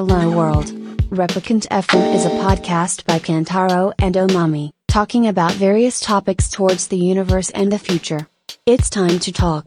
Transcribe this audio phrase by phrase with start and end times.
[0.00, 0.72] Hello World.
[1.10, 6.96] Replicant FM is a podcast by Kantaro and Omami, talking about various topics towards the
[6.96, 8.26] universe and the future.
[8.64, 9.66] It's time to talk.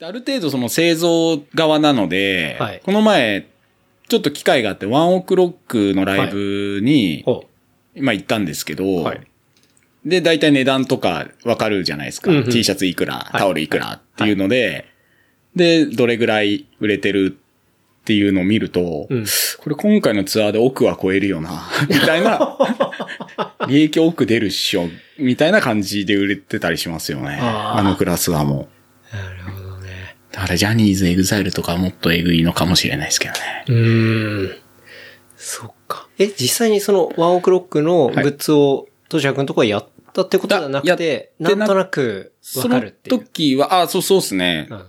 [0.00, 3.46] ある程度その製造側なので、はいこの前、
[4.08, 7.44] ちょっと機会があって、ワンオクロックのライブに、ほ
[7.94, 9.20] まあ行ったんですけど、はい
[10.06, 12.30] で、大体値段とかわかるじゃないですか。
[12.30, 14.86] うんうん T シャツいくら、いタオルいくらっていうので、
[15.54, 17.36] で、どれぐらい売れてる
[18.00, 19.24] っていうのを見ると、うん
[19.58, 22.56] これ今回のツアーで億は超えるよな、 みたいな、
[23.68, 27.38] 利益億出るっしょ、みたいな感じで売れてたりしますよね。
[27.40, 28.68] あのクラスはも
[29.12, 29.16] う。
[29.16, 30.16] なるほどね。
[30.32, 33.38] だからジャニーズ、エグザイルとかはもっとエグいのかもしれないですけどね。
[33.68, 34.56] うーん。
[35.36, 36.08] そっか。
[36.18, 43.18] え、実際にそのワンオクロックのグッズを、トシヤ君とかやったってことじゃなくやて、ななんとなくわそのかるっていう。
[43.18, 44.68] 時は、あ、そうそうですね。
[44.70, 44.84] うん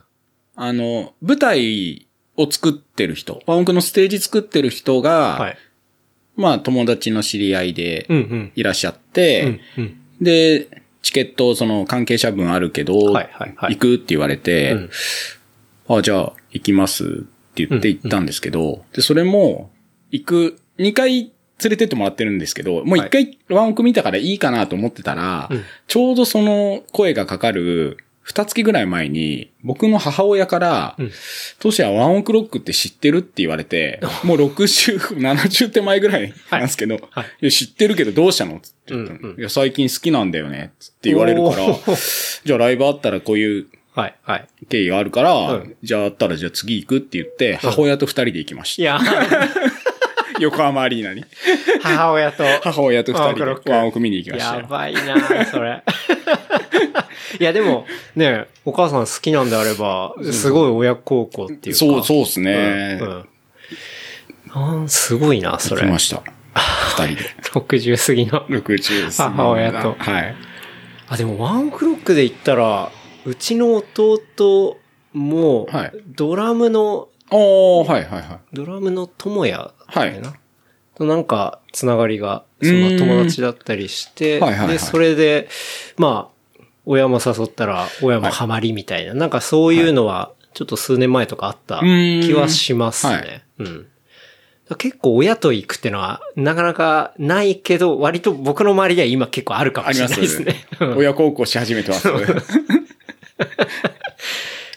[0.64, 2.08] あの、舞台
[2.42, 5.58] を作ってる人、ワンオクのステージ作ってる人が、はい。
[6.36, 8.52] まあ友達の知り合いでうんうん。
[8.56, 10.02] いらっしゃって、うんうん。
[10.22, 10.68] で、
[11.02, 14.90] チケット、その関係者分あるけど、はいはいはい行くって言われて、うん
[15.88, 17.08] あ、じゃあ行きますっ
[17.54, 19.72] て言って行ったんですけど、で、それも、
[20.10, 21.32] 行く、2回
[21.64, 31.12] 連れてってもらってるんですけど、もう1回ワンオク見たからいいかなと思ってたら、うんちょうどその声がかかる、二月ぐらい前に、僕の母親から、うん
[31.60, 38.60] トシはワンオクロックって知ってるって言われて、 もう60、70手前ぐらいなんですけど、はいいや知ってるけどどうしたの？
[38.62, 40.72] つって言ったのうんうんいや、最近好きなんだよね。
[40.80, 41.66] つって言われるから
[42.46, 44.48] じゃあライブあったらこういうはいはい。
[44.70, 49.12] 経緯があるから、うんじゃああったらじゃあ次行くって言って、母親と二人で行きましいや、た。
[50.40, 51.24] 横浜アリーナに。
[51.82, 52.44] 母親と。
[52.64, 54.62] 母親と二人ワンオクロックでワンオク見に行きましたよ。
[54.62, 55.84] やばいなそれ。
[57.40, 61.80] いや、でも、ね、お母さん好きなんであれば、すごい親孝行っていうか。
[61.80, 63.00] そう、そうですね。
[63.02, 63.08] うん。
[63.08, 63.26] うん
[64.54, 65.82] あーすごいな、それ。
[65.84, 66.24] 行きました。
[66.54, 67.30] 二人で。
[67.56, 68.46] 60過ぎの。
[68.48, 69.22] 60です。
[69.22, 70.36] 母親とはい。
[71.08, 72.92] あ、でもワンクロックで言ったら、
[73.26, 74.78] うちの弟
[75.14, 78.40] もはい、ドラムの、おー、はいはいはい。
[78.52, 80.34] ドラムの友也だはいよな？
[80.96, 85.48] となんか、つながりが、その友達だったりして、はいはいはいで、それで、
[85.98, 86.41] まあ、
[86.86, 93.14] 親も誘ったら、親もハマりみたいな、なんかそういうのは、ちょっと数年前とかあった気はしますね。
[93.14, 93.88] はいうん。
[94.78, 100.56] 結構親と行くってのは、なかなかないけど、割と僕の周りでは今結構あるかもしれないですね。
[100.80, 102.08] うん親孝行し始めてます。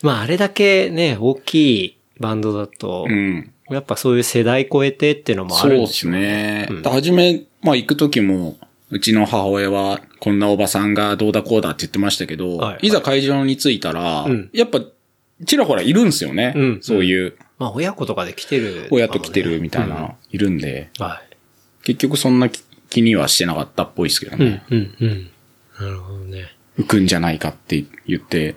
[0.02, 1.54] まあ、あれだけね、大き
[1.84, 3.50] いバンドだと、うん。
[3.70, 6.68] やっぱそういう世代超えてっていうのもあそうでるんですしょうね。
[6.70, 8.56] うんはじめ、まあ行くときも、
[8.94, 14.80] うちの母親は、こんなおばさんがどうだこうだって言ってましたけど、はいいざ会場に着いたら、うんやっぱ、
[15.44, 16.52] ちらほらいるんですよね。
[16.54, 21.36] うんそういう、まあ、親子とかで来てる、親と来てるみたいな、うんいるんで、はい。
[21.82, 25.30] 結局そんな気気にはしてなかったっぽいですけどうんね。、うん、うん。
[25.80, 26.44] なるほどね。
[26.78, 28.54] 浮くんじゃないかって言って、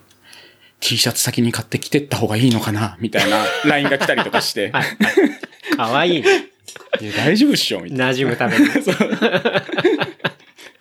[0.79, 5.75] T シャツ先に買ってきてった方がいいのかなみたいな LINE が来たりとかして、はい。
[5.75, 6.51] かわいいね。
[7.01, 8.09] いや大丈夫っしょみたいな。
[8.09, 8.65] 馴染むために。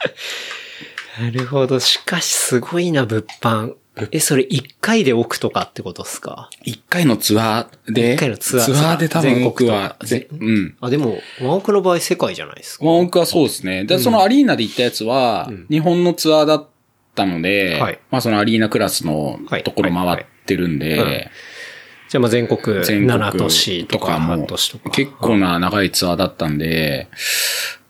[1.21, 1.81] なるほど。
[1.81, 3.75] しかし、すごいな、物販。
[4.13, 6.51] え、それ一回で置くとかってことですか？
[6.65, 9.81] 一回のツアーで、一回のツアーツアーで多分僕全国とか？
[9.81, 10.77] は、ぜうん。
[10.83, 12.85] あ、でも、ワンオクの場合世界じゃないですか？
[12.85, 13.85] ワンオクはそうですね。
[13.85, 16.69] で、そのアリーナで行ったやつは、日本のツアーだっ
[17.15, 21.31] たので、はいまあそのアリーナクラスのところ回ってるんで、はいはい
[22.09, 24.91] じゃあ、まあ全国全国7都市とかも8都市とか。
[24.91, 27.09] 結構な長いツアーだったんで、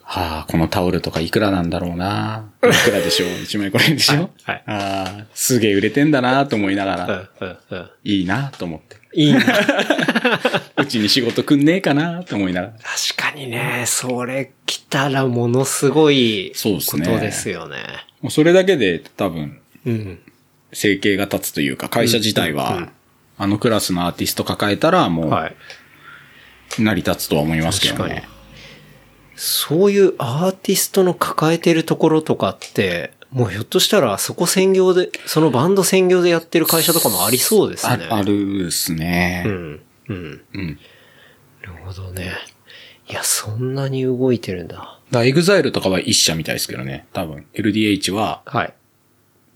[0.08, 2.44] はあ、このタオルとかいくらなんだろうな。
[2.62, 7.90] いくらでしょう ?1 万円これでしょ、はいはいああ、すげえ売れてんだなと思いながうんら、うんうん。
[8.04, 8.96] いいなと思って。
[9.14, 9.40] いいな。
[10.78, 12.72] うちに仕事くんねえかなと思いながら。
[12.74, 17.78] 確かにね、それ来たらものすごいこそうですねとですよね。
[18.22, 20.20] もうそれだけで多分、うん。
[20.72, 22.90] 生計が立つというか、会社自体は、
[23.38, 25.56] あのクラスのアーティスト抱えたらもはい。
[26.78, 28.35] う、成り立つとは思いますけど確かにね。
[29.36, 38.06] そういうアーティストの抱えてるところとかって、もうひょっとしたらそこ専業で、そのバンド専業でやってる会社とかもありそうですね。
[38.10, 39.44] ああるっすね。
[39.46, 39.80] うん。
[40.08, 40.40] うん。
[40.54, 40.78] うん。
[41.62, 42.32] なるほどね。
[43.08, 44.98] いや、そんなに動いてるんだ。
[45.10, 47.06] だエグザイルとかは一社みたいですけどね。
[47.12, 48.74] 多分、LDH ははい。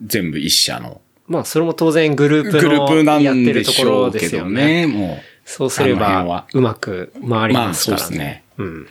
[0.05, 1.01] 全部一社の
[1.31, 4.87] まあ、それも当然グループグループなのやっんてるところですよね。
[4.87, 4.87] ね。
[4.89, 8.03] もそうすれば、うまく回りますからね。
[8.03, 8.89] まあそうですねうん。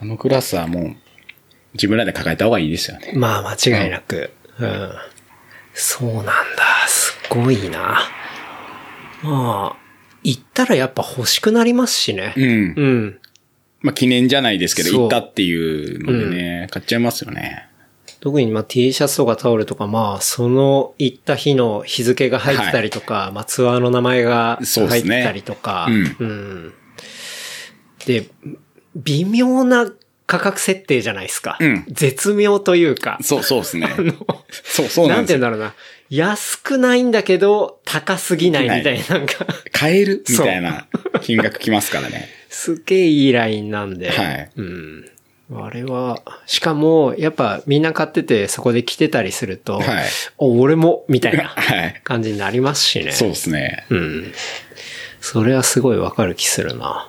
[0.00, 0.96] う、あのクラスはもう、
[1.74, 3.12] 自分らで抱えた方がいいですよね。
[3.14, 4.30] まあ、間違いなく。
[4.58, 4.92] うん。
[5.74, 6.34] そうなんだ。
[6.88, 8.00] すごいな。
[9.22, 9.76] まあ、
[10.22, 12.34] 行ったらやっぱ欲しくなりますしね。
[12.36, 12.44] うん。
[12.44, 13.20] うん。
[13.82, 17.66] まあ記念じゃないですけど、行ったっていうのでね、買っちゃいますよね。
[18.20, 26.74] 特にまあ T シャツとかタオルとかまあその行った日の日付が入ってたりとか、まあツアーの名前が入ってたりとか、うんうん
[28.06, 28.26] で、
[28.96, 29.90] 微妙な
[30.26, 31.56] 価格設定じゃないですか。
[31.60, 33.18] うん絶妙というか。
[33.22, 33.88] そう、そうですね。
[34.52, 35.38] そう、そうななんんですよ。
[35.38, 35.74] て言うんだろうな。
[36.08, 40.86] 安くないんだけど、高すぎないみたいな、なんか、買えるみたいな
[41.22, 42.28] 金額きますからね。
[42.48, 44.10] すげえいいラインなんで。
[44.10, 45.10] はいうん。
[45.52, 50.04] あれは、しかも、やっぱみんな買っててそこで着てたりすると、はい
[50.38, 52.00] お、俺も、みたいな はい。
[52.04, 53.10] 感じになりますしね。
[53.12, 53.84] そうですね。
[53.90, 54.32] うん。
[55.20, 57.08] それはすごいわかる気するな。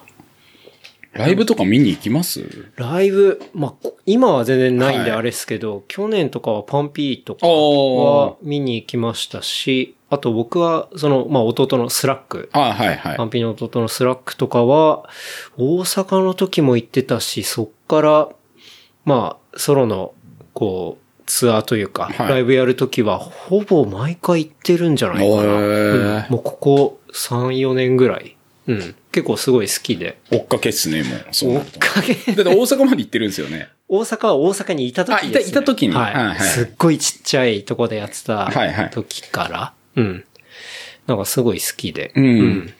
[1.14, 2.72] ライブとか見に行きます？
[2.78, 13.26] ライブ、まあ、今は全然ないんではいあれですけど、去年とかはパンピーとかおは見に行きましたし、あと僕は、その、まあ、弟のスラック、あはいはいパ。
[13.26, 15.10] ンピーの弟のスラックとかは、
[15.58, 18.30] 大阪の時も行ってたし、そっから、
[19.06, 20.14] まあ、ソロの、
[20.54, 25.54] こう、ツアーというか、はいライブやる時は、ほぼ毎回行ってるんじゃないかな。
[25.54, 28.36] うんもうここ3、4年ぐらい。
[28.68, 28.96] うん。
[29.12, 30.20] 結構すごい好きで。
[30.32, 31.26] 追っかけっすね、もう。
[31.32, 31.66] そう追っ。
[31.80, 32.14] かけ。
[32.14, 33.70] だって大阪まで行ってるんですよね。
[33.88, 35.38] 大阪は大阪にいた時です、ね。
[35.38, 36.14] あいたいた時にはい。
[36.14, 39.74] はいはいすっごいちっちゃいとこでやってたはいはい時から。
[39.96, 40.24] うん。
[41.08, 42.12] なんかすごい好きで。
[42.16, 42.74] うん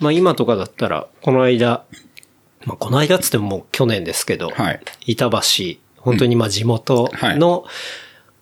[0.00, 1.84] まあ今とかだったら、この間、
[2.64, 4.80] まあこの間っつってももう去年ですけど、はい。
[5.06, 5.38] 板橋、
[5.98, 7.64] 本当にまあ地元の、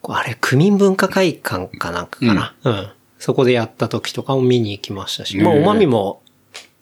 [0.05, 2.55] あれ、区民文化会館かなんかかな。
[2.65, 2.89] うん。
[3.19, 6.23] そこでやった時とかも見に行きましたし、まあおまみも、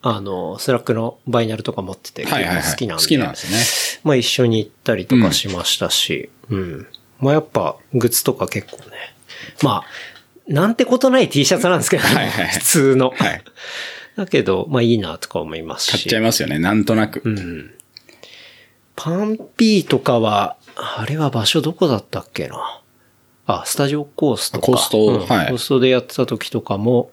[0.09, 2.63] あの、スラックのバイナルとか持ってて結はいはいはい。
[2.63, 3.03] 構好きなんで。
[3.03, 4.01] 好きなんですね。
[4.05, 6.87] まあ一緒に行ったりとかしましたし、うん。
[7.19, 9.15] まあやっぱ、グッズとか結構ね。
[9.63, 9.85] まあ、
[10.47, 13.11] なんてことない T シャツなんですけど、はいはい普通の。
[13.17, 13.43] はい。
[14.17, 15.91] だけど、まあいいなとか思いますし。
[15.93, 17.23] 買っちゃいますよね、なんとなく。
[17.25, 17.75] うん。
[18.95, 22.81] パンピーとかは、あれは場所どこだったっけな？
[23.47, 24.67] あ、スタジオコースとか。
[24.67, 27.11] コーストうんはいコーストでやってた時とかも、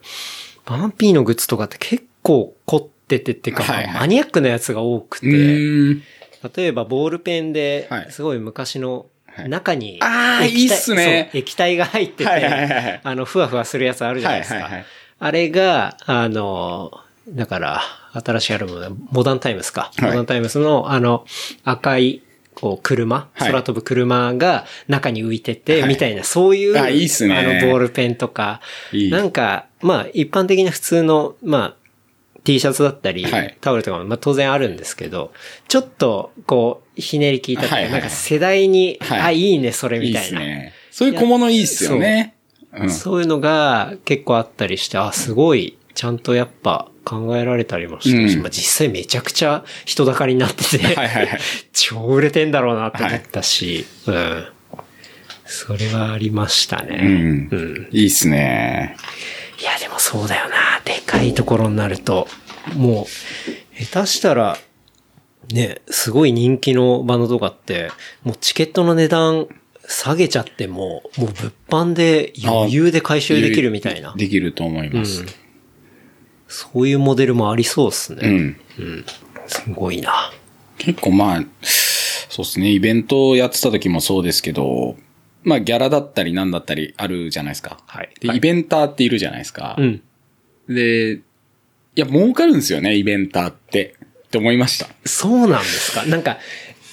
[0.65, 3.99] パンピーのグッズとかって結構凝っててっていうか、はいはい。
[4.01, 6.03] マニアックなやつが多くて、うーん。
[6.55, 8.11] 例えばボールペンでは、い。
[8.11, 9.05] すごい昔の
[9.35, 9.49] はい。
[9.49, 11.29] 中に、あー液体いいっすね。
[11.31, 14.55] そう液体が入ってて、はいはいはいあの、ふわふわするやつあるじゃないですか。
[14.55, 14.85] はいはいはい。
[15.19, 16.91] あれが、あの、
[17.29, 17.81] だから、
[18.13, 19.91] 新しいアルバムで、モダンタイムスか。
[19.97, 20.09] はい。
[20.09, 21.25] モダンタイムスの、あの、
[21.63, 22.21] 赤い、
[22.53, 23.47] こう、車、はい。
[23.47, 25.89] 空飛ぶ車が中に浮いてて、はい。
[25.89, 27.35] みたいな、そういう、あいいっすね。
[27.35, 28.61] あの、ボールペンとか、
[28.91, 29.09] いい。
[29.09, 31.75] なんか、まあ、一般的な普通の、まあ、
[32.43, 35.33] T シャツだったり、はいタオルとかも、まあ当然あるんですけど、
[35.67, 40.27] ちょっと、こう、ひねり聞いたとか、はいはいなんか世代に、はいあ、いいね、それみたいな。
[40.27, 40.73] すね。
[40.91, 42.35] そういう小物いいっすよね。
[42.73, 42.89] うん。
[42.89, 51.39] そういうのが結構あったりして、あ、すごい、ちゃんとやっぱ考えられたりもしたし、うんまあ実際めちゃくちゃ人だかりになってて、はいはいはい。
[51.71, 54.45] 超売れてんだろうなって思ったし、うん。
[55.45, 56.99] それはありましたね。
[57.01, 57.87] うんうん。
[57.91, 58.95] いいっすね。
[59.63, 60.81] いや、でもそうだよな。
[60.83, 62.27] でかいところになると、
[62.75, 63.07] も
[63.79, 64.57] う、下手したら、
[65.53, 67.89] ね、すごい人気のバンドとかって、
[68.23, 69.47] もうチケットの値段
[69.87, 74.13] 下げちゃっても、もう物販で余裕で回収できるみたいな。
[74.17, 75.21] できると思います。
[75.21, 75.27] うん
[76.53, 78.21] そういうモデルもありそうですね。
[78.77, 79.05] うん。
[79.47, 80.31] すごいな。
[80.77, 84.95] 結構まあ、そうですね、イベントをやってた時もそうですけど、
[85.43, 87.79] まあギャラだったりなんだったりあるじゃないですか。
[87.85, 89.75] はいで、はいイベンターっているじゃないですか。
[89.77, 90.01] うん。
[90.67, 91.21] で、い
[91.95, 93.95] や、儲かるんですよね、イベンターって。
[94.25, 94.87] って思いました。
[95.05, 96.05] そうなんですか？
[96.05, 96.39] なんか、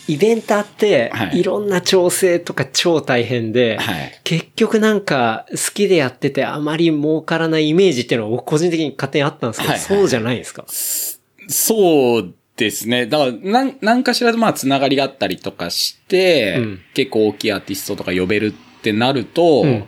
[0.09, 10.65] イベンターっては、いいろんな調整とか超大変で、はい結局なんか好きでやっててあまり儲からないイメージっていうのは僕個人的に勝手にあったんですけど、はいはいそうじゃないですか？
[10.69, 13.07] そうですね。
[13.07, 19.85] だから、なん、なんかしらまあ、つながりがあったりとかして、うん結構大きいアーティストとか呼べるってなると、うん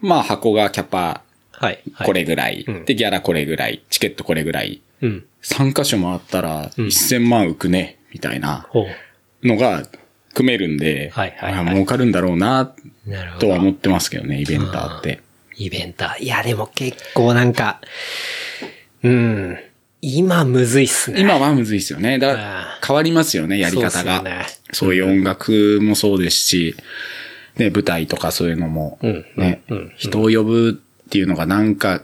[0.00, 1.80] まあ、箱がキャパはい。
[1.92, 5.26] はいこれぐらい、うんで、ギャラこれぐらい、チケットこれぐらい、うん。
[5.42, 8.86] 3箇所回ったら1000万浮くね、みたいなほ
[9.42, 9.82] のが
[10.34, 12.74] 組めるんで、はいはいはいあ儲かるんだろうな、
[13.06, 13.10] う。
[13.10, 13.46] なるほど。
[13.46, 15.20] とは思ってますけどね、イベンターって。
[15.56, 16.22] イベンター。
[16.22, 17.80] いや、でも結構なんか、
[19.02, 19.58] うん。
[20.04, 21.20] 今むずいっすね。
[21.20, 22.18] 今はむずいですよね。
[22.18, 24.16] だかあら変わりますよね、やり方が。
[24.16, 26.74] そうねそういう音楽もそうですし、
[27.56, 29.62] ね、舞台とかそういうのも、うんね、
[29.96, 30.70] 人を呼ぶ
[31.06, 32.02] っていうのがなんか、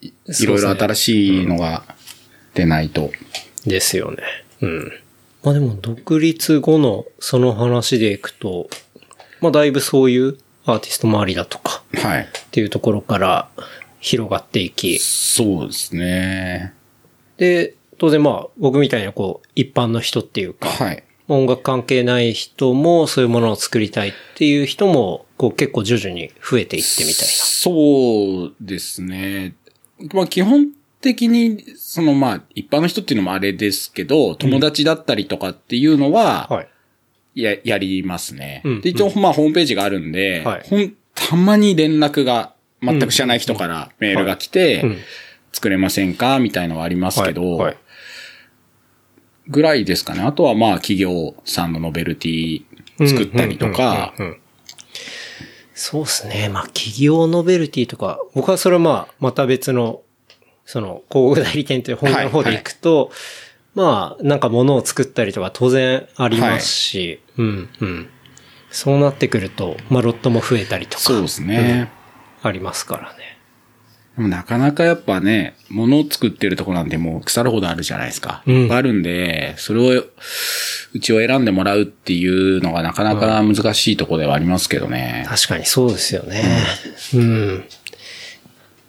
[0.00, 1.84] いいろいろ新しいのが
[2.54, 3.12] 出ないと。
[3.66, 4.22] ですよね。
[4.62, 4.92] うん。
[5.42, 8.70] まあでも、独立後のその話でいくと、
[9.42, 12.22] まあだいぶそういうアーティスト周りだとかはい。
[12.22, 13.48] っていうところから
[14.00, 16.72] 広がっていき、そうですね。
[17.36, 21.02] で、当然まあ、僕みたいなこう、一般の人っていうか、はい。
[21.28, 29.54] 音楽関係ない人もそういうものを作りたいっていう人も、こう結構徐々に増えていってみたいそうですね。
[30.14, 30.68] まあ基本
[31.00, 36.56] 的に、そのまあ一般の人っていうのもあれですけど、友達だったりとかっていうのは、な。
[36.56, 36.68] はい。
[37.34, 38.62] や、やりますね。
[38.64, 44.98] うんで、一応まあホームページがあるんで、はいほん、たまに連絡が全く知らない人からメールが来て、うん。
[45.56, 46.38] 作れませんか？
[46.38, 47.76] みたいのはありますけど、はいはい
[49.48, 50.22] ぐらいですかね。
[50.22, 52.64] あとはまあ企業さんのノベルティ
[53.06, 54.40] 作ったりとか、うんうんうんうん
[55.78, 56.48] そうですね。
[56.48, 60.00] まあ、企業ノベルティとか、僕はそれはまあ、また別の、
[60.64, 63.10] その、広告代理店という本の方で行くと、
[63.74, 68.08] まあ、なんか物を作ったりとか当然ありますし、うん、うん。
[68.70, 71.02] そうなってくると、まあ、ロットも増えたりとか。
[71.02, 71.90] そうですね。
[72.42, 73.25] ありますからね。
[74.16, 78.42] でもなかなかやっぱね、物を作ってるとこなんてもう腐るほどあるじゃないですか。
[78.46, 80.04] うんあるんで、それを、
[80.94, 85.26] うちを選んでもらうっていうのがなかなか難しいところではありますけどね。
[85.28, 86.42] 確かにそうですよね。
[87.14, 87.64] うん。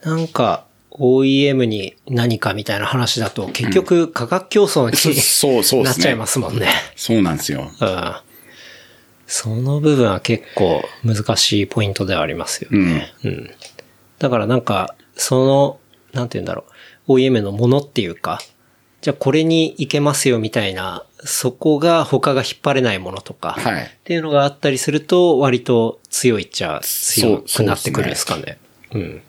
[0.04, 5.84] なんか、OEM に何かみたいな話だと、結局価格競争に、 そう、そう。
[5.84, 6.70] なっちゃいますもんね。
[6.96, 7.70] そうなんですよ。
[7.82, 8.16] うん。
[9.28, 13.14] その部分は結構難しいポイントではありますよね。
[13.26, 13.52] うん。
[14.20, 15.80] だからなんか、その、
[16.14, 16.64] なんて言うんだろ
[17.08, 18.40] う、OEM のものっていうか、
[19.02, 28.58] じゃあこれに行けますよみたいな、そこが他が引っ張れないものとか、はいっていうのがあったりすると、割と強いっちゃ強くなってくるんですかね。
[28.94, 29.22] うん。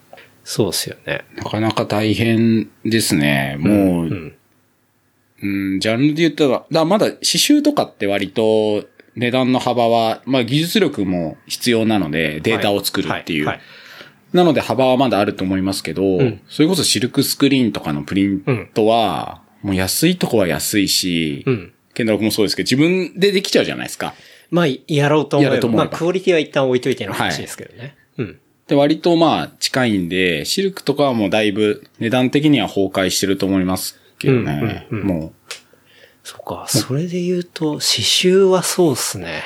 [0.45, 1.25] そうですよね。
[1.37, 3.57] なかなか大変ですね。
[3.59, 4.35] もう、うん。
[5.41, 13.49] うん、ジャンルで言ったら、だまだ刺繍とかって割と値段の幅は、まあ技術力も必要なので、データを作るっていう。
[14.33, 21.73] はいはいなので幅はまだあると思いますけど、んそれこそシルクスクリーンとかのプリントは、もう安いとこは安いし、うん。
[21.95, 24.15] ケンダロ君もそうですけど、自分でできちゃうじゃないですか。
[24.51, 25.57] まあ、やろうと思えば。
[25.57, 27.97] やろうと思えばまあ、クオリティは一旦置いといての話ですけどね。
[28.19, 28.39] うん。
[28.67, 34.87] で、割とまあ近いんで、シルクとかはもうだいぶ値段的には崩壊してると思いますけどね。
[34.91, 35.33] うんうんうんも
[36.23, 39.43] そっか、それで言うと、刺繍はそうっすね。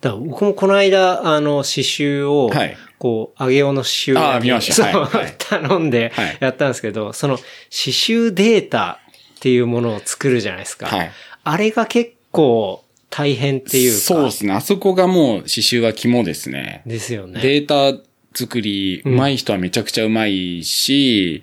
[0.00, 9.00] だから僕もこの間、あの、刺繍を、はいこう、上げ用の刺繍あー見ましたそうはいはい頼んではいやったんですけど、その、刺繍データ
[9.36, 10.86] っていうものを作るじゃないですか。
[10.86, 11.10] はい
[11.42, 13.98] あれが結構大変っていうか。
[13.98, 14.52] そうですね。
[14.52, 16.82] あそこがもう刺繍は肝ですね。
[16.86, 17.40] ですよね。
[17.40, 18.00] データ
[18.34, 21.42] 作り、上手い人はめちゃくちゃ上手いし、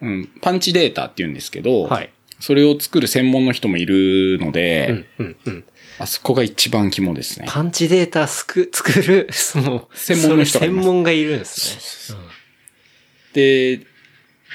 [0.00, 2.10] うん、パンチデータって言うんですけど、はい。
[2.38, 5.64] それを作る専門の人もいるので、うん、うん、うん。
[5.98, 7.46] あそこが一番肝ですね。
[7.48, 12.18] パンチデータすく、作る、その、専門の人がい専門がいるんですね。
[13.32, 13.80] で、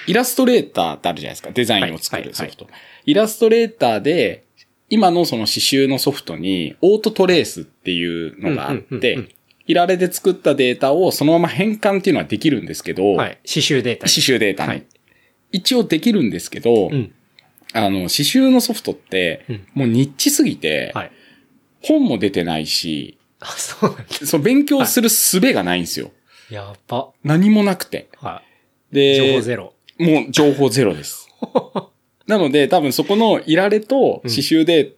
[0.07, 1.51] イラストレーターってあるじゃないですか。
[1.51, 2.67] デザインを作はいはいるソフト。
[3.05, 4.45] イラストレーターで、
[4.89, 9.35] 今のその刺繍のソフトに、オートトレースっていうのがあっうんうんうんうんて、
[9.67, 13.39] いられで作ったデータをそのまま変換っていうのはできるんですけど、はい。
[13.47, 14.11] 刺繍データに。
[14.11, 14.69] 刺繍データに。
[14.69, 14.85] はい
[15.51, 17.13] 一応できるんですけど、うん。
[17.73, 21.11] あの、刺繍のソフトってうん、もうニッチすぎて、はい。
[21.81, 24.05] 本も出てないし、あ、そうなんだ。
[24.25, 26.11] その勉強する術がないんですよ。
[26.49, 27.09] やば。
[27.23, 28.09] 何もなくて。
[28.17, 28.41] は
[28.91, 28.95] い。
[28.95, 29.73] で、情報ゼロ。
[29.97, 31.29] もう情報ゼロです。
[32.27, 34.93] なので、多分そこのいられと刺繍で、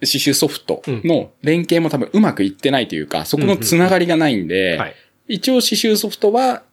[0.00, 4.94] 刺繍ソフトの連携も多分うまくいってないというか、そこのつながりがないんで、はい。
[5.28, 6.64] 一応刺繍ソフトは、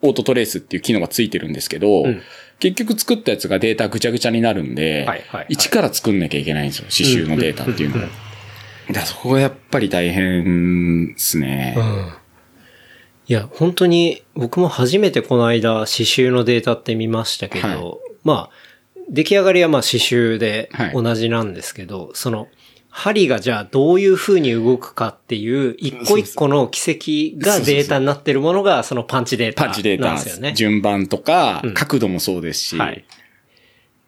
[0.00, 2.22] オートトレースっていう機能がついてるんですけど、うん
[2.58, 8.08] 結局作ったやつがデータぐちゃぐちゃになるんで、はいはいはい一から作んなきゃいけないんですよ、刺繍のデータっていうのを。
[8.94, 11.74] らそこがやっぱり大変ですね。
[11.76, 12.12] うん。
[13.26, 17.78] いや、本当に、僕も初めてこの間、刺繍のデータって見ましたけど、はい
[18.24, 18.50] まあ、
[19.10, 22.48] 出来上がりはまあ刺繍ではい同じなんですけど、その、
[22.90, 26.90] 針がじゃあどういう風に動くかっていう、一個一個の軌
[27.36, 30.52] 跡がデータになってるものが、そのパンチデータパンチデータなんですよね。
[30.54, 33.04] 順番とか、うん角度もそうですし、はい。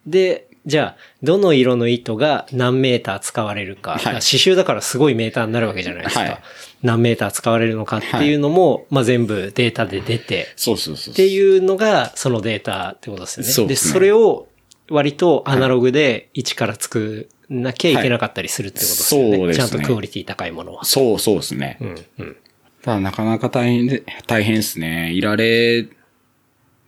[0.05, 3.93] で、じゃあ、どの色の糸が何メーター使われるか。
[3.93, 6.21] はい刺繍だからすごいメーターになるわけじゃないですか。
[6.21, 6.39] はい
[6.83, 11.13] 何メーター使われるのかっていうのも、まあ全部データで出て、そうそうそう。
[11.13, 13.47] っていうのがそのデータってことですよね。
[13.47, 14.47] でそうですねそれを
[14.89, 19.29] 割とアナログで一から作んなきゃいけなかったりするってことですよね。
[19.29, 20.83] はいそうですねちゃんとクオリティ高いものは。
[20.85, 21.77] そうそうですね。
[21.81, 22.37] うん、うん。
[22.81, 25.11] ただなかなか大変で、大変ですね。
[25.13, 25.87] いられ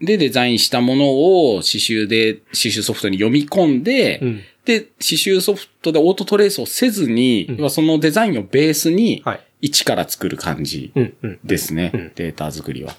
[0.05, 1.05] でデザインしたもの
[1.49, 11.39] を刺繍で、刺繍ソフトに読み込んで、うんで、刺繍ソフトでオートトレースをせずに、要はそのデザインをベースにはい、一から作る感じうん、うん。
[11.43, 11.91] ですね。
[11.93, 12.95] うんデータ作りは。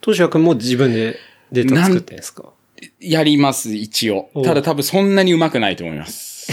[0.00, 1.16] トシヤ君も自分で
[1.50, 2.52] データ作ってんですか？
[3.00, 4.42] やります、一応お。
[4.42, 6.46] ただ多分そんなに上手くないと思います。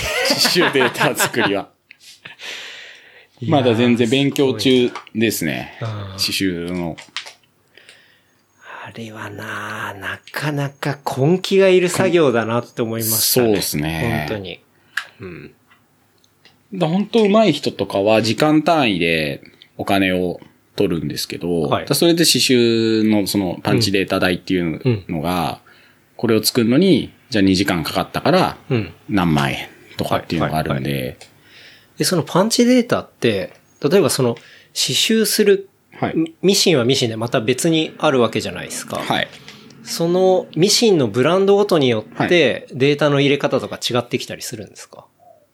[0.53, 1.69] 刺繍データ作りは。
[3.47, 5.77] まだ全然勉強中ですね。
[5.79, 6.97] うん刺繍の。
[8.87, 13.47] あれはななかなか根気がいる作業だなって思いましたね。
[13.47, 14.63] そうですね本当に。
[15.19, 15.53] うん。
[16.73, 19.43] だ本当上手い人とかは時間単位で
[19.75, 20.39] お金を
[20.77, 25.59] 取るんですけど、はいだそれで刺繍のそのパンチデータ代っていうのが、
[26.15, 28.93] これを作るのに、じゃあ2時間かかったからうん。
[29.09, 29.67] 何万円
[29.97, 31.17] とかっていうのがあるんで、
[31.97, 33.51] で、そのパンチデータって、
[33.83, 35.67] 例えばその、刺繍する
[35.99, 36.35] はい。
[36.41, 38.97] ミシンはミシンでまた別にあるわけじゃないですか。
[38.97, 39.27] はい。
[39.83, 45.05] そのミシンのブランドごとによってデータの入れ方とか違ってきたりするんですか？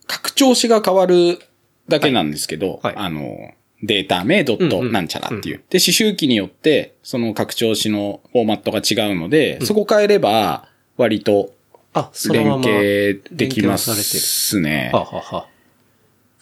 [0.08, 1.40] 拡張子が変わる
[1.88, 3.52] だけなんですけど、はいはいあの、
[3.84, 5.64] データ名ドットうんうんなんちゃらっていう。
[5.70, 11.54] で、刺繍機によって、その拡張子のフォーマットが違うので、そこ変えれば、割と
[11.94, 12.64] あ、その連まま。
[12.64, 14.90] 携できま連携されてるすね。
[14.94, 15.48] はあはあはあ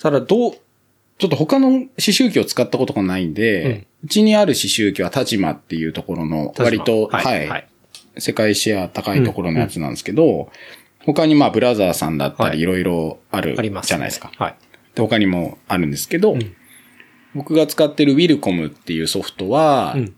[0.02, 0.54] ただ、どう、
[1.22, 7.68] ちょっと他の刺繍機を使ったことがないんで、うちにある刺繍機は田島っていうところの、割と、はいはい、はい
[8.18, 10.52] 世界シェア高いところのやつなんですけど、
[11.06, 13.88] 他にまあ、ブラザーさんだったはいり、いろいろあるあります、ね。
[13.90, 14.32] じゃないですか。
[14.36, 14.56] はい。
[14.96, 16.36] で他にもあるんですけど、
[17.36, 20.16] 僕が使ってるウィルコムっていうソフトは、うん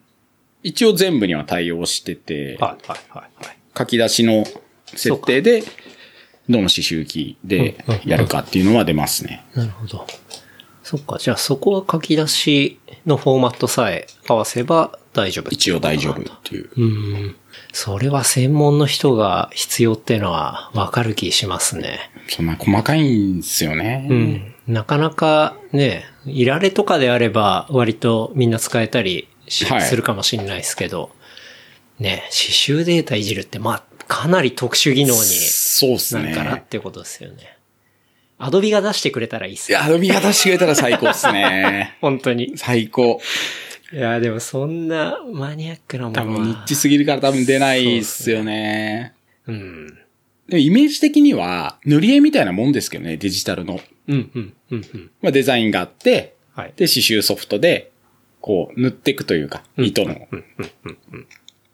[0.65, 3.45] 一応全部には対応してて、はい、はい、はい。
[3.45, 4.45] はい書き出しの
[4.85, 5.63] 設定で、
[6.49, 9.43] どの刺繍機でやるかっていうのは出ますね。
[9.55, 10.07] なるほど。
[10.83, 15.49] そっか、じゃあそこは書き出しのフォーマットさえ合わせば大丈夫。
[15.49, 16.69] 一応大丈夫っていう。
[16.75, 17.35] うん。
[17.71, 22.11] それは専門の人が必要っていうのはわかる気しますね。
[22.27, 24.07] そんな細かいんですよね。
[24.09, 24.53] うん。
[24.67, 31.11] なかなかね、いられとかであれば割とみんな使えたりしはいするかもしれないですけど、
[31.99, 36.23] ね、刺繍データいじるってまあかなり特殊技能にそうですね。
[36.23, 37.52] なるかなってことですよね。
[38.45, 39.77] アドビが出してくれたらいいっすね。
[39.77, 41.95] いや、アドビが出してくれたら最高っすね。
[42.01, 42.53] 本当に。
[42.57, 43.21] 最高。
[43.93, 46.25] いや、でもそんなマニアックなものは。
[46.25, 49.13] 多分ニッチすぎるから多分出ないっすよね。
[49.47, 49.87] うん。
[50.49, 53.79] でもイメージ的には、塗り絵みたいなもんですけどね、デジタルの。
[54.09, 55.11] うん、うん、うん、うん。
[55.21, 56.73] まあ、デザインがあって、はい。
[56.75, 57.91] で、刺繍ソフトで、
[58.41, 60.27] こう、塗っていくというか、糸の、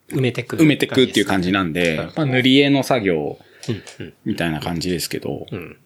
[0.10, 0.58] 埋めてく。
[0.58, 4.13] 埋めていくっていう感じなんで、まあ、塗り絵の作業うん、うん。
[4.23, 5.77] みたいな感じですけど、うん。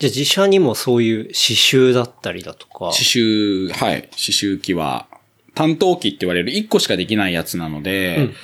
[0.00, 2.78] じゃあ自社にもそういう刺繍だったりだとか。
[2.86, 5.06] 刺繍、はい、刺繍機は、
[5.54, 8.34] 担当機って言われる1個しかできないやつなので、うん、うん。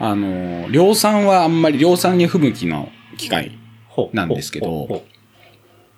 [0.00, 3.58] あの、量産はあんまり量産に不向きの機械。
[4.12, 5.02] なんですけど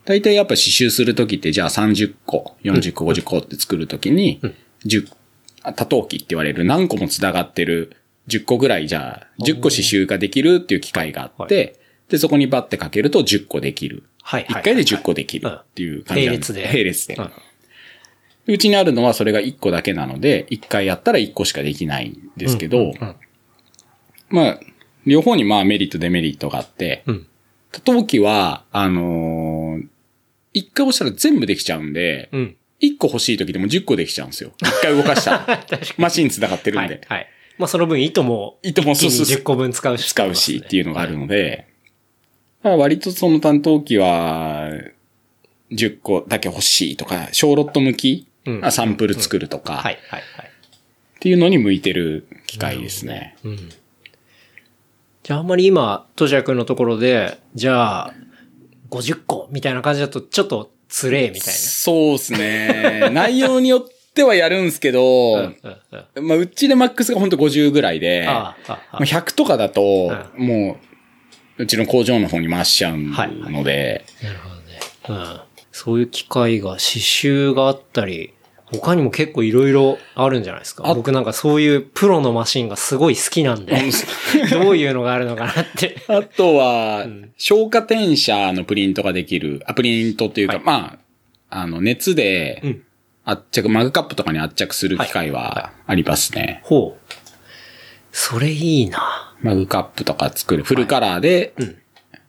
[0.06, 4.40] 大体やっぱ刺繍するときって、じゃあ30個、40個、50個って作るときに、
[4.86, 5.06] 10、
[5.62, 7.96] あ多頭機って言われる何個も繋がってる
[8.28, 11.79] 10個ぐらいじゃあ、10個刺繍ができるっていう機械があって、
[12.10, 14.04] で、そこにバッてかけると10個できる。
[14.22, 17.14] はいはい1回で10個できるっていう感じなん並列で並列で。
[17.14, 17.30] うん
[18.46, 23.16] うちにあるのはそれが1個だけなので、1回やったら1個しかできないんですけど、うん
[24.28, 24.60] まあ、
[25.06, 27.26] 両方にまあメリットデメリットがあって、うん。
[27.72, 29.86] 多頭機は、あのー
[30.52, 32.56] 一回押したら全部できちゃうんで、うん。
[32.80, 34.50] 一個欲しい時でも10個できちゃうんですよ。
[34.60, 35.64] 一回動かしたら。
[35.96, 36.94] マシン繋がってるんで。
[37.06, 37.18] はい。
[37.18, 37.28] はい。
[37.56, 40.08] まあその分糸も、糸もそうそうそう10個分使うし。
[40.08, 41.68] 使うしっていうのがあるので、
[42.62, 44.70] だから割とその担当機は、
[45.70, 50.46] 10個だけ欲しいとか、小ロット向き、うんあサンプル作るとか、はい、はい、はい。
[50.46, 53.36] っていうのに向いてる機械ですね。
[53.44, 53.56] うん。
[55.22, 58.14] じゃああんまり今、トシヤ君のところで、じゃあ、
[58.90, 63.10] 50個みたいな感じだと、ちょっとつれえみたいそうですね。
[63.12, 65.42] 内容によってはやるんすけど、な。
[65.42, 65.76] うん、うん、
[66.18, 66.26] うん。
[66.28, 70.89] まあ、うちでマックスが本当50ぐらいで、ああ、ああまあ、100とかだと、うもう、
[71.60, 74.80] うちの工場の方に回しちゃうので、なるほどね。
[75.08, 75.40] うん。
[75.72, 78.32] そういう機会が、刺繍があったり、
[78.72, 80.86] 他にも結構いろいろあるんじゃないですか。
[80.86, 83.76] あ僕なんかそういうプロのマシンがすごい好きなんで、
[84.50, 85.96] どういうのがあるのかなって。
[86.08, 90.98] あとは、ん消火転写のプリントができる、あ、プリントっていうか、はいま
[91.50, 92.82] あ、あの、熱でうん、
[93.24, 96.60] 圧着、マグカップとかに圧着する機械はありますね。
[96.64, 97.14] ほう。
[98.12, 99.34] それいいな。
[99.42, 101.76] マグカップとか作る、フルカラーで、うん。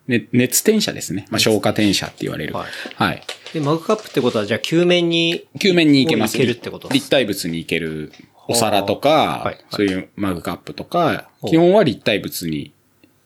[0.07, 1.27] ね熱転写ですね。
[1.29, 2.53] まあ、消火転写って言われる。
[2.53, 2.65] は
[2.95, 3.53] はいい。
[3.53, 6.37] で、マグカップってことは、じゃあ球面に、球面に行けます。
[6.37, 6.89] 行けるってこと？
[6.89, 8.11] 立体物に行ける
[8.47, 12.73] お皿とか、はいはいそういうマグカップとか、基本は立体物に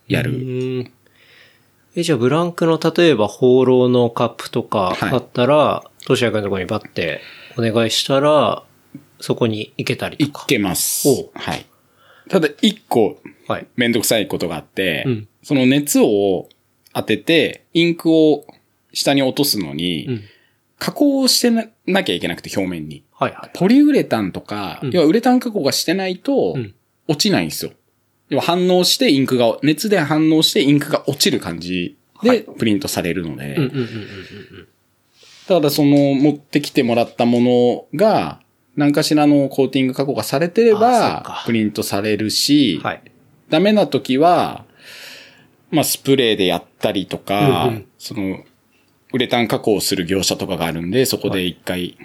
[0.08, 0.92] やうる。
[1.96, 7.22] え、じゃあブランクの例えば放浪のカップとかはいだったら、トシヤ君のところにバッて
[7.58, 8.64] お願いしたら、
[9.22, 10.44] そこに行けたりとか？
[10.44, 11.32] いけますほ。
[11.34, 11.66] はい。
[12.30, 13.68] ただ一個はい。
[13.76, 16.50] めんどくさいことがあって、うんその熱を
[16.92, 18.48] 当てて、インクを
[18.94, 20.24] 下に落とすのに、うん。
[20.80, 23.04] 加工をしてななきゃいけなくて、表面に。
[23.14, 23.52] はいはい。
[23.54, 26.74] ポリウレタンとか、うん要はウレタン加工がしてないとうん、
[27.08, 27.72] 落ちないんですよ。
[28.30, 34.68] 要は反応してインクが、熱で反応してインクが落ちる感じでプリントされるので、うんうんうんうん
[35.48, 38.42] ただその持ってきてもらったものが、
[38.76, 42.84] 何かしらのコーティング加工がされてれば、プリントされるし、うん。
[42.86, 43.02] はい。
[43.50, 44.66] ダメな時は、
[45.72, 48.44] まあ、スプレーでやったりとか、うんうんその、
[49.14, 51.98] ウレタン加工する業者とかがあるんで、そこで一回、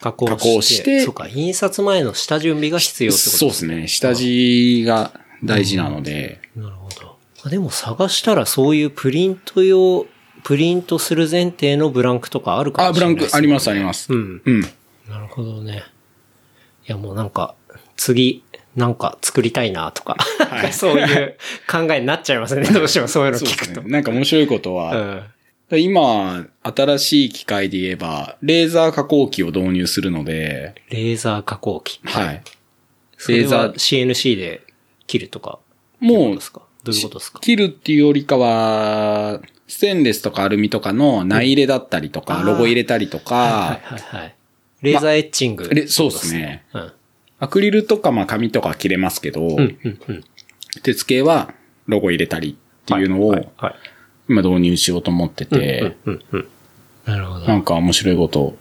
[0.00, 0.36] 加工して。
[0.36, 5.12] 加工してそうか、印刷前の下準備が必要ってことそうですね、下地が
[5.44, 7.16] 大事なので、なるほど。
[7.42, 10.06] あでも探したらそういうプリント用、
[10.42, 14.12] プリントする前提のブランクとかあるかあ、ブランもしれないですねクありますあります。
[14.12, 14.42] うん。
[14.44, 14.60] うん。
[15.08, 15.84] なるほどね。
[16.86, 17.54] いやもうなんか、
[17.96, 18.42] 次、
[18.76, 20.16] なんか作りたいなとか、
[20.48, 21.36] はい そういう
[21.70, 22.62] 考えになっちゃいますね。
[22.70, 23.64] どうしてもそういうの聞くと。
[23.66, 23.90] そうですね。
[23.92, 25.24] なんか面白いことは、
[25.70, 25.80] うん。
[25.80, 32.00] 今、新しい機械で言えば、レーザー加工機を導入するので、レーザー加工機。
[32.04, 32.42] はい。
[33.28, 34.62] レーザはー CNC で
[35.06, 35.58] 切るとか。
[36.00, 36.38] もう
[36.82, 37.40] どういうことですか？
[37.40, 40.92] 切るっていうよりかは、ステンレスとかアルミとか？
[40.92, 44.34] の内入れだったりとか、うんロゴ入れたりとか、はいはいはい。
[44.82, 46.64] レーザーエッチング、レそうですね。
[46.72, 46.92] うん。
[47.38, 50.24] アクリルとかまあ紙とかは切れますけど、うん、うん、うん。
[50.82, 51.52] 鉄系は
[51.86, 53.74] ロゴ入れたりっていうのをはい、はい。
[54.28, 56.48] 今導入しようと思ってて、うん、うん、うん。
[57.06, 57.46] なるほど。
[57.46, 58.56] なんか面白いこと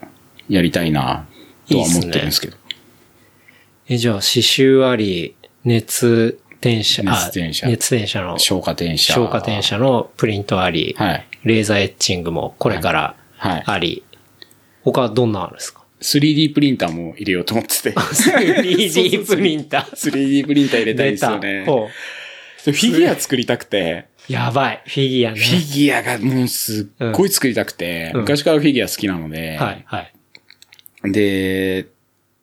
[0.47, 1.27] やりたいな
[1.69, 2.58] とは思ってるんですけど。
[3.88, 9.13] え、じゃあ、刺繍あり、熱転写、あ熱転写熱転写の、消化転写。
[9.13, 11.27] 消化転写のプリントあり、はい。
[11.43, 13.63] レーザーエッチングもこれからはい。
[13.65, 14.03] あり、
[14.84, 15.78] 他はどんなのあるんですか？
[16.01, 17.91] 3D プリンターも入れようと思ってて。
[17.91, 19.91] 3D プリンター。
[19.91, 21.65] 3D プリンター入れたいんですよね。
[21.65, 21.88] ほ
[22.63, 24.83] フィギュア作りたくて、うやばい。
[24.85, 25.39] フィギュアね。
[25.39, 30.01] フィギュアがもうすっごい作りたくて、うん昔からフィギュア好きなので、はい、は
[31.05, 31.12] い。
[31.12, 31.88] で、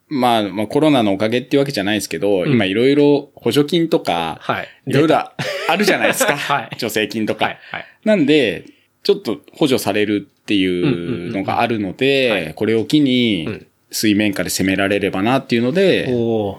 [0.08, 4.68] まあ、まあコロナのおかげっていうわけじゃないですけど、ん今いろいろ補助金とか、はい。
[4.86, 6.36] いろいろあるじゃないですか。
[6.36, 7.44] はい助成金とか。
[7.44, 7.86] はい、はい。
[8.04, 8.64] なんで、
[9.06, 16.58] ちょっと補助されるっていうのがあるので、これを機うにん水面下で攻められればなっていうので、おー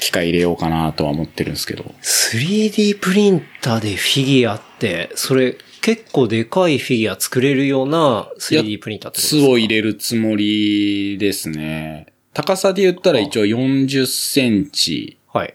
[0.00, 1.84] 機械入れようかなとは思ってるんですけど。
[2.02, 9.42] 3D プリンターでフィギュアって、それ結構でかいフィギュア作れるような 3D プリンターってことですか？
[9.42, 12.08] 巣を入れるつもりですね。
[12.34, 15.54] 高さで言ったら一応40センチはい。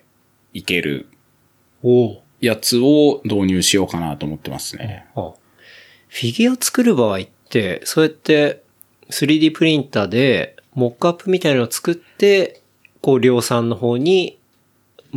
[0.54, 1.08] いける。
[2.40, 5.08] やつを導入しようかなと思ってますね。
[5.16, 5.34] あ
[6.14, 8.62] フィギュア作る場合って、そうやって
[9.10, 12.62] 3D プリンターでモックアップみたいなのを作って、
[13.02, 14.38] こう量産の方に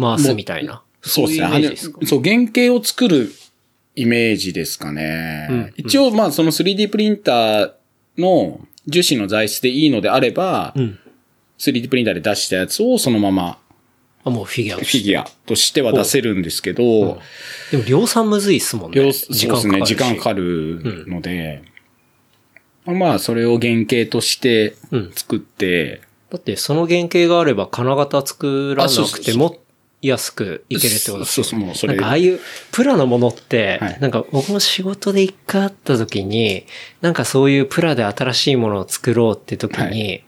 [0.00, 0.82] 回すみたいな。
[1.02, 1.34] そうで
[1.76, 2.06] すね。
[2.06, 3.30] そう、原型を作る
[3.94, 5.48] イメージですかね。
[5.50, 7.72] うん一応、まあ、その 3D プリンター
[8.16, 10.98] の樹脂の材質でいいのであれば、うん。
[11.58, 13.58] 3D プリンターで出したやつをそのままあ、
[14.30, 14.98] もうフィギュアとフして。
[14.98, 17.20] ィギュアとしては出せるんですけど、
[17.70, 19.00] でも量産むずいっすもんね。
[19.00, 21.62] 要そうですね、時間かかるるので、
[22.84, 25.12] まあ、それを原型としてうん。
[25.14, 29.58] 作って、だってその原型があれば金型作らなくても
[30.02, 32.40] 安くいけるってことですよそうそう、もうそれなんかああいう
[32.72, 34.00] プラのものって、はい。
[34.00, 36.66] なんか僕も仕事で一回会った時に、
[37.00, 40.18] なんかそういうプラで新しいものを作ろうって時に、は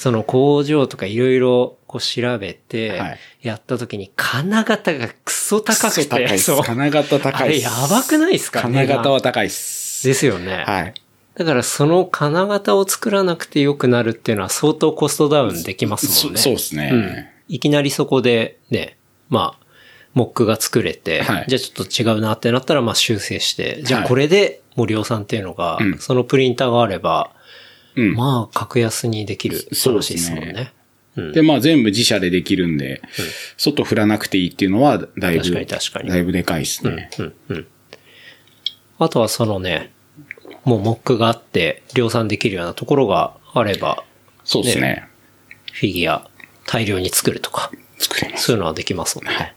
[0.00, 6.62] その工場とかいろいろこう調べてはい、やった時に金型がクソ高くて、高いそう。
[6.62, 7.64] 金型高あれいっす。
[7.64, 10.08] やばくないですか金型は高いっす。
[10.08, 10.64] ですよね。
[10.66, 10.94] はい。
[11.34, 16.38] だからその金型を作らなくてよくなるっていうのは相当コストダウンできますもんね。
[16.38, 16.90] そそうですね。
[16.94, 17.26] うん。
[17.48, 18.96] いきなりそこでね、
[19.28, 19.66] まあ、
[20.14, 27.34] モックが作れて、はいじゃあちょっと違うなってなったらまあ修正して、じゃあはいこれでもう量産っていうのが、うんそのプリンターがあれば、
[27.96, 28.14] うん。
[28.14, 30.72] まあ格安にできるそう話ですもんね。
[31.16, 31.32] うん。
[31.32, 33.02] で、まあ全部自社でできるんで、
[33.56, 37.10] 外振らなくていいっていうのは、だいぶ、確かに確かにだいぶでかいですね。
[37.18, 37.66] うん、うん。
[38.98, 39.92] あとはそのね、
[40.64, 44.04] もうモックがあって量産できるようなところがあれば、
[44.44, 45.08] そうですね。
[45.72, 46.30] フィギュア
[46.66, 48.44] 大量に作るとか、作れます。
[48.46, 49.34] そういうのはできますもんね。
[49.34, 49.54] はい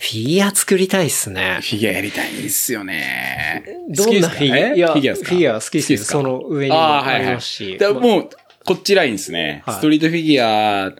[0.00, 1.58] フィギュア作りたいっすね。
[1.62, 3.64] フィギュアやりたいんですよね。
[3.88, 4.92] どんなフィギュア？
[4.92, 5.28] フィギュアですか？
[5.28, 8.30] フィギュア好きですその上にもありますしはいはいもう、
[8.64, 9.62] こっちラインですね。
[9.64, 10.94] はいストリートフィギュアうん。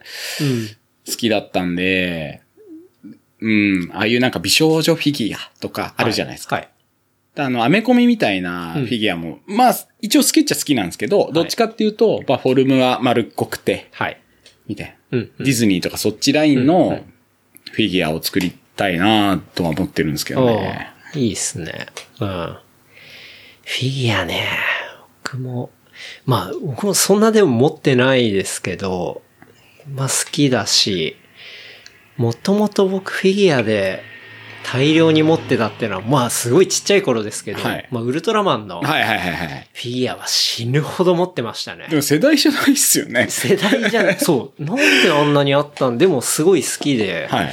[1.04, 2.42] 好きだったんで、
[3.40, 6.54] うん、ああいうなんか美少女フィギュアとかあるじゃないですか。
[6.54, 6.68] はい。
[7.34, 14.21] あの、アメコミみたいなフィギュアも、まあ、一応好きっちゃ好きなんですけど、どっちかっていうと、まあ、フォルムは丸っこくて、はい。
[14.66, 15.18] みたいな。
[15.18, 15.30] うん。
[15.38, 17.04] ディズニーとかそっちラインの
[17.70, 20.92] フフィギュアを作りたいなとは思ってるんですけどね。
[21.14, 21.86] おいいっすね。
[22.20, 22.56] うん。
[23.64, 24.46] フィギュアね、
[25.24, 25.70] 僕も、
[26.26, 29.22] まあ、僕もそんなでも持ってないですけど、
[29.94, 31.16] まあ好きだし、
[32.16, 34.02] もともと僕フィギュアで
[34.64, 39.68] 大量に持ってたっていうのは、まあすごいちっちゃい頃ですけど、はいまあウルトラマンのフはいはいはいはい。
[39.74, 41.96] ィギュアは死ぬほど持ってましたねで。
[41.96, 43.26] も世代じゃないっすよね。
[43.30, 47.52] 世代じゃない、 そう、なんであんなにあったんでもすごい好きで、はい。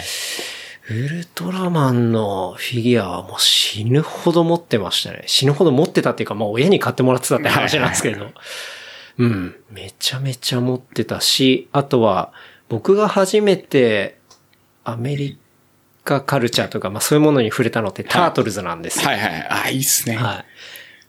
[0.91, 5.23] ウルトラマンのフィギュアはもう死ぬほど持ってましたね。
[5.27, 8.31] 死ぬほど持ってたっていうか、まあ親に買ってもらってたって話なんですけど。
[9.19, 9.55] うん。
[9.69, 12.31] めちゃめちゃ持ってたし、あとは
[12.69, 14.17] 僕が初めて
[14.83, 15.48] アメリカ
[16.21, 19.07] カルチャーとか、まあそういうものに触れたのってタートルズなんですよ。
[19.07, 19.47] はいはい。
[19.49, 20.15] あ、いいっすね。
[20.15, 20.45] はい。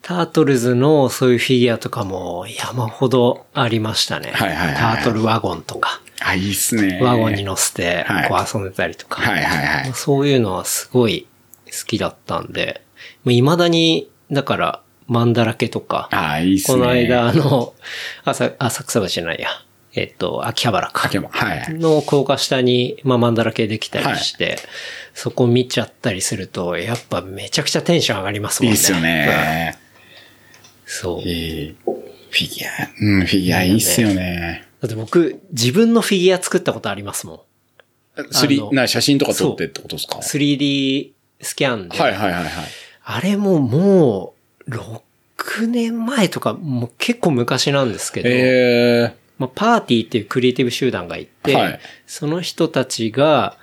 [0.03, 4.33] タートルズのそういうフィギュアとかも山ほどありましたね。
[4.33, 7.01] はいはいはいタートルワゴンとか、あ、いいっすね。
[7.03, 9.21] ワゴンに乗せてはいこう遊んでたりとか。
[9.23, 9.93] はいはいはい。
[9.95, 11.27] そういうのはすごい
[11.67, 12.83] 好きだったんで、
[13.25, 16.79] もう未だに、だから、マンだらけとか、あ、いいっすね。
[16.79, 17.75] この間、あの、
[18.25, 19.49] 浅浅草橋じゃないや、
[19.95, 21.07] えっと、秋葉原か。
[21.07, 24.59] 秋葉原はいの高架下に、まあ、マンだらけできたりして、
[25.15, 28.77] そこ見ちゃったりすると、やっぱめちゃくちゃテンション上がりますもんね。
[28.77, 29.77] いいっすよね。
[29.77, 29.81] うん。
[30.87, 31.29] そう。
[31.29, 31.77] いい。
[31.85, 32.89] フィギュア。
[33.01, 34.65] うん、フィギュアいいっすよね。
[34.81, 37.45] だって僕、自分のフィギュア作ったことありますも
[38.31, 40.19] スリあのな写真とか撮ってってことですか？
[40.19, 40.21] ん。
[40.21, 41.99] 3D スキャンで。
[41.99, 42.51] はいはいはいはい。
[43.03, 44.35] あれもも
[44.67, 53.57] う、6年前とか、もう結構昔なんですけど、えまあ、パーティーっていうクリエイティブ集団がいて、はいその人たちが、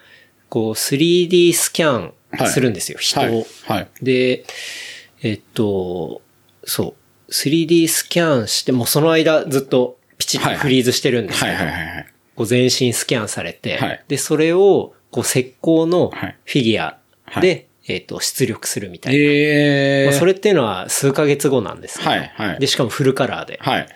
[0.49, 2.13] こう 3D スキャン
[2.47, 3.23] するんですよ、ー、人を。
[3.23, 3.45] はい。
[3.67, 3.87] はい。
[4.01, 4.43] で、
[5.21, 6.23] えっと、
[6.63, 6.95] そ
[7.27, 12.07] う、3D スキャンして、もうその間ずっとピチッとフリーズしてるんですけど、はいはいはいはい。
[12.35, 16.99] こう全身スキャンされて、はいで、それを、こう石膏のはいフィギュア
[17.39, 19.19] で、えっと、出力するみたいな。
[19.19, 20.09] ええー。
[20.09, 23.59] まあ、それっていうのは数ヶ月後なんですけどはいはいで、しかもフルカラーで。
[23.61, 23.87] はい。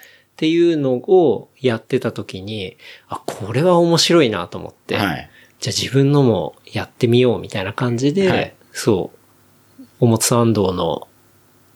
[0.41, 2.75] っていうのをやってた時に、
[3.08, 5.30] あ、これは面白いなと思って、はい。
[5.60, 9.12] じゃあ自分のもやってみようみたいな感じで、はいそ
[9.80, 11.08] う、おもつ参道の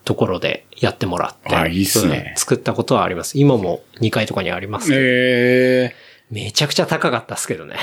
[0.04, 3.38] ところでやってもらって、あいいっすねうん作ったことはあります。
[3.38, 5.94] 今も2階とかにありますけど、え
[6.32, 7.76] めちゃくちゃ高かったっすけどね。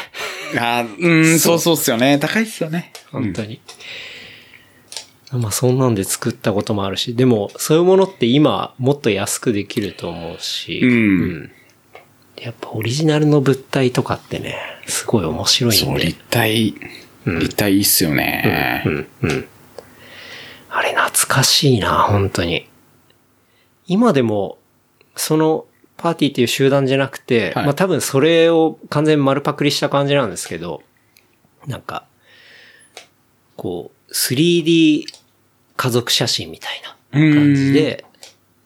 [0.54, 0.80] えー。
[0.80, 2.20] あうん、そうそうっすよね。
[2.20, 2.92] 高いっすよね。
[3.10, 3.62] 本当に。
[5.38, 11.52] まあそんなんで作ったこともあるし、でもそういうものって今もっと安くできると思うし、うん
[12.44, 16.08] やっぱオリジナルの物体とかってね、すごい面白いそう、んで。
[16.08, 16.76] 立体、
[17.26, 18.84] 立体いいっすよね。
[18.86, 19.48] うん、うん。
[20.70, 22.68] あれ懐かしいな、本当に。
[23.88, 24.58] 今でも、
[25.16, 25.66] その
[25.96, 30.82] パーティーっていう集団じゃなくて、はいまあ多分それを完全に丸パクリした感じなんですけど、
[31.68, 32.06] なんか、
[33.56, 35.06] こう、3D
[35.76, 36.82] 家族写真みたい
[37.12, 38.06] な感じで、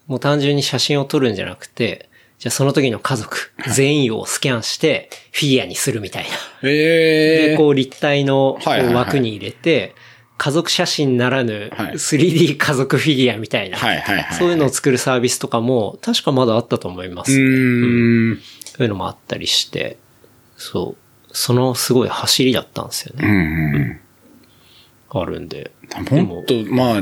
[0.08, 6.30] もう単純に写真を撮るんじゃなくて、じゃあその時の家族全員をスキャンしてフィギュアにするみたいな。
[6.62, 7.58] で、ええー。
[7.58, 8.60] こう立体の
[8.94, 9.96] 枠に入れて、
[10.38, 13.80] 家族写真ならぬはい 3D 家族フィギュアみたいな。
[14.38, 17.44] そういうのを作るサービスとかも確かまだあったと思いまうす、ね。
[17.44, 18.42] ーん。
[18.66, 19.98] そういうのもあったりして、
[20.58, 21.34] そう。
[21.34, 23.28] そのすごい走りだったんですようね。
[23.28, 24.00] んうん。
[25.10, 25.72] あるんで。
[26.12, 27.02] もっと、まあ、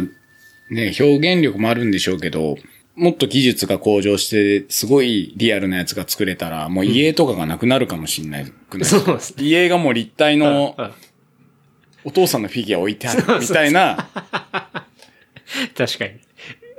[0.69, 2.57] ね、表現力もあるんでしょうけど、
[2.95, 9.33] もっと技術が向上して、すごいリアルなやつが作れたら、もう家とかがなくなるかもしれないくない、そうです。
[9.37, 10.91] 家がもう立体のうん
[12.05, 14.09] お父さんのフィギュア置いてあるみたいな、
[15.75, 16.11] 確かに。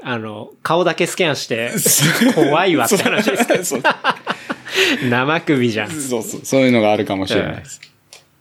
[0.03, 1.73] あの、顔だけスキャンして、
[2.33, 3.89] 怖いわって話ですけど、
[5.11, 5.91] 生首じゃん。
[5.91, 7.81] そうそう、そういうのがあるかもしれないです。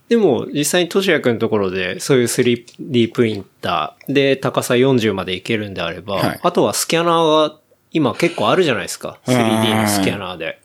[0.07, 7.57] でも、実際にトシヤ君のところで、そういう 3D プリンターで高さ40までいけるんであれば、はいあとはスキャナーが
[7.91, 9.19] 今結構あるじゃないですか。
[9.25, 10.59] 3D のスキャナーで。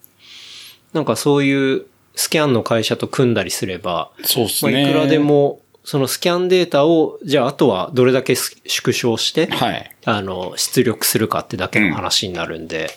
[0.93, 4.83] なんかそういうスキャンの会社と組んだりすれば、まあ、そうっすね。
[4.83, 5.19] いくらで。
[5.19, 9.91] も、そのスキャンデータを、じゃああとはどれだけ縮小して、はい。
[10.05, 12.91] あの、出力するかってだけの話になるんで、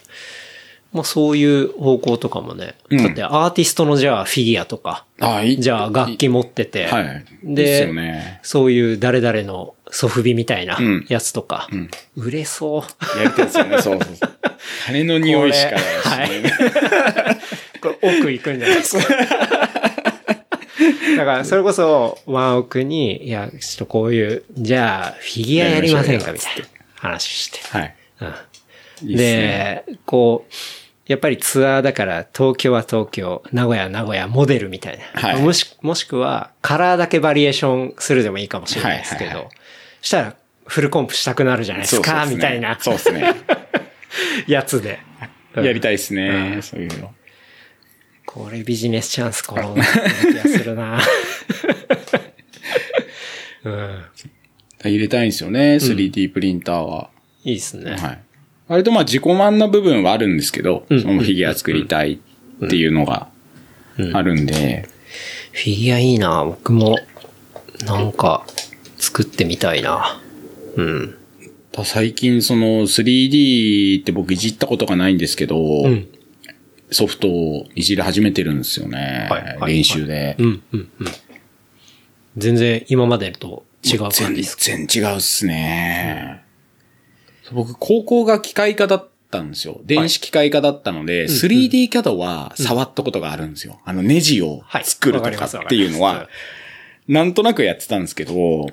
[0.93, 5.59] まあそういう方向とかもね、うんだってアーティストのじゃあフィギュアとか、あいい。
[5.59, 7.25] じゃあ楽器持ってて、はい。
[7.43, 8.39] でね。
[8.43, 13.19] そういう誰々のソフビみたいなうんやつとか、ん売れそう。
[13.19, 14.31] やりたいですよね、そうそうそう。
[14.85, 16.51] 金の匂いしかないしね。
[17.81, 19.13] これ奥行くんじゃないですか。
[21.17, 27.59] だから、それこそ、ワンオクに、いや、ちょっとこういう、じゃあ、フィギュアやりませんかみたいな話して。
[27.69, 27.95] はい。
[28.21, 28.33] うん
[29.03, 30.51] いいっすねで、こう、
[31.05, 35.21] やっぱりツアーだから東京は東京、名古屋は名古屋モデルみたいな。
[35.21, 39.51] はいもし、もしくはカラーだけバリエーションするでもいいかもしれないですけど、はいはいは
[40.01, 40.35] したら
[40.65, 43.33] フルコンプしたくなるじゃないですか、すねみたいなそうですね。
[44.47, 44.99] やつで。
[45.55, 47.13] うんやりたいですね、そういうの。
[48.25, 49.83] これビジネスチャンスこの気が
[50.41, 50.99] するな。
[53.63, 54.03] うん。
[54.83, 57.11] 入れたいんですよね、3D プリンターは。
[57.43, 57.91] いいですね。
[57.91, 58.22] はい。
[58.67, 62.19] 割とまあ自己満な部分はあるんですけど、うんそのフィギュア作りたい
[62.65, 63.27] っていうのが
[64.13, 64.87] あるんで、
[65.51, 66.43] フィギュアいいな。
[66.45, 66.97] 僕も、
[67.85, 68.45] なんか、
[68.97, 70.19] 作ってみたいな。
[70.75, 71.15] うん。
[71.83, 76.07] 最近その 3D って僕いじったことがないんですけど、うん。
[76.91, 79.27] ソフトをいじり始めてるんですよね。
[79.29, 80.35] はいはい練習で。
[80.39, 81.07] うん、うん、うん。
[82.37, 84.63] 全然今までと違う感じですか？
[84.63, 86.42] 全然違うっすね。
[87.51, 89.81] 僕、高校が機械科だったんですよ。
[89.83, 93.79] 電子機械科だったので、3D キャドは触ったことがあるんですよ。
[93.83, 94.85] あのネジをはい。
[94.85, 96.29] 作るとかっていうのは、
[97.07, 98.67] なんとなくやってたんですけど、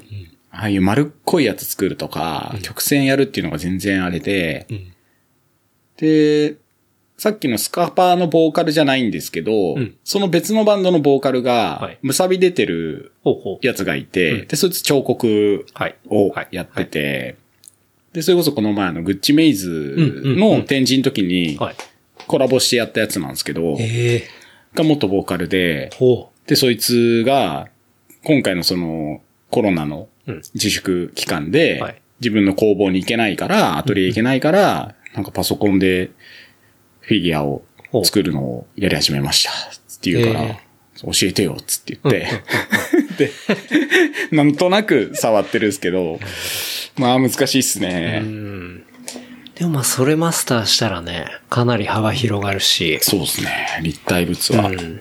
[0.52, 4.92] ああいう丸っこいやつ作るとか、曲線やるっていうのが全然あれで、ん。
[5.96, 6.56] で、
[7.18, 9.94] さっきのスカパーのボーカルじゃないんですけど、ん。
[10.04, 13.12] その別のバンドのボーカルはい、がむさび出てる。
[13.62, 14.48] やつがいて、うん。
[14.48, 15.96] で、そいつ彫刻はい。
[16.08, 16.48] をはい。
[16.52, 17.36] やってて、
[18.12, 21.74] で、それこそこの前あの、グッチメイズの展示の時にはい。
[22.26, 24.28] コラボしてやったやつなんですけど、ええ。
[24.74, 27.68] が元ボーカルで、ほで、そいつが、
[28.22, 29.20] 今回のその、
[29.50, 30.42] コロナのうん。
[30.54, 32.02] 自粛期間で、はい。
[32.20, 36.10] 自分の工房に行けないから、アトリエ行けないから、なんかパソコンで
[37.00, 37.64] フィギュアを
[38.04, 39.50] 作るのをやり始めました。
[39.50, 39.54] っ
[40.00, 40.60] て言うから、え。
[41.02, 42.42] 教えてよ、つって言って、で、
[44.32, 46.18] なんとなく触ってるんですけど、
[46.96, 48.20] まあ難しいっすね。
[48.20, 48.84] ん。
[49.54, 53.80] でもまあ、それマスターしたらね、かなり幅広がるし、そうですね。
[53.82, 54.68] 立体物は。
[54.68, 55.00] うん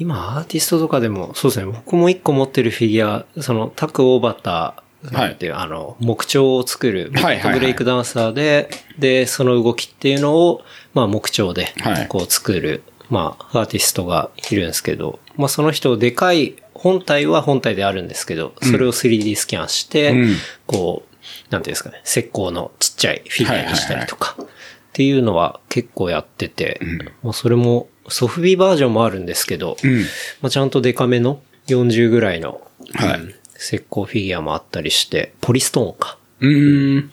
[0.00, 10.62] 今、アーティストとかでも、そうですね、僕も一個持ってるフィギュア、その、タク・オーバターっていう、あの、木彫を作る、はいはいはいブレイクダンサーで、で、その動きっていうのを、
[10.94, 24.46] まあ、木彫ではい、こう作る、まあ、アーティストがいるんですけど、まあ、その人、でかい、本体は本体であるんですけど、それを 3D スキャンして、うんこう、なんていうんですかね、石膏のちっちゃいフィギュアにしたりとか、っ
[24.94, 26.80] ていうのは結構やってて、
[27.22, 30.00] まあそれもソフビバージョンもあるんですけど、うん。
[30.40, 32.62] まあちゃんとデカめの40ぐらいの、
[32.94, 36.16] はいうん石膏フィギュアもあったりして、ポリストーンか。
[36.40, 37.10] うーん。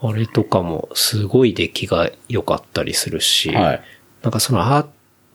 [0.00, 3.82] あれとかもすごい出来が良かったりするし、はい。
[4.22, 4.86] なんかそのアー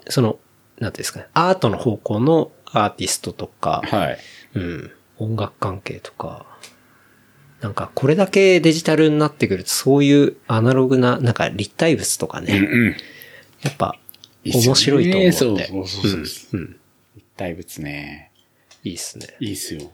[0.10, 0.38] その、
[0.80, 4.18] なんていうんですかね、アートの方向のアーティストとか、はい。
[4.56, 4.92] うん。
[5.18, 6.46] 音楽関係とか。
[7.62, 12.96] なんか、これだけデジタルになってくると、そういうアナログな、なんか立体物とかうんね、うん。
[13.62, 13.98] やっぱ、
[14.44, 15.32] 面白いと思うんで。
[15.32, 16.60] そうそうそうそううん。
[16.60, 16.80] うん。
[17.16, 18.32] 立体物ね。
[18.84, 19.28] いいっすね。
[19.40, 19.92] いいっすよ。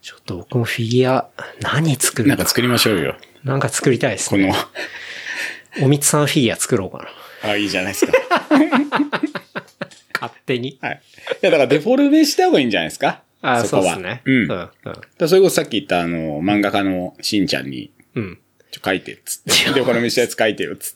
[0.00, 3.16] ちょっと僕もフィギュア、何作るかなんか作りましょうよ。
[3.42, 4.54] なんか作りたいですこのね。、
[5.82, 6.98] おみつさんフィギュア作ろうか
[7.42, 7.50] な。
[7.50, 8.12] あ、いいじゃないですか。
[10.24, 10.78] 勝手に。
[10.80, 11.02] はい。
[11.34, 13.22] いや、だからデフォルメした方がいいんじゃないですか？
[13.42, 13.94] あそこは。
[13.94, 14.22] そうですね。
[14.24, 14.34] うん。
[14.34, 14.48] うん。
[14.48, 14.70] だか
[15.18, 18.38] らそれこそさっき言ったあの、漫画家のしんちゃんに、うん。
[18.70, 19.72] ちょ、書いて、つって。
[19.74, 20.94] デフォルメしたやつ書いてよ、つっ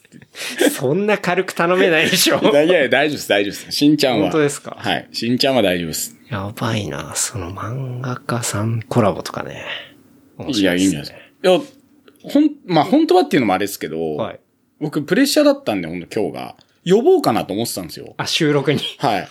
[0.59, 0.69] て。
[0.69, 2.39] そんな軽く頼めないでしょ。
[2.51, 3.71] いやいや、大丈夫です、大丈夫です。
[3.71, 4.23] しんちゃんは。
[4.23, 4.75] 本当ですか？
[4.77, 5.07] はい。
[5.13, 6.17] しんちゃんは大丈夫です。
[6.29, 9.63] やばいな、その漫画家さんコラボとかね。
[10.37, 11.17] 面いや、白いいんじゃないですか。
[11.17, 11.61] いや、
[12.31, 14.39] ほん、まあ、本当はっていうのもあれですけど、はい。
[14.81, 16.55] 僕、プレッシャーだったんで、ほんと今日が。
[16.85, 18.13] 呼ぼうかなと思ってたんですよ。
[18.17, 18.79] あ、収録に。
[18.97, 19.27] はい。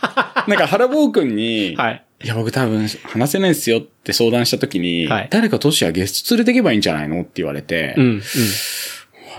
[0.51, 2.05] なんか、原坊くんに、 はい。
[2.25, 8.23] いや、僕多分話せないですよって相談した時に、はい誰かトシはゲスト連れてけばいいんじゃないのって言われて、うん、うん。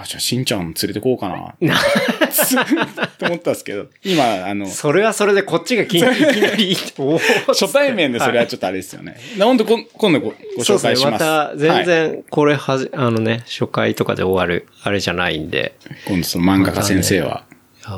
[0.01, 1.55] あじゃあ、しんちゃん連れてこうかな。
[1.59, 6.75] な、 って思ったんですけど、今、あの、それはそれでこっちがきいきなり、
[7.47, 9.17] 初対面でそれはちょっとあれですよね。
[9.37, 10.93] なほんとこん今度ごごそうですね。
[10.93, 11.11] 紹介しま。
[11.11, 15.73] ますた、全はい然、これはじ、あのね、初回とかで終わる、あれじゃないんで。
[16.05, 17.43] 今度その漫画家先生は。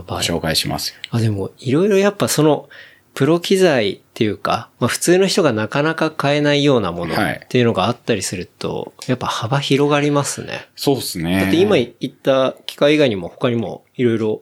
[0.07, 0.95] ご紹介しますよ。
[1.11, 2.69] あ、でも、いろいろやっぱその、
[3.13, 10.67] プロ機材っていうか、まあ普通の人がなかなか買えないようなものはいっていうのがあったりすると、やっぱ幅広がりますね。
[10.75, 11.41] そうですね。
[11.41, 14.41] だって今言った機械以外にも他にもいろいろ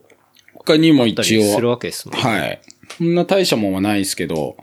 [0.53, 2.23] 他にもあった一りする応、わけですもんね。
[2.23, 2.61] はい。
[2.97, 4.55] そんな大したもんはないですけど、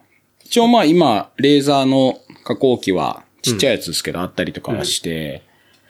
[0.45, 5.43] 一応まあ今、レーザーの加工機はちっちゃいやつですけど、あったりとかはして、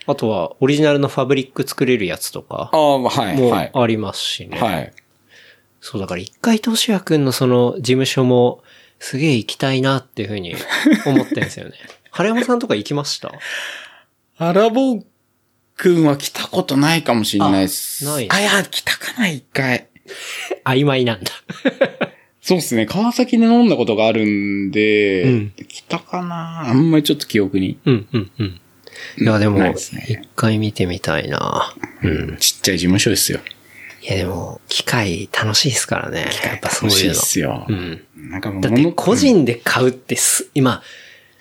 [0.06, 3.70] あとは、オリジナルのファブリック作れるやつとかああ、はい、もはい。
[3.74, 4.58] ありますしね。
[4.58, 4.92] はい。
[5.80, 8.62] そう、だから一回、としやくんのその事務所も、
[8.98, 10.54] すげえ行きたいなっていうふうに
[11.06, 11.74] 思ってんですよね。
[12.10, 13.30] 原山さんとか行きました？
[14.38, 15.02] アラボ
[15.76, 18.08] くんは来たことないかもしれないです。
[18.08, 19.88] あないあ、いや、来たかな、一回。
[20.64, 21.30] 曖昧なんだ。
[22.40, 22.86] そうですね。
[22.86, 26.60] 川崎で飲んだことがあるんで、うん来たかな？
[26.68, 27.78] あんまりちょっと記憶に。
[27.84, 28.60] うん、うん、うん。
[29.18, 31.74] いや、でも、一回見てみたいな。
[32.02, 32.36] うん。
[32.38, 33.40] ちっちゃい事務所ですよ。
[34.02, 36.26] いや、でも、機械楽しいですからね。
[36.44, 37.20] やっぱそう楽しいっいうの。
[37.20, 37.66] すよ。
[37.68, 38.04] うん。
[38.30, 40.82] なんかもうだって物個人で買うってす、今、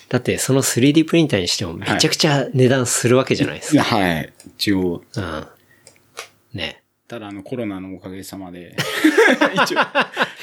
[0.10, 3.84] だってその 3D プリンターにしてもめちゃくちゃ値段するわけじゃないですか。
[3.84, 4.34] はい。
[4.58, 5.03] 一応。
[5.16, 5.47] うん。
[6.53, 6.84] ね。
[7.08, 8.76] ただあのコロナのおかげさまで。
[9.56, 9.80] 一応、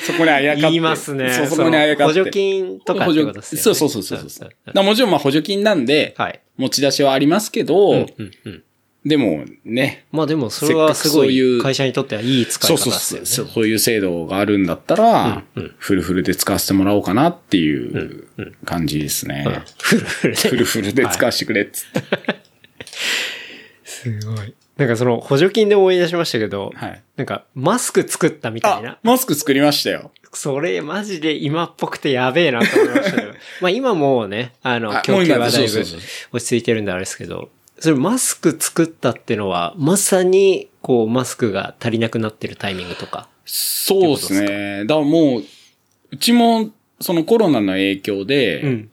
[0.04, 0.62] そこにあやかって。
[0.62, 1.32] 言いますね。
[1.32, 2.20] そう、そこにあやかって。
[2.20, 3.62] 補助金とかってことですよね。
[3.62, 4.84] そうそうそうそうそう。
[4.84, 6.40] もちろんまあ補助金なんで、はい。
[6.62, 8.06] 持ち出しはありますけど、うん、
[8.44, 8.62] うん。
[9.04, 13.26] でもね、まあでもそれはすごいうい会社にとってはいい使い方ですよね。
[13.26, 18.28] そうそう、そういう制度があるんだったら、うんうんフルフルで使わせてもらおうかなっていう
[18.64, 19.44] 感じですね。
[19.46, 20.48] うんフルフルで。
[20.48, 22.02] フルフルで使わせてくれっつって。
[23.84, 24.54] すごい。
[24.76, 27.02] なんかその補助金で思い出しましたけど、はい。
[27.16, 28.98] なんかマスク作ったみたいあな、。
[29.02, 30.12] マスク作りましたよ。
[30.32, 33.32] それマジで今っぽくてやべえなと思いましたけど。
[33.60, 35.84] まあ今もうね、あの、あ供給はだいぶ
[36.32, 43.28] 落ち着いてるんであれですけど、それマスク作ったってのは、まさに、こう、マスクが足りなくなってるタイミングとか？
[43.44, 44.84] そうですね。
[44.86, 45.44] だからもう、
[46.12, 46.70] うちも、
[47.00, 48.88] そのコロナの影響で、うん。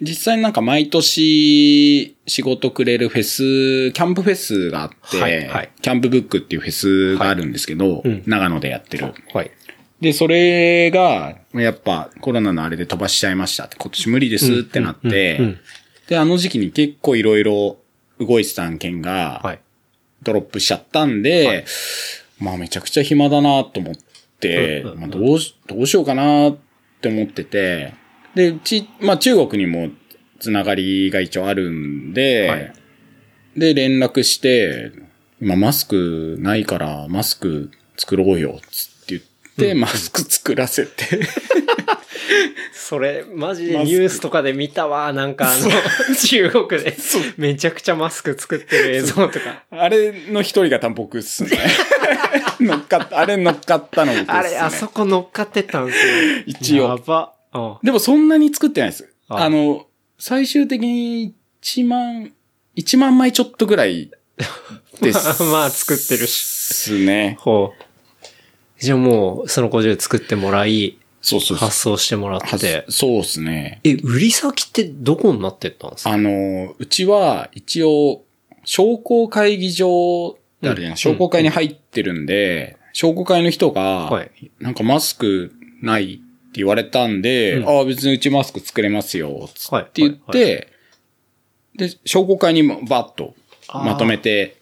[0.00, 9.14] 実際なんか毎年仕事くれるフェス、キャンプフェスがあって、はいはいキャンプブックっていうフェスがあるんですけど、うん長野でやってる。
[9.32, 9.50] はい。
[10.00, 15.56] で、それが、やっぱコロナのあれで飛ばしちゃいましたって、今年無理ですってなって、
[16.08, 17.78] で、あの時期に結構いろいろ
[18.18, 19.60] 動いてた案件が、はい。
[20.22, 21.64] ドロップしちゃったんで、
[22.38, 23.94] まあめちゃくちゃ暇だなと思っ
[24.40, 26.56] て、まあどうし、どうしようかなっ
[27.00, 27.94] て思ってて、
[28.34, 29.90] で、うち、まあ中国にも
[30.40, 32.72] つながりが一応あるんで、はい。
[33.56, 34.92] で、連絡して、
[35.40, 38.95] 今マスクないからマスク作ろうよ、つって
[39.58, 41.20] 言って、マスク作らせて、
[42.72, 45.12] それ、マジでニュースとかで見たわ。
[45.12, 46.96] なんかあの、中国で、
[47.36, 49.64] めちゃくちゃマスク作ってる映像とか。
[49.70, 51.50] あれの一人が多分僕っすね。
[52.60, 54.38] 乗っかった、あれ乗っかったの僕っすね。
[54.38, 56.12] あれ、あそこ乗っかってったんですよ。
[56.46, 57.32] 一応やば。
[57.54, 59.08] うんでもそんなに作ってないです。
[59.28, 59.86] ああの、
[60.18, 62.32] 最終的に1万、
[62.76, 64.10] 1万枚ちょっとぐらい
[65.00, 65.42] です。
[65.44, 67.36] まあ作ってるしすね。
[67.40, 67.85] ほう。
[68.78, 71.68] じゃあもう、その工場で作ってもらい、そうそうそう。
[71.68, 72.84] 発送してもらって。
[72.88, 73.80] そうですね。
[73.84, 76.10] え、売り先ってどこになってったんですか？
[76.10, 78.22] あの、うちは一応、
[78.64, 85.52] 商工会議場ってあるじゃない、うん商工会に入ってるんで、商工会の人が、はいなんかマスク
[85.82, 86.22] ないって
[86.54, 90.68] 言われたんで、うんああ、別にうちマスク作れますよ、って言って、
[91.74, 93.34] はいで、商工会にもバッと
[93.72, 94.56] まとめて、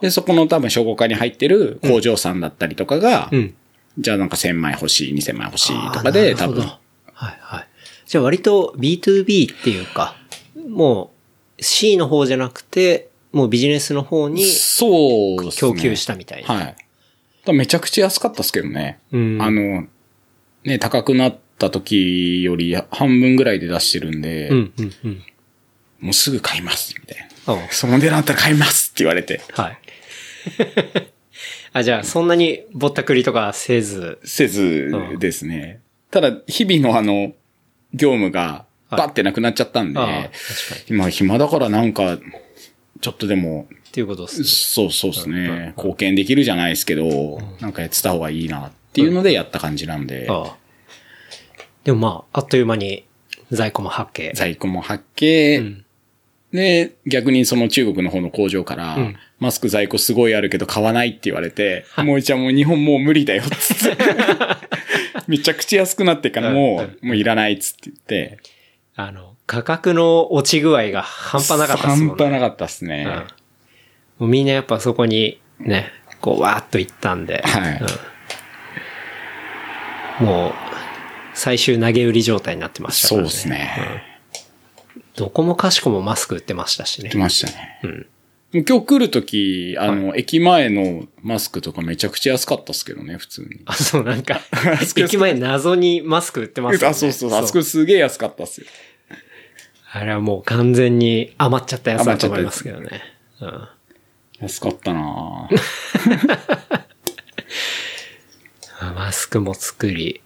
[0.00, 3.54] で、そこの多分商工会に入ってる工場さんだったりとかが、うん。
[3.98, 6.60] じゃあなんか1000枚欲しい、2000枚欲しいとかで、多分。
[6.60, 7.68] はいはい。
[8.06, 10.16] じゃあ割と B2B っていうか、
[10.68, 11.10] も
[11.58, 15.50] う C の方じゃなくて、もうビジネスの方にそう。
[15.52, 16.54] 供給したみたいな。
[16.54, 17.52] はい。
[17.52, 18.98] めちゃくちゃ安かったっすけどね。
[19.12, 19.86] うんあの、
[20.64, 25.22] ね、高くなった時より半分ぐらいで出してるんで、うんうんうん。
[26.00, 27.27] もうすぐ買います、みたいな。
[27.70, 29.78] その値段だったら買いますって言われて、はい。
[31.72, 35.80] あ、じゃあそんなにぼったくりとかせず、せずですね。
[36.10, 37.32] ただ、日々のあの、
[37.94, 40.30] 業務がバッてなくなっちゃったんで、ああ、
[40.88, 42.18] 今暇だからなんか、
[43.00, 44.46] ちょっとでも、っていうことですね。
[44.46, 45.74] そうそうですね。
[45.76, 50.56] 貢献できるじゃないですけど、なんかやってた方がいいなっていうのでやった感じなんで、ああ。
[51.84, 53.06] でもまあ、あっという間に
[53.50, 54.32] 在庫も発見。
[54.34, 55.84] 在庫も発見、
[56.52, 64.04] で、逆にその中国の方の工場から、うんマスク在庫すごいあるけど買わないって言われて、もうじゃあもう日本もう無理だよっつって。
[65.28, 68.38] めちゃくちゃ安くなってからもう、もういらないっつって言って。
[68.96, 72.08] あの、価格の落ち具合が半端なかったですね。
[72.08, 73.06] 半端なかったっすね。
[73.06, 73.38] うん
[74.18, 77.80] もうみんなやっぱそこにね、こうわーっと行ったんで、はい
[80.20, 80.52] うんもう、
[81.34, 83.28] 最終投げ売り状態になってましたからね。
[83.28, 84.02] そうですね。
[85.18, 87.16] どこもかしこもマスク売ってましたしね来。
[87.18, 87.80] ましたね。
[87.82, 88.06] うん
[88.50, 93.60] 今日来るとき、あの、駅前のマスクとかめちゃくちゃ安かったっすけどね、普通に。
[93.66, 94.40] あ、そう、なんか
[94.96, 96.86] 駅前謎にマスク売ってますよね。
[96.86, 98.66] あ、そうそう、あそこすげえ安かったっすよ。
[99.92, 103.02] あれはもう完全に余っちゃったやつだと思いますけどね。
[103.42, 103.68] うん
[104.40, 105.48] 安かったな
[108.94, 110.22] マスクも作り。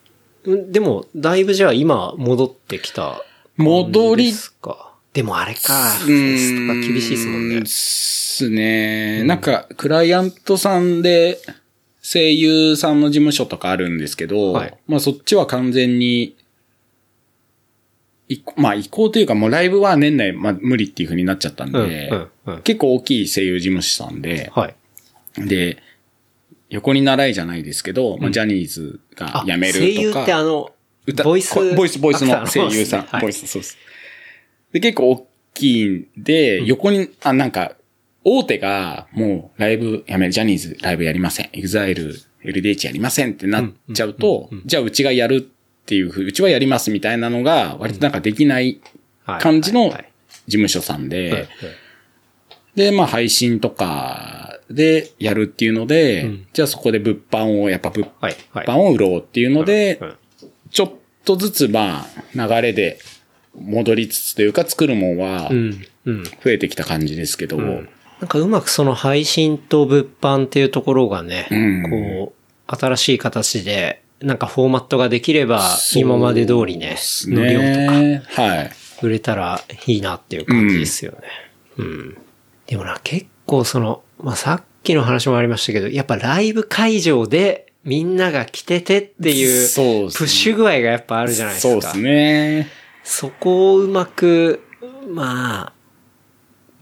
[0.48, 3.24] んでも、だいぶじゃあ今戻ってきた。
[3.56, 4.94] 戻りですか。
[5.12, 5.90] でもあれか。
[5.90, 7.62] フか厳しいですもんね。
[7.66, 9.22] すね。
[9.24, 11.38] なんか、クライアントさんで、
[12.02, 16.36] 声優さんの事務所とかあるんですけど、はいまあそっちは完全に、
[18.56, 24.74] まあ移行というかもうライブは年内、まあ無理っていう風になっちゃったんで、うんうんうん結構大きい声優事務所さんで、はい。
[25.46, 25.80] で、
[26.70, 29.84] 横に倣いじゃないですけど、まあジャニーズが辞めるとか。
[29.84, 30.72] 声優ってあの、
[31.06, 33.02] 歌ボイス、こボイス、ボイスの声優さん。
[33.02, 33.22] はい。
[33.22, 33.76] ボイス、そうです。
[34.72, 37.72] で、結構大きいんで、横に、あ、なんか、
[38.24, 41.50] 大手が、もう、ライブやめる、ジャニーズライブやりません。
[41.52, 45.40] エグザイル、LDH やりませんってなっちゃうと、じゃあうちがやるっ
[45.84, 48.80] ていうふう、うちはやりますみたいなのが、割となんかできない
[49.24, 49.40] はい。
[49.40, 50.12] 感じの事はい。
[50.48, 51.48] 務所さんで、はい。
[52.76, 56.46] で、まあ配信とかでやるっていうので、うん。
[56.52, 58.08] じゃあそこで物販を、やっぱ物。
[58.52, 60.14] 販を売ろうっていうので、うん
[60.72, 60.92] ちょっ
[61.24, 62.98] とずつまあ流れで
[63.54, 65.86] 戻りつつというか作るもんはうん。
[66.04, 66.24] うん。
[66.24, 78.22] 増えてきた感じですけど、なんかうまくその配信と物販っていうところがね、うんこう、新しい形で、なんかフォーマットができれば、今まで通りねです、の量とかね。
[78.26, 78.70] はい。
[79.02, 81.18] 売れたらいいなっていう感じですよね。
[81.78, 82.18] うん。
[82.66, 91.72] でもな、結構その、まあ、さっきの話もありましたけど、やっぱライブ会場でみんなが来ててっていう、プッシュ具合がやっぱあるじゃないですか。
[91.72, 92.68] そうですね。
[93.02, 94.62] そこをうまく、
[95.08, 95.72] まあ、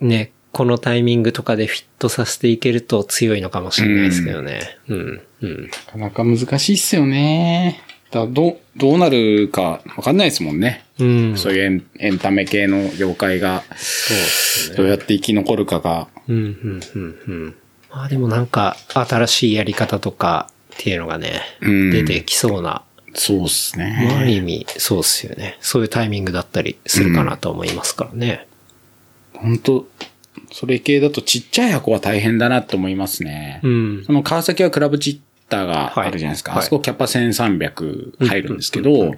[0.04, 4.78] ね、このタイミングとかでフィットさせていけると強いのかもしれないですけどね。
[4.88, 5.70] うん、うん。
[5.70, 7.82] なかなか難しいっすよね。
[8.10, 10.84] だどう、どうなるかわかんないですもんね。
[10.98, 11.38] うん。
[11.38, 14.76] そういうエンエンタメ系の業界がそうですね。
[14.76, 16.08] どうやって生き残るかが。
[16.28, 17.54] うん、うん、うん、うん。
[17.90, 20.50] まあでもなんか、新しいやり方とか
[20.80, 24.32] っていうのがね、うん出てきそうな、そうっすまああるね。
[24.36, 25.58] 意味、そうですよね。
[25.60, 28.46] そういうタイミングだったりするかなと思いますからね。
[29.34, 29.86] 本当
[30.52, 33.60] それ系だとちっちゃい箱は大変だなって思いますね。
[33.62, 34.04] うん。
[34.06, 36.52] その川崎はクラブチッターがあるじゃないですか。
[36.52, 39.14] はいあそこキャパ1300入るんですけど、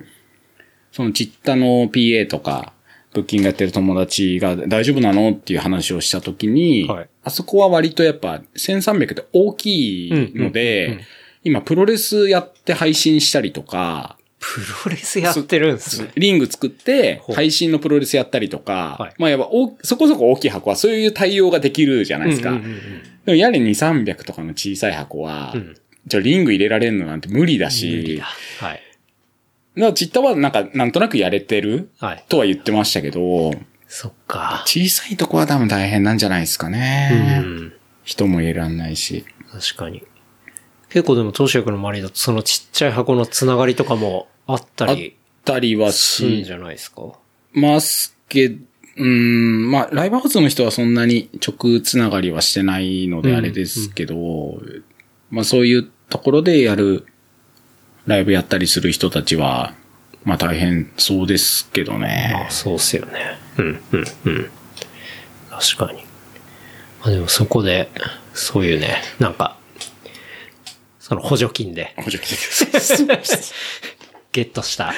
[0.91, 2.73] そのチッタの PA とか、
[3.15, 11.05] ブッキングやってる友達が大丈夫なのっていう話をしたときに、はいあそこは割とやっぱ1300って大きいので、うんうんうん
[11.45, 16.11] 今プロレスやって配信したりとか、プロレスやってるんですね。
[16.17, 22.51] リング作って配信のプロレスやったりとか、はいまあやっぱおそこそこ大きい箱はそういう対応ができるじゃないですか。
[22.51, 28.25] うんうんうんでもやれ2、300とかの小さい箱は、うんじゃあリング入れられるのなんて無理だし、無理だ。
[28.25, 28.83] はい。
[29.77, 32.25] だからチッタはなんか、なんとなくやれてるはい。
[32.29, 33.53] とは言ってましたけど、
[33.87, 34.65] そっか。
[34.67, 37.39] 小さいとこは多分大変なんじゃないですかうね。
[37.39, 37.73] ん。
[38.03, 39.25] 人も入れらんないし。
[39.53, 40.03] 確かに。
[40.93, 47.03] 結構でも、当主役の周りだと、そのちっちゃい箱のつながりとかもあったあっりたりはしするんじゃないですか？
[47.53, 48.57] ますけど、
[48.99, 54.61] うん、まあ、ライブハウスの人はそんなに直つながりはしてないのであれですけど、
[55.31, 57.07] まあそういうところでやる、
[58.07, 59.75] ライブやったりする人たちは、
[60.25, 62.53] まあ大変そうですけどまねあ、。
[62.53, 63.39] そうっすよね。
[63.57, 64.51] うん、うん、うん。
[65.49, 66.05] 確かに。
[67.01, 67.89] まあでもそこで、
[68.35, 69.57] そういうね、なんか、
[71.13, 72.37] その補助金で補助金で
[73.25, 73.53] す
[74.33, 74.95] ゲットした、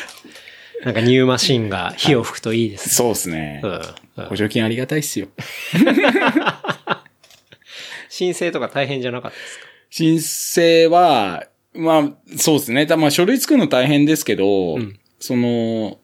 [0.84, 2.92] なんかニューマシンが火を吹くといいですね。
[2.94, 3.60] そうですね。
[3.64, 3.80] うんうん
[4.28, 5.26] 補助金ありがたいっすよ。
[8.08, 9.64] 申請とか大変じゃなかったですか？
[9.90, 12.86] 申請は、まあ、そうですね。
[12.86, 15.98] たまあ、書類作るの大変ですけど、んその、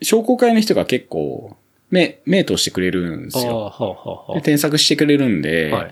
[0.00, 1.58] 商工会の人が結構、
[1.90, 3.58] 目、目通してくれるんですよ。
[3.58, 5.90] はあ、はあ、で添削してくれるんで、はいい、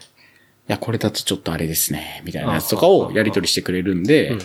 [0.69, 4.39] や、これだとちょっとあれですね、みたいなやつとかをやり取りしてくれるんで、うん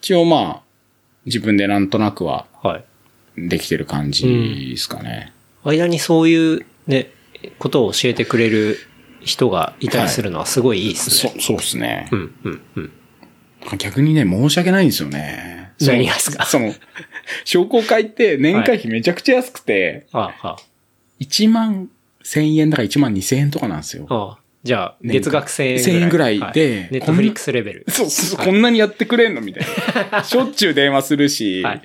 [0.00, 0.62] 一応まあ、
[1.26, 2.84] 自分でなんとなくははい。
[3.48, 5.32] できてる感じですかね。
[5.64, 7.10] 間にそういうね、
[7.58, 8.78] ことを教えてくれる
[9.20, 11.34] 人がいたりするのはすごいいいですね。
[11.38, 12.16] そ、そうですねう。
[12.16, 12.92] ん、うん、うん。
[13.78, 15.72] 逆にね、申し訳ないんですよね。
[15.80, 16.46] 何がですか？
[16.46, 16.72] その、
[17.44, 20.56] 商工会って年会費めちゃくちゃ安くて、ああ、あ
[21.20, 21.88] 1万
[22.24, 24.06] 1000円だから1万2000円とかなんですよ。
[24.08, 24.38] あ、ああ。
[24.64, 26.38] じゃあ、月額1000円ぐらい。
[26.38, 27.84] 1000円ぐらいでネットフリックスレベル。
[27.88, 29.40] そうそうそう、こんなにやってくれんの？
[29.40, 29.66] みたい
[30.10, 30.24] な。
[30.24, 31.82] しょっちゅう電話するし、はい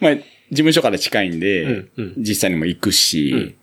[0.00, 3.54] まあ、事務所から近いんで、うんうん実際にも行くし、ん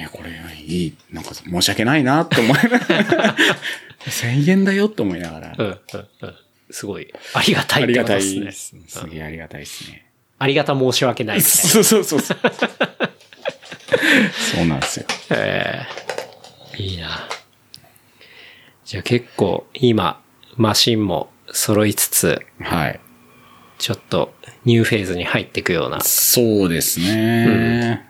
[0.00, 0.30] えーこれ
[0.66, 3.36] いい、なんか申し訳ないなって思いながら、
[4.06, 6.34] 1000円だよって思いながら、うん、うん、うん。
[6.70, 8.88] すごい、ありがたいありがたいってことですねで。
[8.88, 9.00] す。
[9.00, 10.04] すげえありがたいですね。
[10.38, 12.38] ありがた申し訳ないみたいそうそうそうそう。
[14.56, 15.06] そうなんですよ。
[15.30, 15.36] な。
[15.36, 15.86] え
[16.78, 17.28] えいいな。
[18.88, 20.22] じゃあ結構、今、
[20.56, 23.00] マシンも揃いつつ、はい。
[23.76, 24.32] ちょっと、
[24.64, 26.00] ニューフェーズに入っていくような。
[26.00, 28.08] そうですね。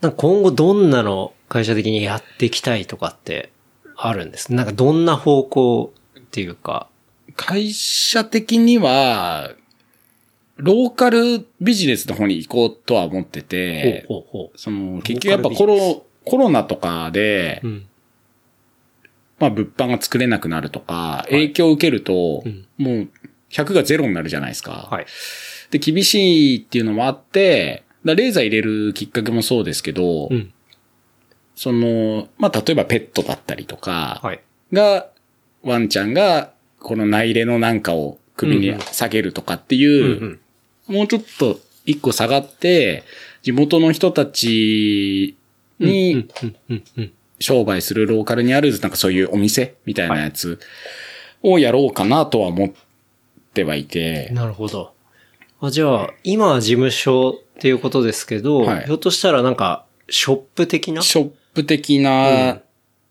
[0.00, 3.50] なんか今後どんなの会社的にやっていきたいとかって
[3.96, 4.54] あるんです？
[4.54, 6.86] なんかどんな方向っていうか。
[7.34, 9.50] 会社的には、
[10.58, 17.66] ローカルビジネスの方に行こうとは思ってて、ほうほうほその、結局やっぱコロ、コロナとかでう。
[17.66, 17.86] う、ん。
[19.40, 23.08] まあ物販が作れなくなるとか、影響を受けると、うんもう
[23.50, 24.88] 100が0になるじゃないですか。
[24.88, 25.06] はい。
[25.72, 30.52] で、厳しいっていうのもあって、だレーザー入れるきっかけもそうですけど、うん。
[31.56, 34.40] その、まあ例えばペットだったりとか、はい。
[34.72, 35.08] が、
[35.62, 40.40] ワンちゃんが、この内入れのなんかを首に下げるとかっていう、うん
[40.86, 43.04] もうちょっと一個下がって、
[43.42, 45.36] 地元の人たち
[45.78, 45.86] うん。
[45.88, 46.56] にうん。
[46.70, 46.84] うん。
[46.98, 47.12] うん。
[47.40, 50.60] 商売するローカルにある、なんかそういうお店みたいなやつ
[51.42, 52.70] をやろうかなとは思っ
[53.54, 54.92] てはいて、なるほど。
[55.60, 58.84] あじゃあ、今は事務所っていうことですけど、はい。
[58.84, 61.02] ひょっとしたらなんか、ショップ的な？
[61.02, 62.60] ショップ的な、うん。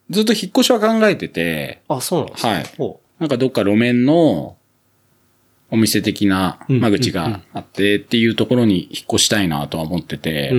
[0.09, 2.47] ずっと引っ越しは考えてて、あ、そうなんですか。
[2.49, 2.63] はい。
[2.77, 4.57] ほなんかどっか路面の
[5.71, 10.51] お店的な間口があってっていうところに引っ越したいなとは思ってて。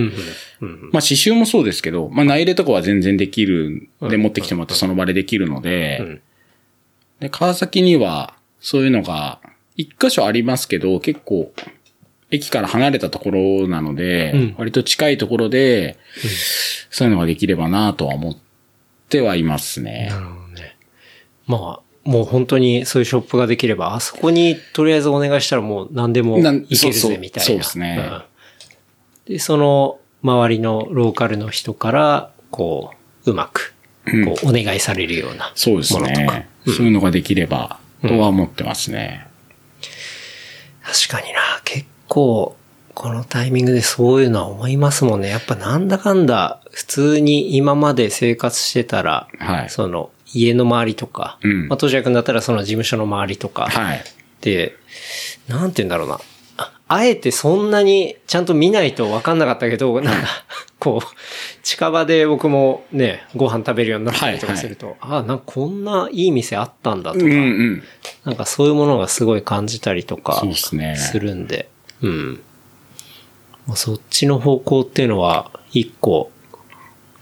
[0.59, 3.79] まあ刺繍もそうですけど、まあ内入れとかは全然できるん。
[4.09, 6.21] でうん持ってきてもらってその場でできるので、うん。
[7.19, 9.39] で、川崎にはそういうのが
[9.75, 11.51] 一箇所ありますけど、結構
[12.29, 14.55] 駅から離れたところなので、うん。
[14.57, 15.97] 割と近いところで、
[16.89, 18.37] そういうのができればなとは思っ
[19.09, 20.07] てはいますね。
[20.09, 20.19] な。
[20.19, 20.77] るほどね。
[21.47, 26.43] まあ、もう本当にそういうショップができれば、あそこにとりあえずお願いしたらもう何でもい
[26.77, 27.45] けるぜみたいな。
[27.45, 28.23] そうですねん
[29.25, 32.91] で、その周りのローカルの人から、こ
[33.25, 33.73] う、うまく、
[34.05, 36.21] うんこう、お願いされるようなそうですものとか。
[36.21, 36.47] ね。
[36.65, 39.27] そういうのができれば、とは思ってますね。
[40.83, 42.55] 確かにな、結構、
[42.93, 45.29] このタイミングでそういうのは思いますもんね。
[45.29, 54.03] やっぱなんだかんだ、普通に今まで生活してたら、はいその、家の周りとか、うんまあ、当時君だったらその事務所の周りとか、はい。
[54.41, 54.75] で、
[55.47, 56.19] なんて言うんだろうな。
[56.57, 60.27] ああえてそんなにちゃんと見ないと分かんなかったけど、なんか、
[60.77, 61.07] こう、
[61.63, 67.83] 近場で僕もね、ご飯食べるようになったりとかすると、あなんかこんないい店あったんだとか、うんうん。
[68.25, 71.69] なんかそういうものがすごい感じたりとかそうですねするんで、
[72.01, 72.41] うん。
[73.67, 76.31] まあそっちの方向っていうのは、一個、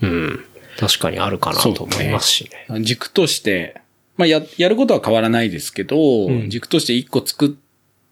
[0.02, 0.46] うん、
[0.80, 2.82] 確かにあるかなと思いますしね。
[2.82, 3.82] 軸として、
[4.16, 7.52] まあや、やることは変わらないですけど、ん軸として一個作っ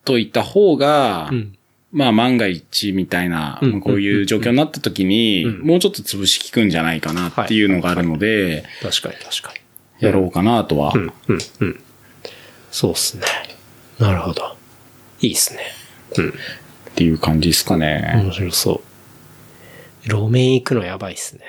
[0.04, 1.54] といた方が、うん
[1.94, 10.06] まあ万が一みたいな、うんこういう状況になった時に、うんもうちょっと潰し効くんじゃないかなっていうのがあるので、確かに確かに。
[10.06, 10.92] やろうかなとは。
[10.94, 11.84] うん、うん、うん。
[12.72, 13.24] そうっすね。
[13.98, 14.58] なるほど。
[15.22, 15.62] いいっすね。
[16.18, 16.30] うん。
[16.30, 16.34] っ
[16.96, 18.12] ていう感じですかね。
[18.16, 18.82] 面白そ
[20.06, 20.08] う。
[20.08, 21.42] 路面行くのやばいっすね。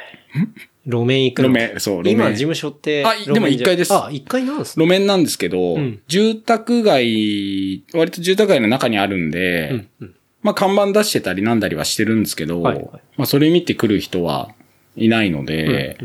[0.87, 1.49] 路面行くの？
[1.49, 3.05] 路面そう路面今、事務所って。
[3.05, 4.85] あでも路面じゃ一階ですあ、一階なんですね。
[4.85, 10.15] 路面なんですけど、うん住宅街、割と住宅街の中にあるんで、うん、うん。
[10.43, 14.49] まあ看板出してたりなんだりはしてるんですけど、はいはいまあそれ見て来る人は
[14.97, 15.99] いないので、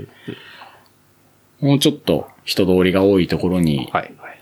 [1.62, 4.34] もうちょっと人通りが多いところにはい、はい。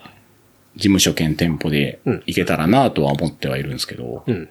[0.77, 4.49] 事務所兼店舗でうん行けたらなとは思ってはいるんですけど、うん。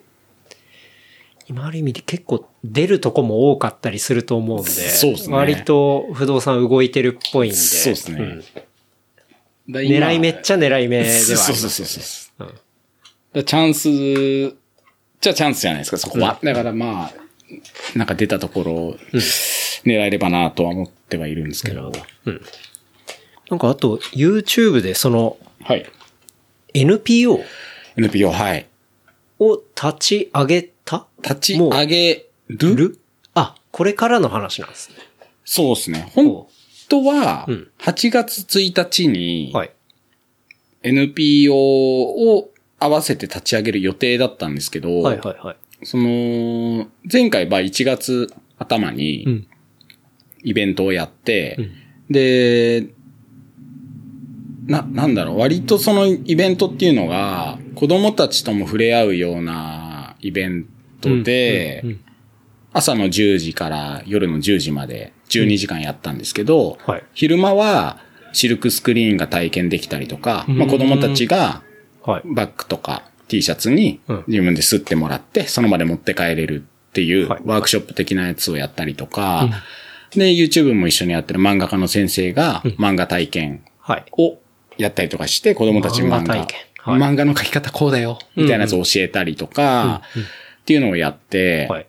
[1.51, 7.57] 今ある意味で結構出るとこも多かったりすると思うんで、そうっすね割と不動産動いてるっぽいんで。
[7.57, 8.45] そうっすねん
[9.69, 12.47] だ今狙いめっちゃ狙い目ではありそうますそうそうそう。
[12.47, 12.55] うん
[13.33, 13.89] だチャンス、
[15.21, 16.39] じゃあチャンスじゃないですか、そこは。
[16.43, 17.13] だからまあ、
[17.97, 18.97] なんか出たところを
[19.85, 21.93] 狙えればなとは思ってはいるんですけど。
[23.49, 25.87] なんかあと、YouTube でそのはい。
[26.75, 27.41] NPO
[27.97, 28.67] NPO、はい。
[29.39, 30.71] を立ち上げた
[31.23, 32.77] 立ち上げる？
[32.77, 32.99] る
[33.35, 34.97] あ、これからの話なんですね。
[35.45, 36.11] そうですね。
[36.15, 36.47] 本
[36.89, 39.71] 当はうん、8月1日に、はい。
[40.83, 45.57] NPO を合わせて立ち上げる予定だったんですけど、はいはいはい。
[45.85, 49.47] その、前回は1月頭うにん。
[50.43, 52.89] イベントをやって、うんで、
[54.67, 60.67] な、なんだろう、割とそのイベントっていうのが、子供たちとも触れ合うようなイベン
[61.01, 61.85] トで、
[62.73, 67.05] 朝の10時から夜の10時まで12時間やったんですけど、はい。
[67.15, 67.99] 昼間は
[68.33, 71.63] シルクスクリーンが体験できたりとか、まあ、子供たちが
[72.03, 72.23] はい。
[72.25, 74.25] バッグとか T シャツにうん。
[74.29, 77.43] 自分で吸ってもらって、その場で持って帰れるっていうはい。
[77.45, 79.49] ワークショップ的なやつをやったりとか、
[80.13, 84.05] で、YouTube も一緒にやってる漫画家の先生が漫画体験はい。
[84.13, 84.39] を
[84.77, 86.47] やったりとかして、子供たちに漫画、
[86.85, 90.03] 漫画の描き方こうだよ、みたいなやつを教えたりとか、
[90.71, 91.87] っていうのをやって、はい。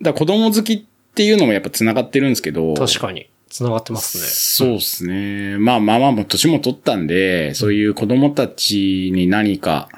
[0.00, 0.84] だ子供好きっ
[1.14, 3.28] ていうのもやっぱ繋がってるんですけど、確かに。
[3.48, 4.24] 繋がってますね。
[4.24, 5.58] そうですね。
[5.58, 9.88] まあまあまあもう年も取ったんで、そういう子供たちに何か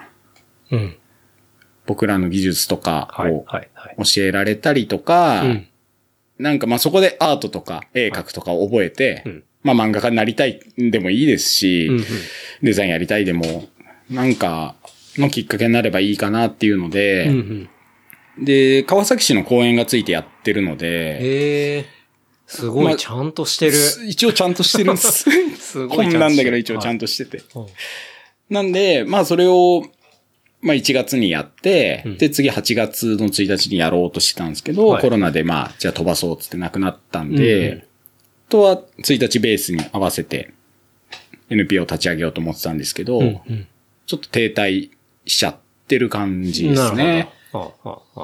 [0.71, 0.97] うん。
[1.85, 3.45] 僕らの技術とかはい、を。
[4.05, 5.67] 教えられたりとか、うん。
[6.39, 12.05] なんかまあそこでアートとか絵描くとかを覚えて、うんまあ漫画家になりたいでもいいですし、うんうん。
[12.62, 13.64] デザインやりたいでも、
[14.09, 14.75] なんか
[15.19, 17.69] のきっかけになればいいかなっていうので、うんうん。
[18.39, 21.87] で、川崎市の公園がついてやってるので、へえ。
[22.47, 23.72] すごまあい、ちゃんとしてる。
[24.07, 25.24] 一応ちゃんとしてるんです。
[25.59, 27.43] すごい本なんだけど一応ちゃんととしてて。
[27.55, 27.66] はい
[28.49, 29.82] なんで、まあそれを、
[30.61, 37.82] まあ1月にやって、うんで次8月の1日にやろうとしてたんですけど、はいコロナでまあじゃあ飛ばそうっつってなくなったんで、うんあ
[38.49, 40.53] とは1日ベースに合わせて
[41.51, 43.66] NPO を立ち上げようと思ってたんですけど、うんうん
[44.07, 44.91] ちょっと停滞
[45.26, 45.57] しちゃっ
[45.89, 47.28] てる感じですね。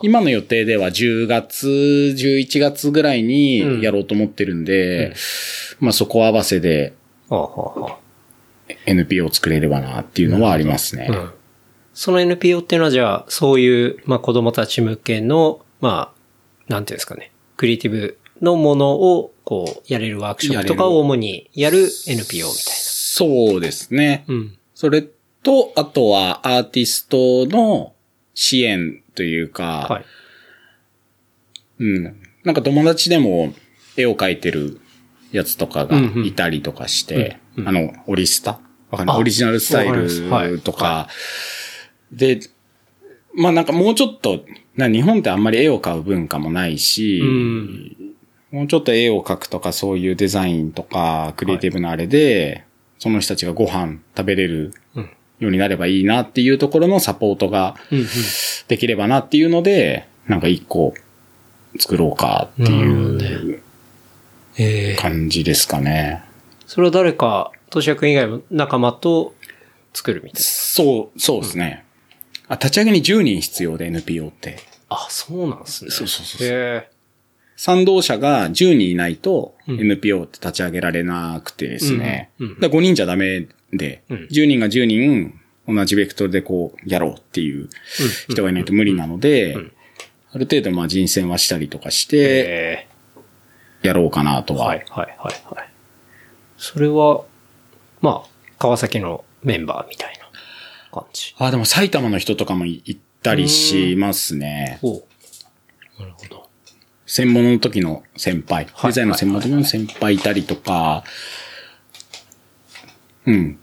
[0.02, 5.14] 今の予定では10月、11月ぐらいにやろうと思ってるんで、うん
[5.80, 6.94] まあそこ合わせで
[8.86, 11.10] NPO を作れればなっていうのはありますね。
[11.92, 24.24] その NPO っていうのはじゃあ、そういう、まあ子供たち向けの、まあ、なんていうんですかね、クリエイティブのものを、こう、やれるワークショップとかを主にやる NPO みたいそうですね。
[24.28, 24.34] な。
[24.34, 24.58] うん。
[24.74, 27.92] それと、あとはアーティストの
[28.34, 30.04] 支援というか、はい。
[31.78, 32.16] うん。
[32.44, 33.54] なんか友達でも
[33.96, 34.80] 絵を描いてる
[35.32, 37.68] やつとかがいたりとかして、うんうん。
[37.68, 38.60] あの、オリスタ？
[38.90, 39.16] わかんない。
[39.16, 41.08] あオリジナルスタイルとか、
[42.10, 42.40] で、
[43.34, 44.44] まあなんかもうちょっと、
[44.76, 47.96] な日本ってあんまり絵を描う文化もないし、うん。
[48.50, 52.64] もうちょっと絵を描くとかそういうデザインとかクリエイティブなあれで、
[52.98, 55.10] その人たちがご飯食べれるうん。
[55.42, 58.06] ようになればいいなっていうところのサポートがうんうん。
[58.68, 60.94] できればなっていうので、なんか一個
[61.78, 63.62] 作ろうかっていう
[64.56, 66.22] ええ感じですかね。
[66.66, 69.34] それは誰か、としやくん以外の仲間と
[69.92, 71.84] 作るみたいそう、そうですね。
[72.48, 74.50] あ、立ち上げに10人必要で NPO って。
[74.52, 74.56] な。
[74.90, 75.90] あ、そうなんですね。
[75.90, 76.88] そうそうそうそうへ
[77.56, 82.30] 賛同者が10人いないとうん NPO って立ち上げられなくてですね。
[82.38, 87.68] うんうんだから5人じゃダメで、うん10人が10人同じベクトルでこうやろうっていう
[88.28, 89.72] 人がいないと無理なので、ん
[90.34, 92.08] ある程度まあ人選はしたりとかしえ。
[92.10, 92.16] て
[92.88, 92.88] え
[93.82, 94.74] やろうかなとは。
[94.74, 95.68] えはい、はい、はい、はい。
[96.56, 97.24] それは、
[98.00, 100.28] まあ、川崎のメンバーみたいな
[100.92, 101.34] 感じ。
[101.38, 104.78] あ、でも埼玉の人とかも行ったりしますね。
[105.98, 106.48] なるほど。
[107.06, 108.68] 専門の時の先輩。
[108.72, 111.04] はいデザインの専門の時の先輩いたりとか、
[113.26, 113.58] うん。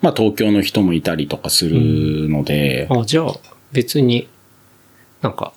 [0.00, 3.34] まあ東京の人もいたりとかするので、あ、じゃあ、
[3.72, 4.28] 別に、
[5.20, 5.52] なんか、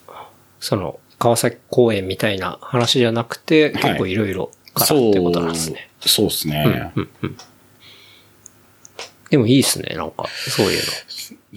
[0.59, 5.89] その、川崎公園みたいな話じゃなくて、はい結構いろいろからってことなんですね。
[6.01, 6.91] そうですね。
[6.95, 7.37] うんうん。
[9.29, 10.83] でもいいですね、なんか、そういうの。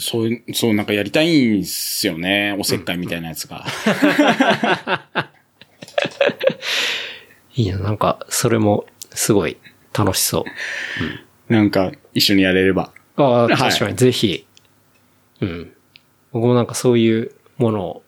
[0.00, 2.56] そういう、そうなんかやりたいんすよね。
[2.58, 3.66] おせっかいみたいなやつが。
[7.56, 9.56] いいな、なんか、それも、すごい、
[9.92, 10.44] 楽しそう。
[11.48, 12.92] なんか一緒にやれれば。
[13.16, 14.46] ああ、はい確かに、ぜひ。
[15.40, 15.72] うん。
[16.32, 18.02] 僕もなんかそういうものを、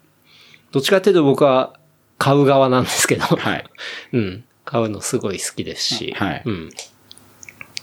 [0.73, 1.79] どっちかっていうと僕は
[2.19, 3.65] 買う側なんですけど、はい。
[4.13, 4.45] うん。
[4.65, 6.71] 買うのすごい好きですし、はいうん。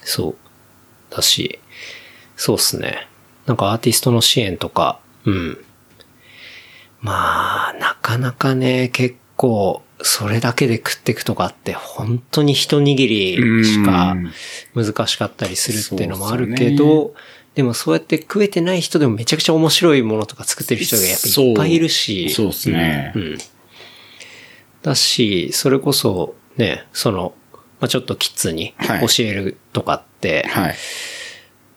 [0.02, 0.36] そう。
[1.16, 1.60] だし、
[2.36, 3.08] そうっすね。
[3.46, 5.66] なんかアーティストの支援とか、うん。
[7.02, 14.16] まあ、なかなかね、結構、それだけで食っていくとかって本当に一握りしか
[14.74, 17.14] 難しかったりするっていうのもあるけど、
[17.56, 22.30] でもそうやって食えてない人でもめちゃくちゃ面白いものとか作ってる人がやっぱいっぱいいるし。
[22.30, 23.22] そうそうっすねうん。
[23.22, 23.38] うん
[24.86, 27.34] だし、それこそね、その、
[27.80, 30.76] まあ、ちょっとキッズにはい教えるとかって、はい。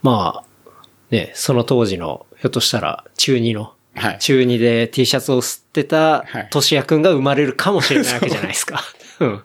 [0.02, 0.74] まあ、
[1.10, 4.18] ね、その当時の、ひょっとしたら中2の、はい。
[4.18, 8.82] 中2で T シャツを吸ってたはいトシヤくんが生まれるかもしれないわけじゃないですか。
[9.20, 9.42] うん。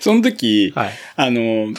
[0.00, 1.74] その時、はいあの、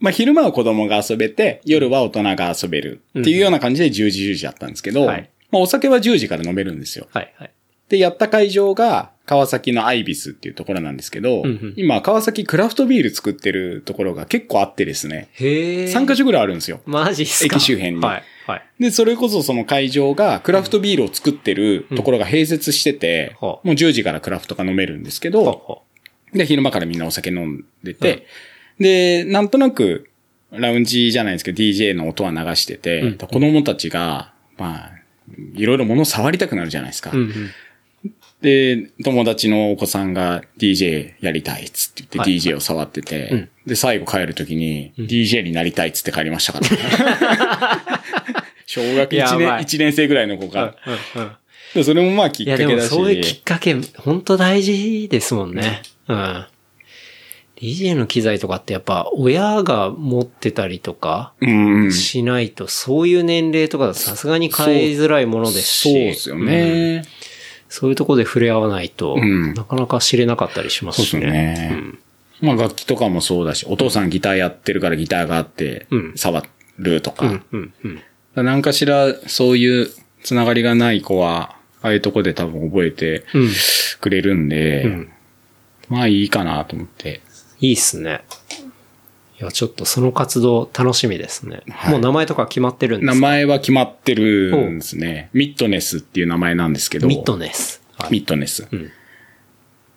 [0.00, 7.06] まあ、昼間は子供が遊べて、夜は大人が遊べるっていうような感じで10時10時だったんですけど、はいまあ、お酒は10時から飲めるんですよ。
[7.12, 7.50] はいはい。
[7.88, 15.84] で、やった会場が川崎のアイビスっていうところなんですけど、うんうん今川崎クラフトビール作ってるところが結構あってですね、へえ。
[15.86, 16.80] 3カ所ぐらいあるんですよ。
[16.86, 18.22] マジっすか駅周辺にはい。
[18.48, 18.62] はい。
[18.80, 25.82] で、それこそその会場がクラフトビールを作ってるところが併設してて、うんもう10時からクラフトが飲めるんですけど、
[26.32, 28.26] で、昼間からみんなお酒飲んでて、
[28.80, 30.10] で、なんとなく、
[30.50, 34.90] ラウンジじゃないですけど、DJ の音は流してて、うん子供たちが、まあ、
[35.54, 37.10] いろいろ物を触りたくなるじゃないですか。
[37.10, 37.50] ううんうん。
[38.40, 47.82] で、友達のお子さんが DJ やりたいっつって言ってはい DJ を触ってて、うんで、最後帰るときに DJ になりたいっつって帰りましたから、
[48.64, 50.76] 小学1年、やばい一年生ぐらいの子が。
[51.14, 51.30] うんうん
[51.74, 52.90] でそれもまあきっいやでかけだし。
[52.90, 55.82] もそういうきっかけ、本当大事ですもんね。
[56.08, 56.46] うん。
[57.60, 61.92] DJ の機材とかってやっぱ親が持ってたりとかうんうん。
[61.92, 65.82] しないと、そういう年齢とかさすがに買いづらいものですし。
[65.82, 67.02] そうですよね。
[67.68, 71.68] そういうところで触れ合わないと、うんなかなか知れなかったりしますそうしですね。
[71.70, 71.98] よね。
[72.40, 76.42] まあ楽器とかもそうだし、お父さんギターやってるからギターがあってうん、触
[76.78, 77.26] るとか。
[77.26, 78.44] うん、うん、うん。
[78.44, 79.90] 何かしらそういう
[80.22, 83.48] つながりがない子は、ああいうとこで多分覚えてうん。
[84.00, 85.12] くれるんで、うん
[85.88, 87.22] まあいいかなと思って。
[87.60, 88.20] いいっすね。
[89.40, 91.62] いや、ちょっとその活動楽しみですね。
[91.70, 93.26] はいもう名前とか決まってるんで名すか？
[93.26, 95.30] 前は決まってるんですね。
[95.32, 97.06] ミッドネスっていう名前なんですけど。
[97.06, 97.80] ミッドネス。
[97.96, 98.66] はいミッドネス。
[98.70, 98.90] うん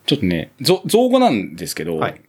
[0.06, 2.22] ちょっとね、ぞ造語なんですけど、はい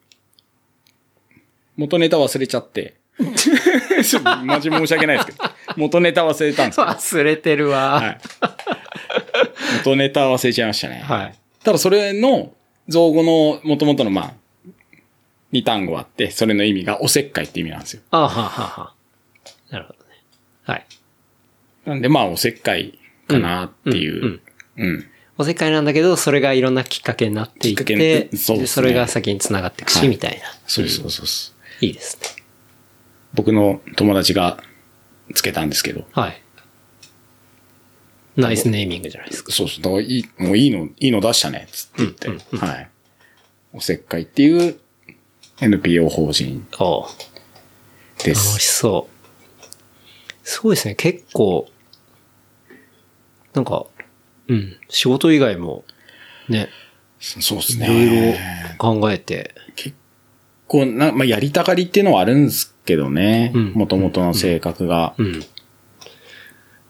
[1.76, 2.96] 元ネタ忘れちゃって。
[4.04, 5.38] ちょっとマジ申し訳ないですけど。
[5.76, 6.88] 元ネタ忘れたんですけど。
[6.88, 7.92] 忘れてるわ。
[8.00, 8.18] はい。
[9.84, 11.02] 元ネタ忘れちゃいましたね。
[11.04, 11.34] はい。
[11.64, 12.52] ただそれの
[12.88, 14.34] 造語の元々のまあ、
[15.52, 18.02] 二単語あって、それの意味がおせっかいって意味なんですよ。
[18.10, 18.94] あははは。
[19.70, 20.04] なるほどね。
[20.64, 20.86] はい。
[21.84, 22.98] なんでまあおせっかい
[23.28, 24.40] かなっていう。
[24.78, 25.06] うん。
[25.38, 30.44] おせっかいなんだけど、それがいろんなきっかけになっていって、にそうですねでそれが先に繋がっていくし、はいみたいな。
[30.66, 31.84] そうそうそう。
[31.84, 32.42] いいですね。
[33.34, 34.62] 僕の友達が
[35.34, 36.06] つけたんですけど。
[36.12, 36.42] はい。
[38.36, 39.52] ナイスネーミングじゃないですか。
[39.52, 39.82] そうそう。
[39.82, 42.56] だからいい、もういいの、いいの出したね、つって言って。
[42.56, 42.90] はい。
[43.74, 44.78] おせっかいっていう
[45.60, 47.04] NPO 法人おう
[48.24, 48.78] で楽しす。
[48.78, 49.12] そう。
[50.44, 51.68] そうですね、結構、
[53.54, 53.86] なんか、
[54.48, 55.84] うん、仕事以外も、
[56.48, 56.68] ね、
[57.20, 58.76] そうですいろいろね。
[58.78, 59.54] 考えて、
[60.66, 63.52] こう、な、まあ、やりたがりっていうのはあるんですけどね。
[63.54, 65.14] うんもともとの性格が。
[65.18, 65.44] うん。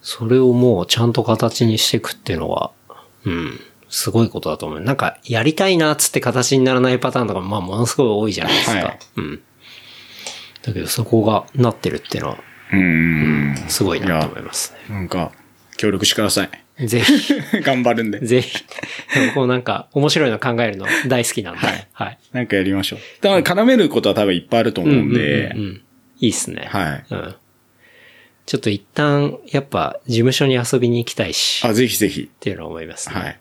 [0.00, 2.72] それをもうちゃんと形にしていくっていうのは、
[3.24, 3.60] うん、
[3.93, 4.80] すごいことだと思う。
[4.80, 8.72] なんか、やりたいなっつって形にならないパターンとか、まあ、ものすごい多いじゃないですか。
[8.72, 9.43] はいうん。
[10.62, 12.38] だけど、そこがなってるっていうのは、
[12.72, 13.57] うーん。
[13.68, 15.30] すごいなと思いますなんか、
[15.76, 16.51] 協力してください。
[16.78, 16.86] ね。
[16.86, 18.20] ぜひ、 頑張るんで。
[18.20, 18.64] ぜひ。
[19.26, 22.18] 僕もなんか、面白いの考えるの大好きなんで、はいはい。
[22.32, 22.99] なんかやりましょう。
[23.20, 25.82] だから絡めることは多分いっぱいあると思うんでうんうん
[26.18, 26.66] いいっすね。
[26.70, 27.34] はいうん。
[28.47, 32.30] ちょっと一旦、やっぱ、事務所に遊びに行きたいし、っあ、ぜひぜひ。
[32.40, 33.14] ていうのは思いますね。
[33.14, 33.38] はい。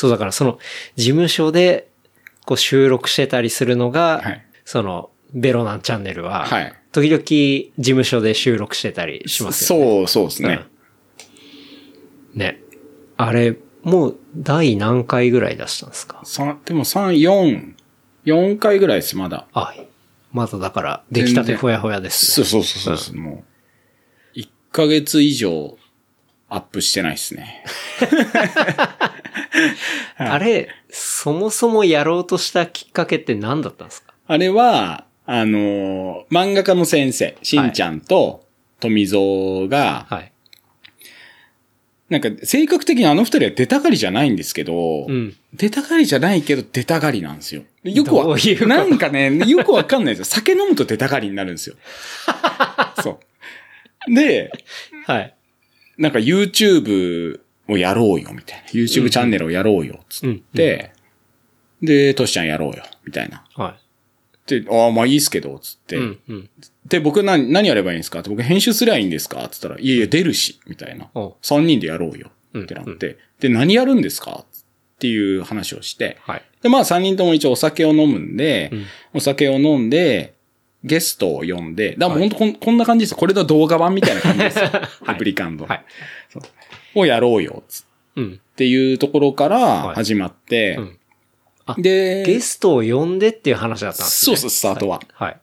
[0.00, 0.58] そうだからその、
[0.96, 1.88] 事務所で、
[2.46, 9.84] こう収録してたりするのが、はいその、ベロナンチャンネルは、はい時々事務所で収録してたりしますよね。
[9.86, 10.66] そう、そうですね。
[12.34, 12.60] うんね。
[13.16, 16.20] あれ、もう、第何回ぐらい出したんですか？
[16.24, 17.74] さでも3、4、
[18.24, 19.46] 4回ぐらいです、まだ。
[19.52, 19.74] あ、
[20.32, 22.46] まだだから、出来たてほやほやですね。
[22.46, 23.44] そうそうそうそう、も
[24.34, 24.38] う。
[24.38, 25.76] 1ヶ月以上
[26.50, 27.64] アップしてないですね。
[30.16, 34.12] あれ、そもそもやろうとしたきっかけって何だったんですか？
[34.26, 38.44] あれは、あのー漫画家の先生、しんちゃんと
[38.80, 40.32] 富蔵が、はい。
[42.08, 45.36] なんか性格的にあの二人は出たがりじゃないんですけど、うん。
[45.54, 47.62] 出たがりじゃないけど出たがりなんですよ。
[47.84, 50.34] よくわどういうなんかね、よくわかんないですよ。
[50.36, 51.76] 酒飲むと出たがりになるんですよ。
[53.02, 53.20] そ
[54.08, 54.14] う。
[54.14, 54.50] で、
[55.06, 55.34] はい。
[56.00, 58.68] なんか YouTube をやろうよ、みたいな。
[58.70, 60.92] YouTube チャンネルをやろうよ、つって、
[61.82, 63.44] で、トシちゃんやろうよ、みたいな。
[63.54, 63.76] は
[64.46, 65.96] で、ああ、まあいいっすけど、つって。
[65.96, 65.98] い。
[65.98, 66.50] うん、うん。
[66.88, 68.20] で、僕何、何やればいいんですか？
[68.20, 69.46] って僕編集すりゃいいんですか？
[69.48, 71.36] つったら、いやいや、出るし、みたいなお。
[71.42, 73.18] 三人でやろうよ、ってなって。
[73.38, 74.44] で、何やるんですか？
[74.44, 76.16] っていう話をして。
[76.22, 76.42] はい。
[76.62, 80.34] で、まあ三人とも一応お酒を飲むんで、うんお酒を飲んで、
[80.84, 83.16] ゲストを呼んで、だからもう本当こん,、こんな感じですよ。
[83.18, 84.64] これの動画版みたいな感じですよ。
[85.08, 85.66] レプリカンド。
[85.66, 85.84] はい。
[86.94, 87.84] をやろうよ、つ
[88.16, 88.40] うん。
[88.42, 90.96] っていうところからはい始まって、うん
[91.66, 94.36] あで、ゲストを呼んでっていう話だったんですね。
[94.36, 95.40] そうそうスタートははい。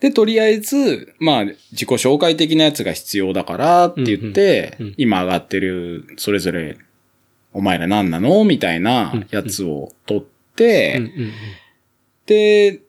[0.00, 6.78] で、とりあえず、まあ、自己紹介的なやつが必要だからって言って、うんうんうん今上がってる、それぞれ、
[7.52, 10.22] お前ら何なのみたいなやつを取っ
[10.54, 11.32] て、うんうんうん
[12.26, 12.80] で、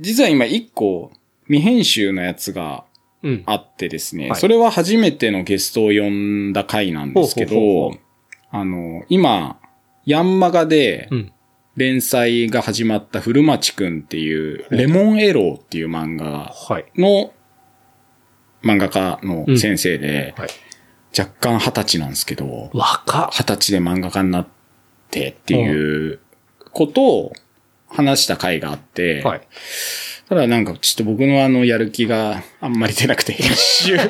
[0.00, 1.12] 実は今一個
[1.46, 2.84] 未編集のやつが
[3.22, 3.42] うん。
[3.46, 7.98] あってですね、はいそれは初めてのゲストを呼んだ回なんですけど、ほうほうほうほ
[8.50, 9.58] あの、今、
[10.04, 11.32] ヤンマガでうん。
[11.76, 16.84] 連載が始まった古町くんっていう、レモンエローっていう漫画はい。
[16.96, 17.32] の
[18.62, 20.48] 漫画家の先生で、はい。
[21.18, 22.70] 若干二十歳なんですけど。
[22.74, 24.46] 二十歳で漫画家になっ
[25.04, 26.20] ってっていう
[26.72, 27.32] ことを
[27.94, 29.40] 話した回があって、はい。
[30.28, 34.04] ただなんかちょっと僕のあのやる気があんまり出なくて編集が、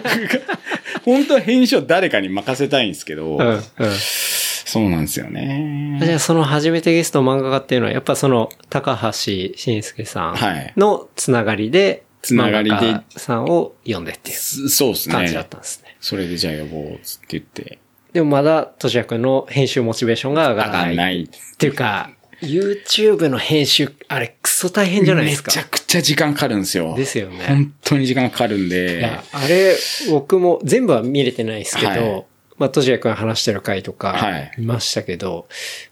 [1.05, 3.47] 本当は編集を誰かに任せたいんですけど、うん。
[3.47, 3.63] うん。
[3.97, 6.01] そうなんですよね。
[6.03, 15.15] じゃあその初めてゲスト漫画家っていうのは、やっぱその、高橋慎介さはいんのつながりで、つながりでさんを呼んでっていうすそうですね。
[15.15, 15.97] 感じだったんですね。
[16.01, 17.79] それでじゃあ呼ぼうっつって言って、
[18.15, 20.87] でもまだ、としやくんの編集モチベーションが上が上らない。
[20.87, 21.23] がんない。
[21.25, 22.11] っていうか、
[22.45, 25.51] YouTube の編集、あれクソ大変じゃないですか。
[25.51, 26.95] めちゃくちゃ時間かかるんですよ。
[26.97, 27.45] ですよね。
[27.47, 29.77] 本当に時間かかるんいでや、、あれ、
[30.11, 32.25] 僕も全部は見れてないですけど、はい。
[32.57, 35.49] まあ、としやくん話してる回とかはい、見ましたけど、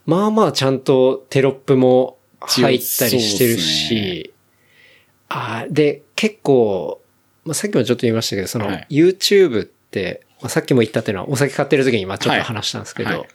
[0.06, 4.32] まあまあちゃんとテロップも入ったりしてるし、
[5.28, 7.00] あーで、結構、
[7.44, 8.86] まあ、さっきもちょっと言いましたけど、その、はい。
[8.90, 13.28] YouTube って、まあ、さっきも言ったっていうのはお酒買ってる時にまあちょっと話したんですけど、はいはい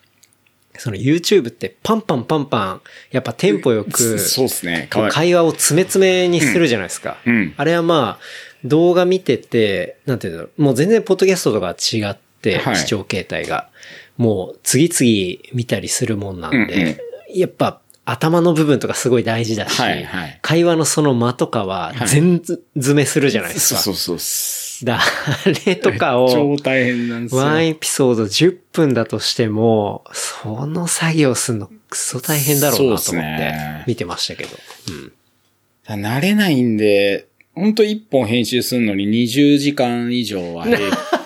[0.77, 4.87] その YouTube ってパンパンパンパン、やっぱテンポよく、そうですね。
[4.89, 7.17] 会話を詰め詰めにするじゃないですか。
[7.25, 8.23] うんあれはまあ、
[8.63, 13.69] 動画見てて、なんていうの、もう全然ポッドキャストとか違って、はい視聴形態が。
[14.17, 16.97] もう次々見たりするもんなんで、うんうん
[17.33, 23.81] やっぱ頭の部分とかすごい大事だし、はいはい会話のその間とかははい全詰めするじゃないですか。
[23.81, 24.66] そうそうそう。
[24.85, 27.41] だあれとかを、超大変なんですよ。
[27.41, 33.53] ワンエピソード10分だとしても、その作業するのクソ大変だろうなと思って
[33.87, 34.49] 見てましたけど。
[34.89, 36.01] うん。
[36.01, 40.77] 慣れないんで、ほんと1本編集するのに20時間以上は平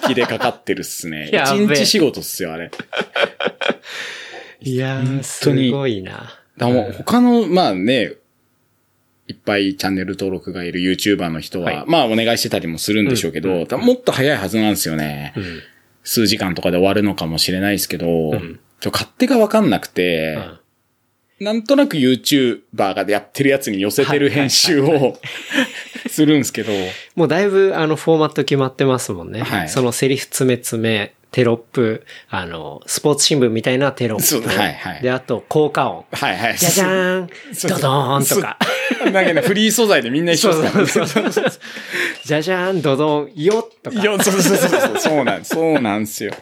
[0.07, 1.29] 気でかかってるっすね。
[1.33, 2.71] やべえ1日仕事っすよ、あれ。
[4.61, 6.37] いやー、本すごいな。
[6.57, 8.13] らもう他の、まあね、
[9.27, 11.83] いっぱいチャンネル登録がいる YouTuber の人は、はい。
[11.87, 15.33] まあお願いしてたりもするんでしょうけど、多分もっと早いはずなんですよね。
[15.35, 15.43] うん。
[16.03, 18.59] 数時間とかで終わるのかもしれないですけど、ん。
[18.79, 20.39] ちょ勝手がわかんなくて、
[21.39, 25.17] なんとなく YouTuber がやってるやつに寄せてる編集を
[26.07, 26.71] するんですけど、
[27.15, 29.41] もうだいぶあのフォーマット決まってますもんね。
[29.41, 29.69] はい。
[29.69, 34.47] そのセリフ詰め詰め、テロップ、あの、スポーツ新聞みたいなテロップ。
[34.47, 36.05] はいはいで、あと効果音。
[36.11, 36.57] はいはい。
[36.57, 37.27] じゃじゃーん
[37.69, 38.57] ドドーンとか。
[39.05, 40.89] なんかね、フリー素材でみんな一緒ですからね。
[40.89, 41.45] そうそうそう
[42.25, 44.01] じゃじゃーんドドンよっとか。
[44.01, 45.55] いや、そうそうそうそう、そうなんです。
[45.55, 46.33] そうなんですよ。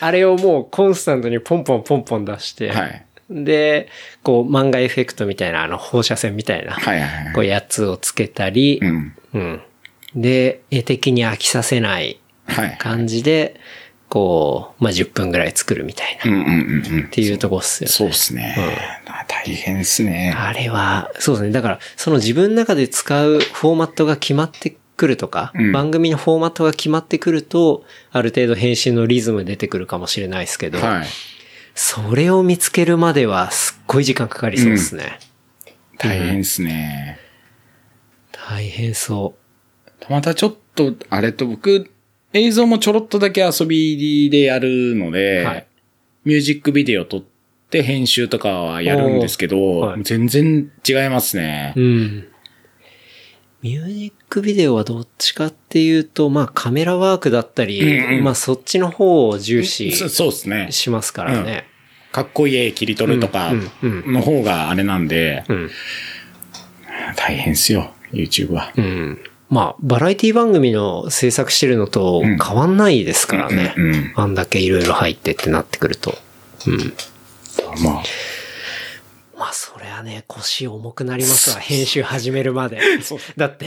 [0.00, 2.70] あれをもうコンスタントにポンポンポンポン出して。
[2.70, 3.06] はい。
[3.30, 3.88] で、
[4.22, 9.14] こう漫画エフェクトみたいな、あの放射線みたいな、はいはいはいこうやつをつけたり、うん。
[9.34, 9.62] うん。
[10.14, 12.76] で、絵的に飽きさせないはい。
[12.78, 13.58] 感じで、
[14.08, 17.08] こう、まあ、10分ぐらい作るみたいな、っうんうんうんうん。
[17.10, 17.90] ていうとこっすよ。
[17.90, 18.56] そうですね。
[19.28, 20.34] 大変ですね。
[20.36, 21.50] あれは、そうですね。
[21.50, 31.06] だから、その自分の中で使うフォーマットが決まってくるとか、うん番組のフォーマットが決まってくると、ある程度編集のリズム出てくるかもしれないですけど、はい。
[31.74, 35.18] それを見つけるまではすっごい時間かかりそうですね。
[35.98, 37.18] 大変ですね。
[38.32, 39.34] 大変そ
[40.08, 41.90] またちょっと、あれと僕、
[42.32, 45.66] 映像もちょろっとだけ遊びでやるので、はい
[46.26, 47.22] ミュージックビデオ撮っ
[47.70, 51.80] て編集とかはやるんですけど、はい全然違いますねう。。
[51.80, 52.28] うん。
[53.62, 60.72] ミュージックビデオはどっちかっていうと、まあカメラワークだったり、うんうんまあそっちの方を重視そそうですね。
[60.72, 61.64] しますからね。
[62.10, 65.70] かっこいい絵切り取るとかうんうんの方があれなんで、うん。
[67.14, 68.72] 大変ですよ、YouTube は。
[68.76, 69.20] うん。
[69.48, 73.74] まあ、バラエティ番組の制作してるのと変わんないですからね。
[73.76, 76.14] うんうんうんあんだけいろいろ入ってってなってくると。
[76.66, 77.84] うん。
[77.84, 78.02] まあ、
[79.38, 81.56] まあ、それはね、腰重くなりますわ。
[81.56, 82.80] 編集始めるまで。
[83.36, 83.66] だって、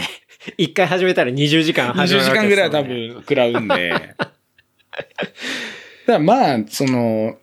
[0.58, 4.16] 一回始めたら20時間始20める時わけ間ぐらいは多分食らうんで。
[6.08, 7.38] だまあ、その、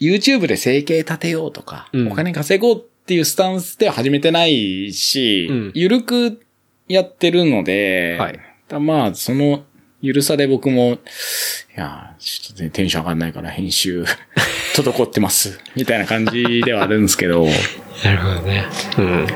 [0.00, 6.40] YouTube で生計立てようとか、うんお金稼ごうっていうスタンスでは始めてないし、うんゆるく
[6.88, 9.64] やってるので、はいだまあ、その、
[10.00, 14.04] ゆるさで僕も、いや、ちょっとねテンション上がんないから編集、
[14.76, 15.58] 滞ってます。
[15.74, 17.46] みたいな感じではあるんですけど、
[18.04, 18.64] なるほどね。
[18.98, 19.26] うん。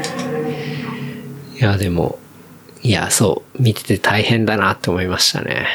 [1.58, 2.18] いや、でも、
[2.82, 5.66] いや、そう、見てて大変だなって思いましたね。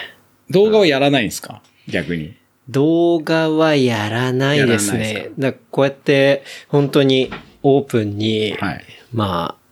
[0.49, 1.61] 動画をやらないんですか？
[1.87, 2.35] 逆に。
[2.69, 5.29] 動画はやらないですね。
[5.39, 7.31] だからこうやって、本当に
[7.63, 8.83] オープンに、はい。
[9.13, 9.66] まあ、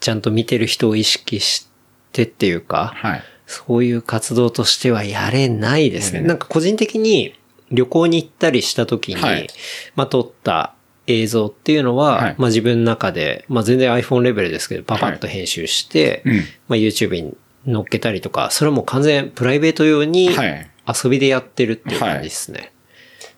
[0.00, 1.68] ちゃんと見てる人を意識し
[2.12, 3.22] てっていうか、はい。
[3.46, 6.20] そういう活動としてはやれないですね。
[6.20, 7.34] なんか個人的に
[7.70, 9.48] 旅行に行ったりした時に、はい。
[9.96, 10.74] まあ撮った
[11.06, 12.34] 映像っていうのは、はい。
[12.38, 16.36] まあ自分の中で、まあ全然 iPhone レベルですけど、パパッと編集して、うん。
[16.36, 17.34] まあ YouTube に
[17.66, 20.70] 載っけたりとか、それはもう完全プライベート用にはい。
[20.86, 22.72] 遊びでやってるっていう感じですね。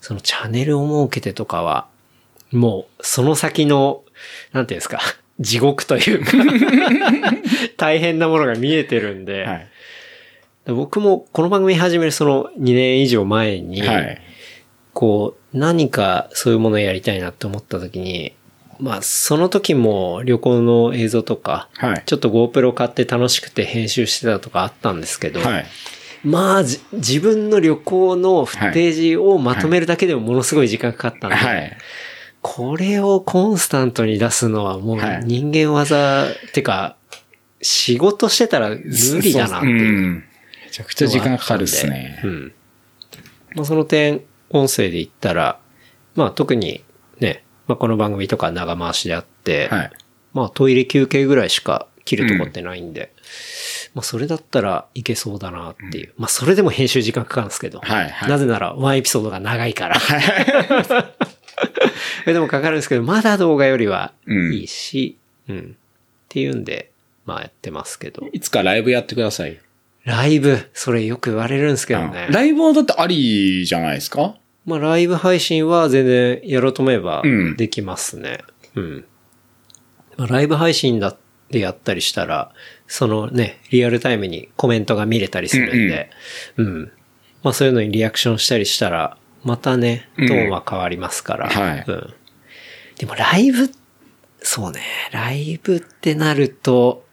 [0.00, 1.86] そのチャンネルを設けてとかは、
[2.50, 4.04] もう、その先の、
[4.52, 5.00] なんていうんですか、
[5.41, 6.33] 地獄というか、
[7.76, 9.68] 大変なものが見えてるんで、はい。
[10.66, 14.20] 僕もこの番組始めるその2年以上前に、はい。
[14.93, 18.35] こう、何かそういうものをやりたいなって思った時に、
[18.78, 22.03] まあ、その時も旅行の映像とか、はい。
[22.07, 25.66] ちょっと GoPro 買って楽しくて編集してたとかあったんですけど、はい。
[26.24, 31.76] まあ、じ自分の旅行のフッテージをまとめるだけでもものすごい時間かかったんで、はい。
[32.43, 36.97] これをコンスタントに出すのはもうはい人間技、ってか、
[37.62, 38.76] 仕事してたら無
[39.20, 39.99] 理だなってういう。
[40.09, 40.14] ん。
[40.16, 42.26] めちゃくちゃ時間かかるっすねう。
[42.26, 42.53] ん。
[43.55, 45.61] まあ、その点、音声で言ったら、
[46.14, 46.84] まあ特に
[47.20, 49.90] ね、まあこの番組とか長回しであって、はい。
[50.34, 53.12] まあトイレ休憩ぐらいしか切るとこってないんで、
[53.95, 56.14] まあそれだったらいけそうだなっていう。
[56.16, 59.97] まあそれでも編集時間かかるんですけど、はいはいなぜならワンエピソードが長いから。
[62.26, 64.12] でもかかるんですけど、まだ動画よりは
[64.53, 65.16] いいし、
[65.48, 65.76] うん。
[65.76, 66.90] っていうんで、
[67.26, 68.28] まあやってますけど。
[68.32, 69.59] いつかライブやってください。
[70.05, 72.26] ライブ、それよく言われるんですけどね。
[72.30, 74.34] ライブはだってありじゃないですか？
[74.66, 78.38] まあ、ライブ配信は全然やろうと思えばうんできますね。
[78.74, 79.05] うん。
[80.16, 81.16] まあ、ライブ配信だっ
[81.50, 82.53] てやったりしたら、
[82.86, 86.11] そのね、リアルタイムにコメントが見れたりするんで、
[86.57, 86.92] うん、
[87.42, 91.49] まあそういうのにリアクションしたりしたら、またね、トーンは変わりますから。
[91.49, 92.14] はいうん。
[92.99, 93.70] でもライブ、
[94.43, 94.80] そうね、
[95.12, 97.05] ライブってなると、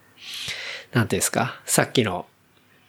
[0.93, 2.25] なんていうんですか、さっきの、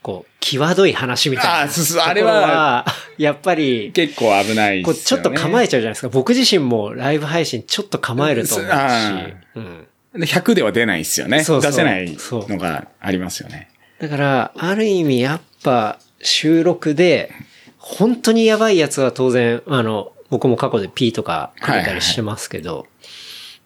[0.03, 1.61] こう、際どい話みたいな。
[1.63, 2.87] あそうそうあれは、
[3.19, 6.09] やっぱり、結構危ないこうちょっと構ええちゃうじゃないですか。
[6.09, 8.73] 僕自身もライブ配信ちょっと構えると思うし。
[8.73, 9.87] あうん。
[10.15, 11.45] で100では出ないっすよね。
[11.45, 12.17] そうそう出せない
[12.49, 13.71] のがありますよね。
[14.01, 17.33] だから、ある意味やっぱ収録で、
[17.99, 22.87] 本当にやばいやつは当然、あの、僕も過去で P とかかけたりしてますけど、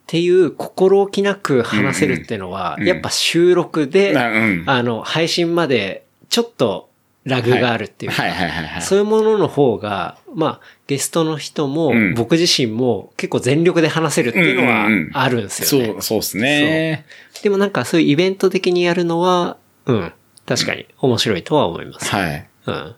[0.04, 6.90] っていう心置きなく話せるっていうのは、うんうんやっぱ収録で、あうんあの、配信までちょっと
[7.24, 8.82] ラグがあるっていうか、はいはいはいはい。
[8.82, 15.86] そういうものの方が、まあ、ゲストの人も、うん僕自身も結構全力で話せるっていうのはうんうんうんあるんですよね。
[15.86, 17.06] そう、そうですね。
[17.42, 19.56] でもなんかそういうイベント的にやるのは、
[19.86, 20.12] うん、
[20.46, 22.10] 確かに面白いとは思います。
[22.10, 22.48] はい。
[22.66, 22.94] うん。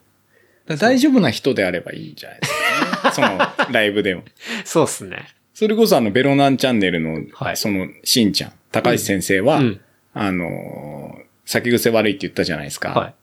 [0.75, 3.47] 大丈夫な人であればいいんじゃないですかね。
[3.57, 4.23] その、ライブでも。
[4.64, 5.29] そうっすね。
[5.55, 9.81] それこそあの、ベロナンチャンネルの、はいその、しんちゃん、高橋先生は、うん
[10.12, 12.91] あのー、酒癖悪いって言ったじゃないですか。
[12.91, 13.14] はい。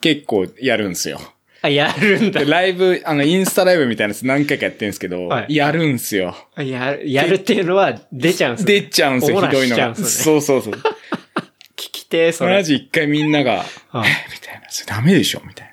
[0.00, 1.20] 結構やるんですよ。
[1.62, 2.46] あ、やるんだで。
[2.46, 6.36] ライブ、あの、インスタライブみたいなやつ何回かやってるんですけど、はいやるんすよ。
[6.54, 8.80] あやる、やるっていうのは出ちゃうんすね。
[8.80, 9.74] 出ちゃうんすよ、ひどいのが。
[9.74, 10.06] しちゃうんすね。
[10.08, 10.74] そうそうそう。
[11.76, 12.54] 聞きてえ、それ。
[12.54, 14.70] マジ一回みんなが、はいえみたいな。
[14.70, 15.72] それダメでしょみたいな。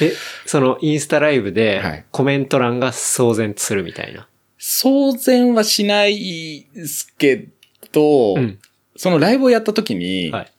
[0.00, 0.12] え、
[0.46, 4.28] そのインスタライブはいでコメント欄が騒然とするみたいな。
[4.58, 7.48] 騒然はしないですけ
[7.92, 8.58] ど、うん。
[8.96, 10.52] そのライブをやった時に、はい。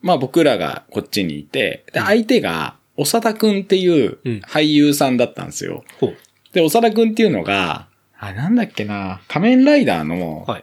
[0.00, 5.84] まあ僕らがこっちにいて、で、相手が、長田くんっていううん俳優さんだったんですよ。
[6.00, 6.16] ほう。
[6.52, 10.58] で、長田くんっていうのが、あ、なんだっけな、仮面ライダーの、は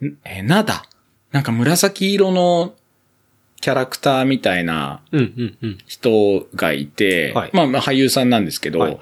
[0.00, 0.04] い。
[0.04, 0.18] ん？
[0.24, 0.84] え、なだ。
[1.30, 2.74] なんか紫色の
[3.60, 5.78] キャラクターみたいなうん、うん、うん。
[5.86, 8.98] 人がいて、はいまあまあ俳優さんなんですけど、はい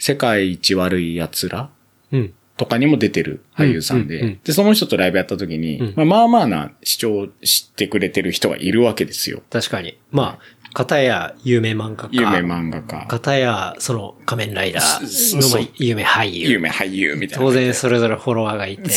[0.00, 1.70] 世界一悪い奴ら
[2.12, 2.34] うん。
[2.56, 9.42] とかにも出てる俳優さんで、うんうんうんで、その人とライブやった時に、まあまあな視聴してくれてる人がいるわけですよ。
[9.48, 9.96] 確かに。
[10.10, 12.20] まあ、片や有名漫画家。
[12.20, 16.50] 有名漫画家、片や、その仮面ライダそーの有名俳優。
[16.50, 17.44] 有名俳優みたいな。
[17.44, 18.88] 当然それぞれフォロワーがいて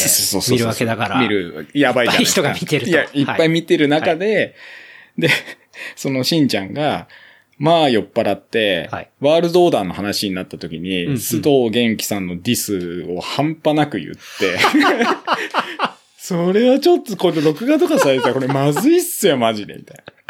[0.52, 1.20] 見るわけだから。
[1.20, 2.92] 見る、やばいじゃない人が見てると。
[2.92, 4.54] いや、いっぱい見てる中で、
[5.18, 5.30] で、
[5.96, 7.08] そのしんちゃんが、
[7.58, 9.10] まあ酔っ払って、はい。
[9.20, 11.16] ワールドオーダーの話になった時に、んうん。
[11.16, 14.20] 須藤元気さんのディスを半端なく言って、
[16.20, 20.21] それはちょっとこれ録画とかされたらこれまずいっすよ、マジで、みたいな。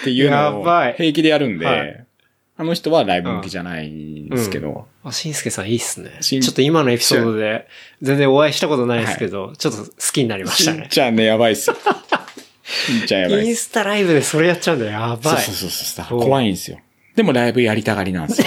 [0.00, 2.06] っていうやのを平気でやるんで、はい
[2.54, 6.18] あの人はライブ向きじゃないんですけど、あ、しんすけさんいいっすね。
[6.20, 7.66] しんちょっと今のエピソードで、
[8.02, 10.86] 全然お会いしたことないですけど、ちょっと好きになりまししたんね。
[10.88, 11.76] ちゃんね、やばいっすよ。
[12.62, 13.56] しんちゃんやばいっすイン。
[13.56, 14.92] スタライブでそれやっちゃうんだよ。
[14.92, 15.18] やばい。
[15.42, 16.20] そうそうそうそう。
[16.20, 16.78] 怖いんですよ。
[17.16, 18.46] でもライブやりたがりなんですよ。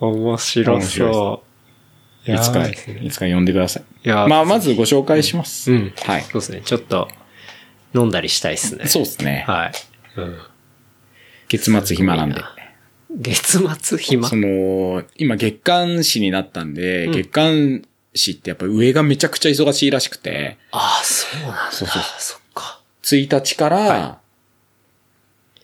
[0.00, 1.42] 面白そ
[2.26, 2.32] う。
[2.32, 3.82] いつか、いつか呼んでください。
[4.06, 5.72] いやまあ、まずご紹介します。
[5.72, 5.92] うん。
[6.02, 6.22] はい。
[6.22, 6.62] そうですね。
[6.64, 7.08] ちょっと、
[7.94, 8.86] 飲んだりしたいっすね。
[8.86, 9.44] そうですね。
[9.46, 9.72] はい。
[10.16, 10.38] うん。
[11.48, 12.40] 月末暇なんで。
[13.10, 14.28] 月末暇？
[14.28, 17.82] その、今月刊誌になったんで、うん月刊
[18.14, 21.72] 誌ってやっぱ上がめちゃくちゃ忙しいらしくて、ああ、そうなんだ。
[21.72, 22.80] そうそうそっか。
[23.02, 24.18] 1日から、は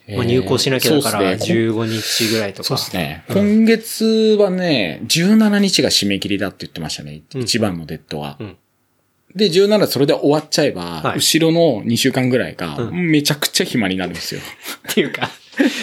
[0.09, 2.69] まあ、入校しなきゃだからそうっすね15日ぐらいとか。
[2.69, 3.25] そうですね。
[3.29, 7.23] 今月はね、17日が締め切りだって言ってましたね。
[7.35, 8.37] うん一番のデッドは。
[8.41, 8.57] うん
[9.35, 14.41] で、17それで終わっちゃえば、はい後ろの2週間ぐらいが、うめちゃくちゃ暇になるんですよ。
[14.91, 15.31] っていうか、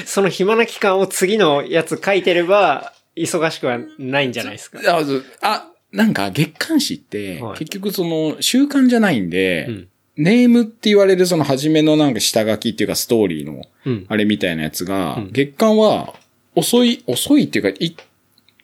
[0.06, 4.80] その暇な期間を次のやつ書いてれば、忙しくはないんじゃないですか？
[4.86, 5.04] あ、
[5.42, 9.88] あなんか月刊誌って、はい結局その習慣じゃないんで、うん。
[10.18, 14.06] ネームって言われるその初めのなんか下書きっていうかストーリーのうん。
[14.10, 16.14] あれみたいなやつが、うん月刊は
[16.56, 17.96] 遅い、遅いっていうか、い、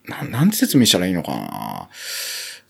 [0.05, 1.89] ななんて説明したらいいのかな？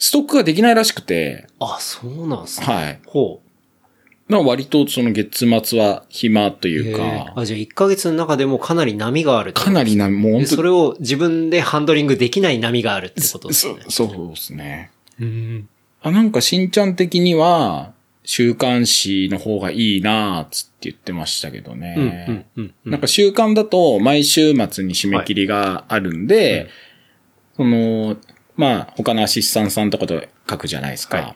[0.04, 2.66] ストックができないらしくて、あ、そうなんすね。
[2.68, 3.00] はい。
[3.06, 4.32] ほう。
[4.32, 13.76] まあ割とその月末は暇というか、あ、じゃあ1ヶ月の中でもかなり波があるかなりな、もうで本当それを自分でハンドリングできない波があるってことですね。
[13.88, 14.92] そうそうですね。
[15.22, 15.70] うん。
[16.02, 17.94] あ、なんかしんちゃん的には、
[18.26, 21.80] 週刊誌の方がいいなーっつって言ってましたけどうん。
[21.80, 22.26] ね。
[22.28, 22.46] うん。
[22.58, 22.74] うん。
[22.86, 26.68] うんなんか週刊だと毎週末に締め切りがあるんで、
[27.56, 28.18] その、
[28.56, 31.18] まあ他のアシスタントさんとかと書くじゃないですか。
[31.18, 31.36] は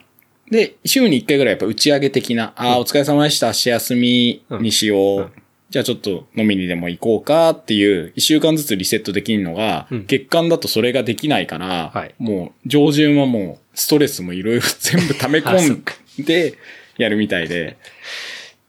[0.49, 5.15] で、週に一回ぐらいやっぱ打ち上げ的な、ああ、お疲れ様でした、明日休みにしよう。
[5.17, 5.23] うん。
[5.23, 5.31] うん
[5.69, 10.05] じゃあちょっと飲みにでも行こうかっていう、一週間ずつリセットできるのが、うん。
[10.05, 12.15] 月間だとそれができないから、はい。
[12.19, 15.83] もう上旬はもうストレスもいろいろ全部溜め込ん
[16.23, 16.53] で
[16.97, 17.75] やるみたいで、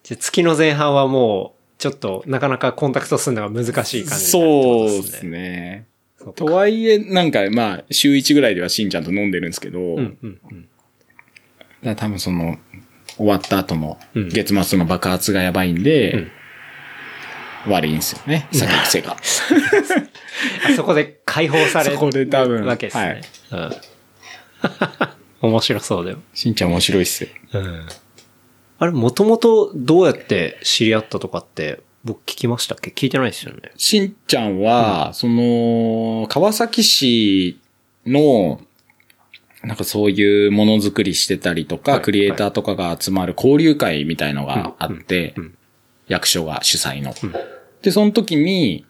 [0.02, 5.86] じゃあ月の前半はもう、ちょっとなかなかコンタクトするのが難しい感じになるってそうですね。
[6.32, 10.68] とはいえ、なんかまあ、週1ぐらいではしんちゃんと飲んでるんですけど、うんうんうん。
[11.82, 12.58] ら多分その、
[13.16, 16.30] 終わった後のうん月末の爆発がやばいんで、うん
[17.66, 19.16] 悪いんですよね、酒癖が。
[20.66, 23.20] あそこで解放されるそこで多分わけですね。
[23.50, 23.72] うん。
[25.50, 26.18] 面白そうだよ。
[26.34, 27.30] しんちゃん面白いっすよ。
[27.54, 27.86] うん。
[28.78, 32.90] あれ、もともとどうやって知り合ったとかって、僕聞きましたっけ？
[32.90, 33.72] 聞いてないですよね。
[33.76, 37.58] しんちゃんは、その、川崎市
[38.06, 38.60] の、
[39.62, 42.00] なんかそういうものづくりしてたりとか、はい。
[42.02, 45.44] クリエイターとかが集まる交流会みたいのがあって、うん。
[45.44, 45.54] うん
[46.08, 47.10] 役所が主催の。
[47.10, 47.14] ん。
[47.82, 48.86] で、その時に、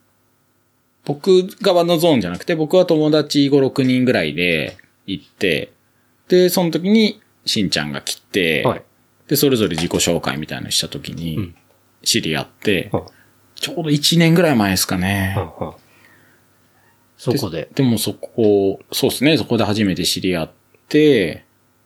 [1.04, 5.72] 僕側のゾーンじゃなくて、僕は友達5、6人ぐらいで行って、
[6.28, 8.82] で、その時にしんちゃんが来て、はい。
[9.26, 11.54] で、それぞれ自己紹介みたいなのした時うにん、
[12.02, 13.06] 知り合って、は
[13.54, 15.36] ちょうど1年ぐらい前ですかね。
[17.16, 20.50] そこで、でもそこ、そうですね、そこで初めて知り合っ
[20.88, 21.44] て、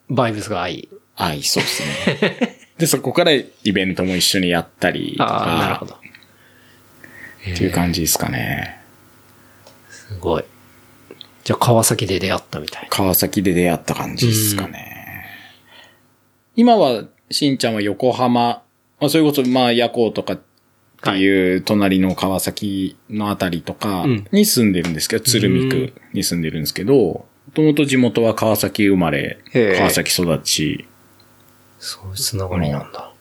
[0.09, 0.89] バイブスが合い。
[1.14, 1.82] はい、そうです
[2.22, 2.59] ね。
[2.76, 7.52] で、そこからイベントも一緒にやったりとああ、なるほか、ど。
[7.52, 8.80] っていう感じですかね。
[9.89, 10.44] すごい。
[11.44, 12.89] じゃあ、川崎で出会ったみたいな。
[12.90, 15.26] 川崎で出会った感じですかね。
[16.55, 18.62] 今は、しんちゃんは横浜、
[19.03, 20.41] まあ、それこそ、まあ、夜行とかっ
[21.03, 30.87] ていう隣の川崎のあたりとかうんに住んでるんですけど、鶴見区に住んでるんですけど、もともと地元は川崎生まれ川崎育ち、
[31.81, 33.12] そういうつながりなんだ。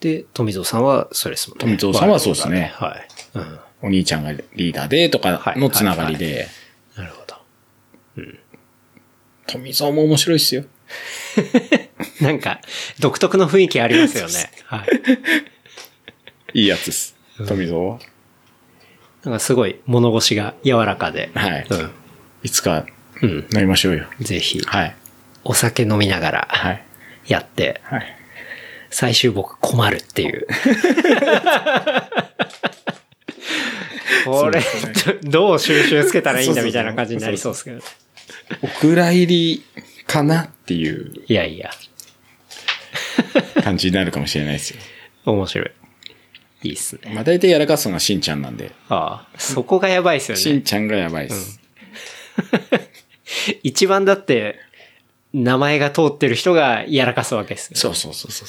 [0.00, 1.78] で、富蔵さんはそれですもんね。
[1.78, 3.08] 富蔵さんはそうですねはい。
[3.38, 3.58] うん。
[3.84, 6.46] お兄ちゃんがリーダーでとかのつながりで、
[6.94, 7.36] なるほど。
[9.46, 10.64] 富蔵も面白いっすよ。
[12.20, 12.60] なんか、
[12.98, 14.50] 独特の雰囲気ありますよね。
[14.66, 14.84] は
[16.54, 16.60] い。
[16.60, 17.14] いいやつです。
[17.46, 17.98] 富蔵は？
[19.24, 21.30] なんかすごい物腰が柔らかで。
[21.34, 21.66] はい。
[21.68, 21.90] うん。
[22.42, 22.86] いつか
[23.20, 23.30] うん。
[23.52, 24.06] 飲みましょうよ。
[24.20, 24.94] ぜひ、はい。
[25.44, 26.82] お酒飲みながらはい。
[27.26, 28.16] やって、はい。
[28.90, 30.46] 最終僕困るっていう。
[34.24, 34.60] これ、
[35.22, 37.80] どう収集つけたらいいんだみたいな感じになりそうですけど。
[38.62, 39.64] お蔵入り
[40.08, 41.70] かなっていういやいや、
[43.62, 44.80] 感じになるかもしれないですよ。
[45.26, 45.70] 面白い。
[46.62, 47.12] いいっすね。
[47.14, 50.42] まあ大体やらかすのはしんちゃんなんで、ああ、そこがやばいっすよね。
[50.42, 51.60] しんちゃんがやばいです。
[53.62, 54.58] 一番だって、
[55.34, 57.76] 名前が通ってる人がやらかすわけですよ。
[57.76, 58.48] そうそうそうそう。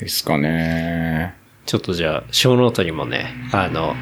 [0.00, 1.34] ですかね。
[1.66, 3.94] ちょっとじゃあ、小ノートにもね、あの、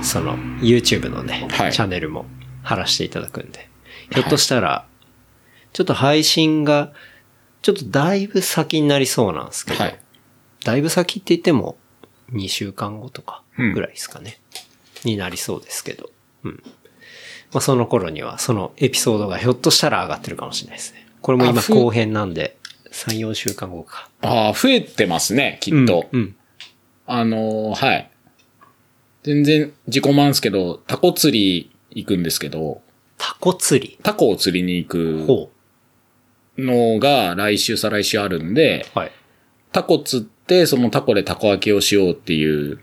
[0.00, 2.24] その、YouTube のね、はいチャンネルも
[2.62, 3.68] 貼らせていただくんで。
[4.12, 4.86] ひょっとしたら、
[5.72, 6.92] ちょっと配信が、
[7.62, 9.98] ちょっとだいぶ先になりそうなんですけど、はい。
[10.64, 11.76] だいぶ先って言っても、
[12.32, 14.40] 2週間後とかうんぐらいですかね。
[15.04, 16.10] になりそうですけど。
[16.44, 16.62] うん。
[17.52, 21.06] まあ、その頃には、そのエピソードがひょっとしたら上がってるかもしれないですね。
[21.20, 22.56] これも今後編なんで、
[22.90, 24.08] 3、4週間後か。
[24.22, 26.08] ああ、増えてますね、きっと。
[26.12, 26.20] うん。
[26.20, 26.36] うん
[27.04, 28.10] あのーはい。
[29.24, 32.82] 全然自己満ですけど、タコ釣り行くんですけど、
[33.18, 33.98] タコ釣り？
[34.02, 35.50] タコを釣りに行くほ
[36.58, 38.98] のが来週再来週あるんで、う。
[38.98, 39.12] はい。
[39.72, 42.78] タコ釣って、そのタコでタコ焼きをしようっていう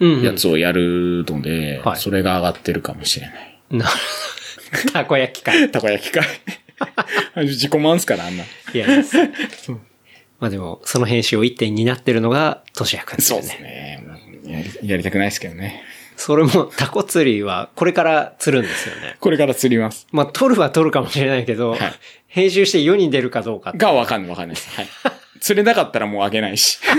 [0.00, 0.22] うん、うん。
[0.22, 3.60] やつをやるので、はいそれが上がってるかもしれない。
[3.70, 3.86] な。
[4.92, 5.54] たこ焼きか。
[5.54, 6.26] い たこ焼きかい。
[7.46, 8.44] 自己満っすから、あんな。
[8.74, 9.16] や、です。
[10.40, 14.02] まあでも、その編集を一点になってるのが、としやくんですそうでよね。
[14.42, 14.52] すね。
[14.52, 15.82] やりやりたくないですけどね。
[16.16, 19.16] それも、タコ釣りは、これから釣るんですよね。
[19.20, 20.06] これから釣ります。
[20.12, 21.80] まあ、取るは取るかもしれないけど、はい
[22.34, 24.68] 編集して世に出るかどうかがわかんないわかんないです。
[24.74, 24.88] はい。
[25.38, 26.80] 釣れなかったらもうあげないし。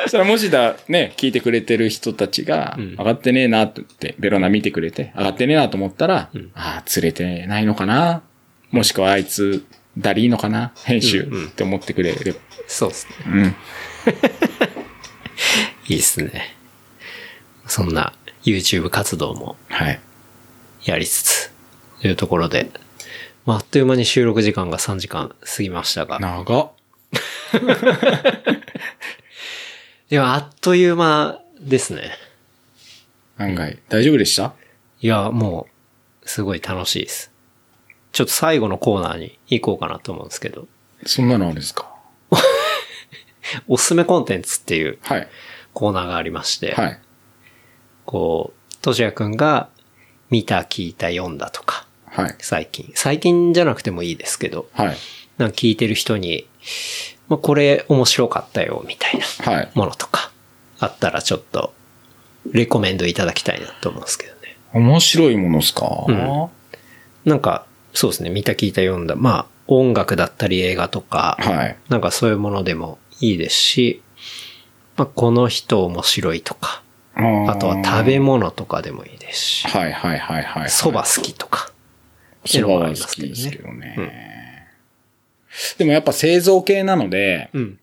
[0.00, 8.22] そしたらもしだ、ね、聞いてくれてる人たちが、ん上がってねえなって言って、ベロナ見てくれて、上がってねえなと思ったら、ああ、釣れてないのかな
[8.70, 9.62] もしくはあいつ、
[9.98, 10.72] ダリーのかな？
[10.84, 12.38] 編集うんうんって思ってくれれば。
[12.66, 13.14] そうですね。
[13.26, 13.44] うん。
[15.88, 16.56] いいですね。
[17.68, 18.12] そんな
[18.44, 20.00] YouTube 活動もはい。
[20.84, 21.52] やりつつ、
[22.00, 22.70] というところで、
[23.46, 26.70] まあ、あっという間に収録時間が3時間過ぎましたが、長っ。
[30.08, 32.12] でもあっという間ですね。
[33.36, 33.78] 案外。
[33.88, 34.54] 大丈夫でした？
[35.00, 35.68] いや、も
[36.24, 37.30] う、すごい楽しいです。
[38.12, 40.66] ちょっと最後のコーナーに行こうかなと思うんですけど、
[41.06, 41.92] そんなのあるんですか？
[43.68, 45.28] おすすめコンテンツっていうはい。
[45.74, 47.00] コーナーがありまして、はい。
[48.08, 49.68] こう、としやくんが
[50.30, 52.34] 見た、聞いた、読んだとか、はい。
[52.38, 52.90] 最近。
[52.94, 54.96] 最近じゃなくてもいいですけど、はい。
[55.36, 56.46] なんか聞いてる人に、
[57.28, 59.70] まあ、これ面白かったよ、みたいなはい。
[59.74, 60.30] ものとか、
[60.80, 61.74] あったらちょっと、
[62.50, 64.56] レコメンドいただきたいなと思うんですけどね。
[64.72, 66.48] 面白いものっすか、うん
[67.26, 69.16] なんか、そうですね、見た、聞いた、読んだ。
[69.16, 71.76] まあ、音楽だったり映画とか、はい。
[71.90, 74.00] なんかそういうものでもいいですし、
[74.96, 76.82] まあ、この人面白いとか、
[77.18, 80.68] あとは食べ物とかでもいいですし、はいはいはいはい。
[80.68, 81.72] 蕎麦好きとか。
[82.46, 84.68] そばは好きですけどね。
[85.76, 87.78] でもやっぱ製造系なので、うん。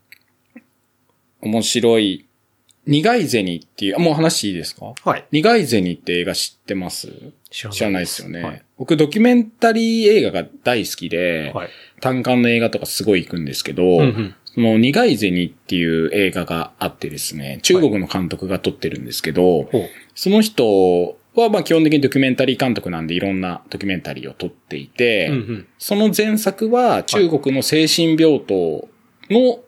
[1.41, 2.25] 面白い。
[2.87, 4.93] 苦い銭っていう、あもう話いいですか？
[5.03, 5.25] はい。
[5.31, 7.11] 苦い銭って映画知ってます？
[7.49, 8.43] 知らないです知らないですよね。
[8.43, 11.69] はい僕ドキュメンタリー映画が大好きで、はい。
[12.01, 19.89] 単館の映画とかすごい行くんですけど、んうんその苦い銭っていう映画があってですね、中国の監督が撮ってるんですけど、ほう。
[20.15, 25.67] その人はまあ基本的にドキュメンタリー監督なんでいろんなドキュメンタリーを撮っていて、うんうん。
[25.77, 28.87] その前作は中国の精神病棟
[29.29, 29.59] の。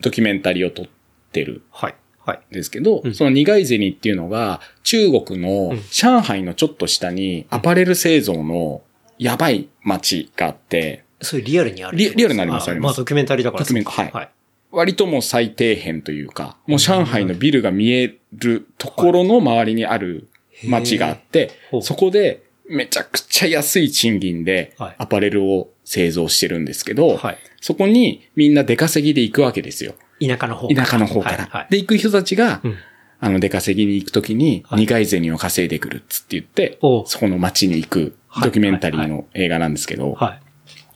[0.00, 0.86] ドキュメンタリーを撮っ
[1.32, 1.94] てるはい。
[2.18, 2.40] はい。
[2.50, 8.82] んですけど、うんその苦い銭っていうのが中国のうん上海のちょっと下にアパレル製造の
[9.18, 12.92] やばい街があって、それリアルにあるリリアルにありますあります。
[12.92, 13.64] まあドキュメンタリーだから。
[13.64, 14.12] ドキュメンそうかはい。
[14.12, 14.30] はい。
[14.70, 20.28] 割ともう最底辺というか、もう上海のビルが見えるところの周りにある
[20.66, 24.94] 街があってほう、そこでめちゃくちゃ安い賃金ではい。
[24.98, 27.38] アパレルを製造してるんですけど、はい。
[27.60, 29.94] そこにみんな出稼ぎで行くわけですよ。
[30.20, 31.36] 田舎の方田舎の方から。
[31.38, 31.48] はい。
[31.50, 31.66] はい。
[31.70, 32.76] で、行く人たちが、うん。
[33.18, 34.80] あの、出稼ぎに行くときに、はい。
[34.80, 40.45] 苦い銭を稼いでくるっつって言って、そこの街に行くドキュメンタリーの映画なんですけど、はい。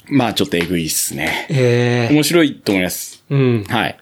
[0.09, 1.47] まあちょっとエグいっすね。
[1.51, 3.25] ええ面白いと思います。
[3.31, 3.65] うん。
[3.65, 3.99] はい。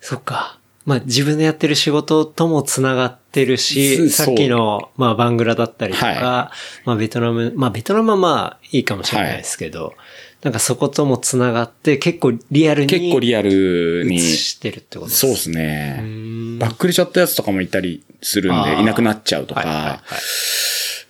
[0.00, 0.58] そっか。
[0.86, 6.52] まあ自分でやってる仕事とも繋がってるし、すさっきの、まあバングラだったりとか、は
[6.84, 9.94] まあベトナム、まあベトナムはまあいいかもしれないですけど、
[10.42, 16.58] なんかそことも繋がって結構リアルに結構リアルに、映してるってことですそうですうね。
[16.58, 19.98] バックリしちゃったやつとかもいたりするんで、いなくなっちゃうとか、はいはいはい。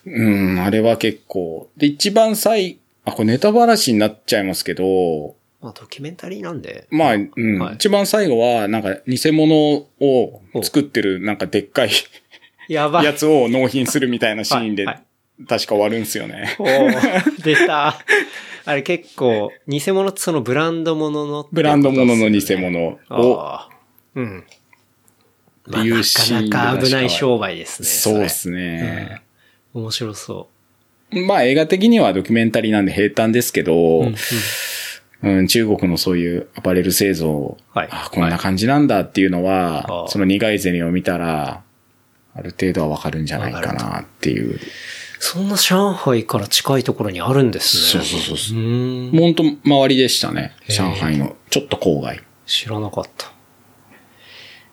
[0.05, 1.69] うん、あれは結構。
[1.77, 6.87] で、一番最、あ、これネタバラシになっちゃいますけど、まあドキュメンタリーなんで。
[6.89, 11.91] まあ、うん、はい一番最後は、なんか偽物を作ってる、なんかでっかい
[12.67, 13.05] やばい。
[13.05, 15.03] やつを納品するみたいなシーンで、はいはい
[15.47, 16.55] 確か終わるんですよね。
[16.59, 17.95] おー出た。
[18.65, 23.59] あれ結構、偽物ってそのブランド物の、ブランド物の偽物を。
[24.13, 24.45] うん。
[25.69, 27.87] っていうシーンでなかなか危ない商売ですね。
[27.87, 29.23] そうでれすね。
[29.73, 30.49] 面白そ
[31.11, 34.03] まあ映画的にはドキュメンタリーなんで平坦ですけど、う。
[34.03, 34.15] うん
[35.23, 41.61] うん、中国のそういうアパレル製造、はいあこんな感じなんだっていうのは、はいその苦い銭を見たら、
[42.33, 44.59] ある程度はわかるんじゃないかなっていう。
[45.19, 48.03] そんな上海から近いところにあるんですね。
[48.03, 49.11] そうそうそうそううーん。
[49.11, 50.55] もうほんと周りでしたね。
[50.67, 52.19] 上海のちょっと郊外。
[52.47, 53.27] 知らなかった。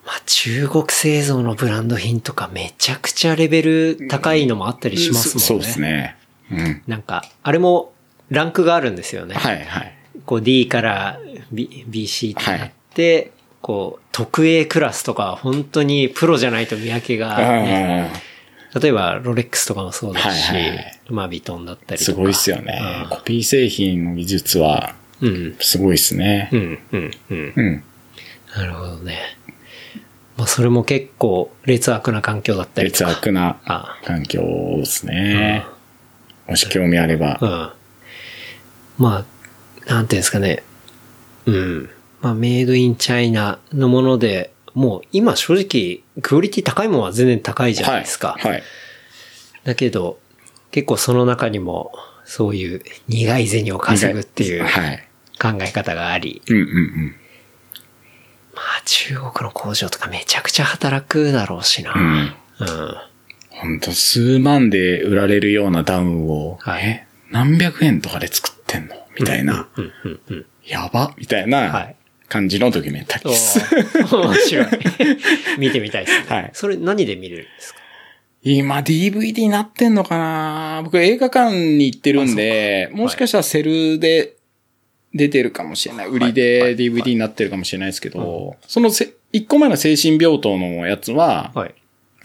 [0.07, 5.41] まあ、中国製造のブランド品とかめちゃくちゃレベル高いのもあったりしますもんね。
[5.41, 6.17] そそうですね。
[6.51, 6.83] うん。
[6.87, 7.93] なんか、あれも
[8.31, 9.35] ランクがあるんですよね。
[9.35, 9.95] はいはい。
[10.27, 11.19] こう D から
[11.53, 18.11] B、BC ってなって、こう、特 A クラスとかは本当にプロじゃないと見分けが、ね、
[18.75, 22.13] あ例えばロレックスとかもそうですし、はいはいはいまあビトンだったりとか。
[22.13, 23.07] ーすごいっすよね。
[23.11, 25.57] コピー製品の技術はうん。
[25.61, 26.57] すごいですねう。
[26.57, 26.79] ん。
[26.93, 27.11] うん。
[27.31, 27.53] うん。
[27.57, 27.85] うん。
[28.57, 29.19] なるほどね。
[30.37, 33.11] まあ、それも結構劣悪な環境だったりと劣か。
[33.21, 34.41] 悪なあ環境
[34.77, 35.65] ですね。
[36.49, 37.47] もし興味あればう。
[37.47, 39.05] ん。
[39.05, 39.25] ま
[39.87, 40.63] あ、なんていうんですかね。
[41.47, 41.91] うん。
[42.21, 48.37] まあ、メイドインチャイナのもので、もう今正直、クオリティ高いものは全然高いじゃないですか。
[48.39, 48.53] はい。
[48.53, 48.63] はい。
[49.65, 50.19] だけど、
[50.71, 51.93] 結構その中にも、
[52.25, 55.09] そういう苦い銭を稼ぐっていうはい。
[55.41, 57.15] 考え方があり、うんうんうん。
[58.55, 61.95] まあ中国の工場とかめちゃくちゃ働くだろうしな。
[61.95, 62.35] うん。
[62.61, 62.97] うん。
[63.61, 68.95] ほんと数万で売られるようなダウンを、はいえ、何百円とかで作ってんの？
[69.19, 69.69] みたいな。
[69.77, 70.47] うんうんうん。
[70.65, 71.13] やば？
[71.19, 71.97] みたいはない
[72.29, 73.59] 感じのドキュメンタリーおです。
[73.59, 74.67] ー面白い。
[75.59, 76.27] 見てみたいですね。
[76.29, 77.81] はいそれ何で見れるんですか？
[78.43, 80.83] 今 DVD になってんのかな？
[80.85, 84.37] 僕映画館に行ってるんで、もしかしたらセルで
[85.13, 86.09] 出てるかもしれない。
[86.09, 91.75] 売りはでい DVD になってるかもしれないですけど、そのせ1個前の精神病棟のやつは、はい。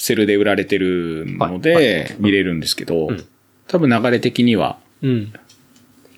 [0.04, 3.24] セルで売られてるのはいで見れるんですけどん、
[3.68, 5.34] 多分流れ的にはうん。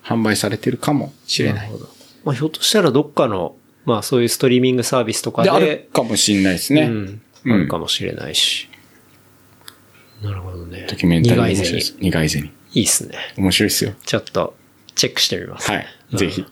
[0.03, 1.71] 販売されてるかもしれない。
[2.23, 3.55] まあひょっとしたらどっかの、
[3.85, 6.83] まあそういうストリーミングサービスとかで、で、あるかもしれないですね。
[6.83, 7.21] うん。
[7.45, 8.67] うんあるかもしれないし。
[10.23, 10.87] なるほどね。
[10.89, 11.43] ドキュメンタリー。
[11.43, 11.95] 面白いです。
[11.99, 12.51] 苦い銭。
[12.73, 13.17] いいっすね。
[13.37, 13.93] 面白いですよ。
[14.03, 14.55] ちょっと、
[14.95, 15.69] チェックしてみます。
[15.69, 15.85] はい。
[16.13, 16.43] うんぜひ。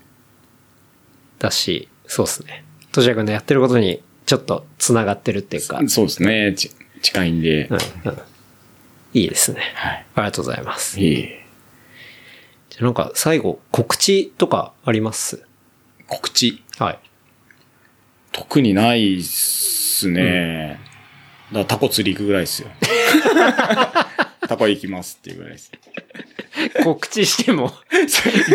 [1.39, 2.64] だし、そうっすね。
[2.91, 6.55] としやくんのやってることに、ちょっと繋がってるっていうか、そうですね。
[7.03, 7.67] ち近いんで。
[7.67, 7.81] うんうん。
[9.13, 9.61] いいですね。
[9.75, 10.05] はい。
[10.15, 10.99] ありがとうございます。
[10.99, 11.27] いい。
[12.69, 15.45] じゃあなんか最後、告知とかあります？
[16.07, 16.63] 告知？
[16.80, 16.99] はい。
[18.31, 20.80] 特にないっすね。
[21.51, 22.69] だからタコ釣り行くぐらいですよ。
[24.49, 25.71] タコ行きますっていうぐらいです。
[26.84, 27.71] 告知しても、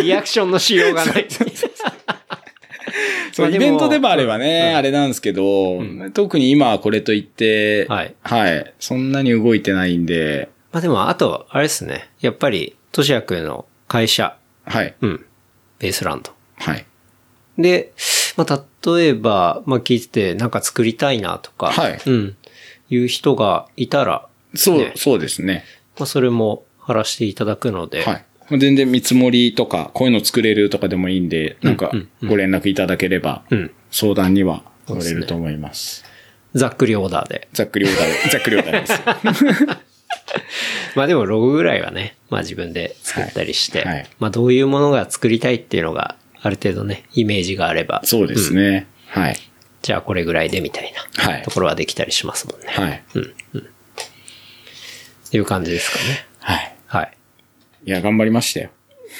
[0.03, 1.29] リアクションのしようがない。
[3.33, 5.83] そう、イベントでもあればね、あれなんですけど、
[6.15, 8.75] 特に今はこれといって、はいはい。
[8.79, 12.11] そんなに動いてないんで、まあでも、あと、あれですね。
[12.21, 14.95] やっぱり、としやくんの会社、はい。
[15.01, 15.25] うん。
[15.79, 16.33] ベースランド。
[16.57, 16.85] はい。
[17.57, 17.93] で、
[18.37, 22.37] まあ、例えば、まあ、聞いてて、なんか作りたいなとか、はいうん。
[22.91, 25.65] いう人がいたら、そう、ねそうですね。
[25.99, 28.25] まあ、それも貼らせていただくので、はい。
[28.57, 33.71] 全然見積もりとか、こういうの作れるとかでもいいんで、なんかうんうんご連絡いただければ、うん。
[33.91, 36.05] 相談には乗れると思います。
[36.55, 37.49] ざっくりオーダーで。
[37.53, 39.79] ざっくりオーダーで、 ざっくりオーダーです。
[40.97, 48.87] まあでもロゴぐらいはね、まあ自分で作ったりして、はいはいまあどういうものが作りたいっていうのがある程度ね、イメージがあれば、そうですね。
[49.07, 49.37] はい。
[49.83, 51.51] じゃあこれぐらいでみたいなはいと。
[51.51, 52.67] ころはできたりしますもんね。
[52.69, 53.03] はい。
[55.29, 56.27] っていう感じですかね。
[56.41, 56.75] はい。
[56.87, 57.18] はい。
[57.89, 58.69] いや、頑張りましたよ。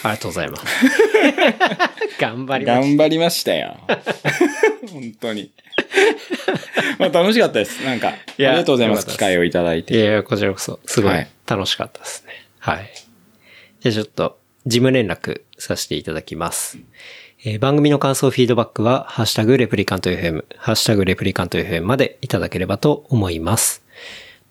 [0.03, 0.67] ありがとうございます。
[2.21, 3.79] 頑張りまし頑張りましたよ。
[4.93, 5.51] 本当に。
[6.99, 7.83] まあ楽しかったです。
[7.83, 9.07] なんか、ありやがとうございます。
[9.07, 9.95] 機会をいただいた。
[9.95, 10.05] いて。
[10.05, 12.45] やいや、こちらこそ、すごいはい楽しかったですね。
[12.59, 12.91] はい。
[13.81, 16.77] じゃあちょっと、事務連絡させていただきます。
[17.47, 23.83] えー番組の感想、フィードバックは、ハッシュタグレプリカント FM、ハッシュタグレプリカント FM までいただければと思います。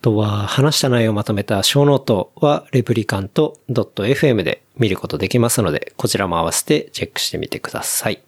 [0.00, 8.22] とは、話した内容をまとめたショーノートは、レプリカント .fm で見ることできますので、こちらも合わせてチェックしてみてください。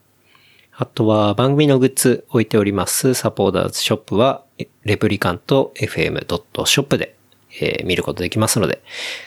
[0.72, 4.42] あとは番組のグッズ置いておりますサポーターズショップは、
[4.82, 7.14] レプリカント FM.shop で、
[7.60, 8.82] えー見ることできますので、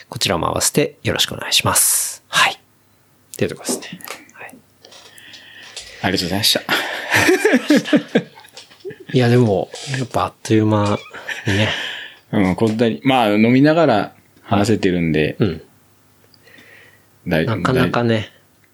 [0.10, 2.26] こちらも合わせてよろしくお願いします。
[2.28, 2.56] はい。
[2.56, 2.58] っ
[3.38, 4.02] ていうところですね。
[4.34, 4.56] はい、
[6.02, 6.62] ありがとうございました。
[9.14, 11.00] いや、でも、やっぱあっという間
[11.48, 11.70] にね。
[12.34, 15.62] うん、こんなに、まあ飲みながら話せてるんで、うん。
[17.28, 18.32] 大なかなかね、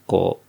[0.08, 0.42] こ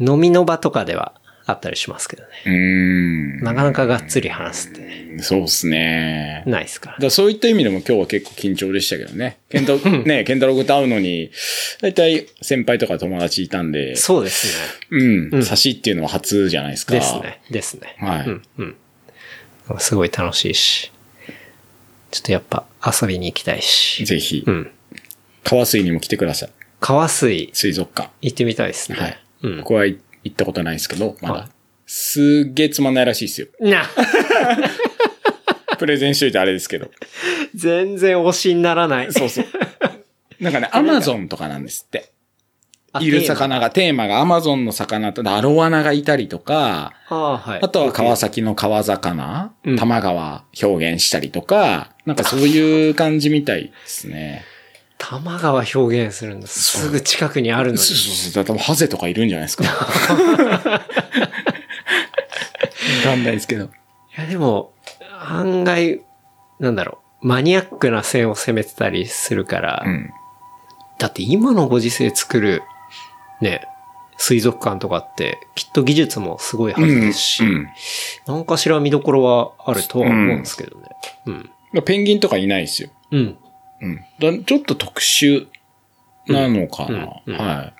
[0.00, 1.14] う、飲みの場とかでは
[1.44, 2.28] あったりしますけどね。
[2.46, 3.40] 大うーん。
[3.40, 6.44] なかなかがっつり話すってね、そうですね。
[6.46, 9.38] ないですかそういった意味でも今日は結構緊張でしたけどね。
[9.50, 11.30] ケンタね、ケンタロウと会うのに、
[11.80, 14.46] だいたい先輩とか友達いたんで、そうです
[14.92, 14.98] ね。
[15.32, 16.94] うん、差しっていうのは初じゃないですか。
[16.94, 17.42] ですね。
[17.50, 17.96] ですね。
[17.98, 18.76] はいうん、うん。
[19.78, 20.91] すごい楽しいし。
[22.12, 24.04] ちょっとやっぱ遊びに行きたいし。
[24.04, 24.70] ぜひう、ん。
[25.42, 26.50] 川水にも来てください。
[26.78, 28.10] 川水水族館。
[28.20, 28.98] 行ってみたいですね。
[28.98, 29.18] はい。
[29.42, 29.68] うんこ。
[29.70, 29.98] こは行
[30.28, 31.34] ったことないですけど、まだ。
[31.34, 31.48] はい
[31.94, 33.48] すっげえつまんないらしいですよ。
[33.60, 33.84] な、
[35.78, 36.90] プレゼンしといてあれですけど。
[37.54, 39.12] 全然推しにならない。
[39.12, 39.44] そうそう。
[40.40, 42.10] なんかね、アマゾンとかなんですって。
[43.00, 47.60] いる魚が、テーマがアマゾンの魚と、アロワナがいたりとか、ああ、はい。
[47.62, 54.44] あとは川崎の川魚、うん玉川表現したりとか、なんかそういう感じみたいですね。
[54.98, 56.46] 多摩川表現するんだ。
[56.46, 57.78] すぐ近くにあるのに。
[57.78, 58.44] そうそうそう。
[58.44, 59.64] 多分ハゼとかいるんじゃないですか。
[59.66, 59.70] わ
[63.02, 63.64] かんないですけど。
[63.64, 63.68] い
[64.16, 64.72] や、でも、
[65.28, 66.02] 案外、
[66.60, 70.10] なんだろう、マニアックな線を攻めてたりするから、うん。
[70.98, 72.62] だって今のご時世作る、
[73.42, 73.66] ね、
[74.16, 77.68] 水族館とかって、きっと技術もすごいはずですし、うん
[78.26, 80.88] 何かしら見どころはあるとは思うんですけどね。
[81.74, 81.82] うん。
[81.82, 82.90] ペンギンとかいないですよ。
[83.10, 83.36] うん。
[83.80, 83.96] うん。
[84.20, 85.48] だちょっと特殊
[86.28, 87.20] なのかな。
[87.26, 87.74] うんうんはい。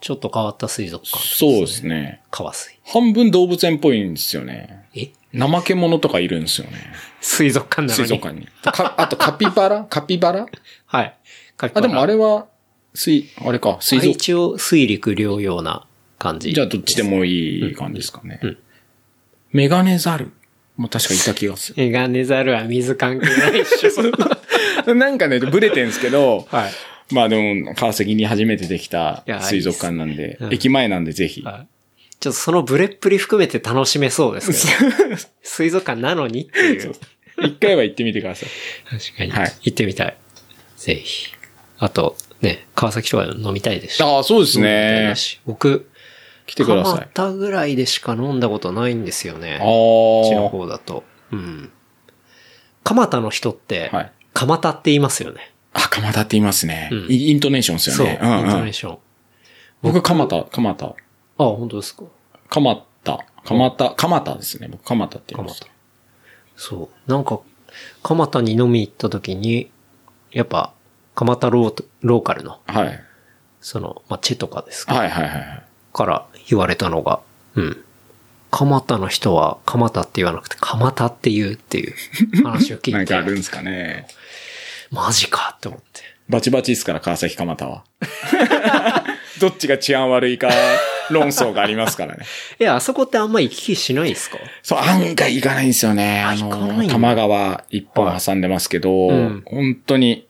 [0.00, 2.22] ちょっと変わった水族館、そうですね。
[2.30, 2.78] 川水。
[2.86, 4.86] 半分動物園っぽいんですよね。
[4.94, 5.10] え？
[5.38, 6.78] 怠け者とかいるんですよね。
[7.20, 7.96] 水族館なのに。
[7.96, 8.46] 水族館に。
[8.62, 9.84] かあとカピバラ？
[9.84, 10.46] カピバラ？
[10.86, 11.14] はい。
[11.74, 12.46] あ、でもあれ、れは、
[12.94, 15.86] 水、あれか、水族一応水陸両用な
[16.18, 16.52] 感じ。
[16.52, 18.40] じゃあどっちでもいい感じですかね。
[18.42, 18.58] うん
[19.52, 20.30] メガネザル
[20.76, 21.74] も確かいた気がする。
[21.84, 24.94] メガネザルは水関係ないっしょ。
[24.94, 26.72] なんかね、ブレてんですけど、はい。
[27.12, 31.42] まあでも、川崎に初めてできた水族館なんで、うん駅前なんでぜひ。
[31.42, 31.66] はい
[32.20, 36.94] ちょっとそのブレっぷり含めて楽しめそうですけど、水族館なのにっていう。
[37.42, 38.48] 一回は行ってみてください。
[38.90, 39.30] 確かに。
[39.30, 40.16] はい行ってみたい。
[40.76, 41.32] ぜひ。
[41.78, 44.02] あと、ね、川崎とかで飲みたいですし。
[44.02, 45.14] ああ、そうですね
[45.46, 45.90] 僕、
[46.46, 47.00] 来てください。
[47.00, 49.56] 蒲田ぐらいでしか飲んだことないんですよね。
[49.56, 50.48] あこっちのあ。
[50.48, 51.04] 方だと。
[51.32, 51.70] うん。
[52.82, 55.52] 蒲田の人って、はい蒲田って言いますよね。
[55.72, 56.88] あ、蒲田って言いますね。
[56.92, 58.20] うんイイントネーションですそう、よね。
[58.22, 58.72] インうんうんトネー。
[58.72, 58.98] ション。
[59.82, 60.86] 僕、蒲田、蒲田。
[60.86, 60.94] あ、
[61.36, 62.04] 本当ですか
[62.48, 63.18] 蒲田。
[63.44, 64.68] 蒲田、蒲田ですね。
[64.70, 65.62] 僕、蒲田って言います。
[66.56, 67.10] そう。
[67.10, 67.40] なんか、
[68.02, 69.70] 蒲田に飲み行った時に、
[70.30, 70.72] やっぱ、
[71.14, 73.00] 蒲田ローローカルの、はい。
[73.60, 75.62] その、まあ、チェとかですか、はいはいはいはい。
[75.92, 77.20] から言われたのが、
[77.56, 77.84] うん。
[78.50, 81.94] 蒲田の人は、蒲田って言わなくて、蒲田って言うっていう
[82.44, 84.06] 話を聞なんいて、 かあるんですかね。
[84.90, 86.00] マジかって思って。
[86.28, 87.84] バチバチですから、川崎蒲田は。
[89.40, 90.48] どっちが治安悪いか
[91.10, 92.24] 論争がありますからね。
[92.60, 94.38] え、あそこってあんま行き来しないですか？
[94.62, 96.20] そう、案外行かないんですよね。
[96.22, 100.26] あの、行かないんだ多摩川一本挟んでますけど、うん本当に、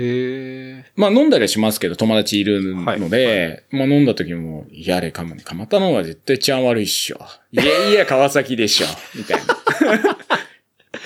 [0.00, 0.84] へえ。
[0.96, 7.18] まあ飲んだりはしますけど、友達いるのはいで、まあ飲んだ時も、いやれかもね、蒲田の方が絶対治安悪いっしょ。
[7.52, 8.86] いやいや、川崎でしょ。
[9.14, 9.54] みたいな。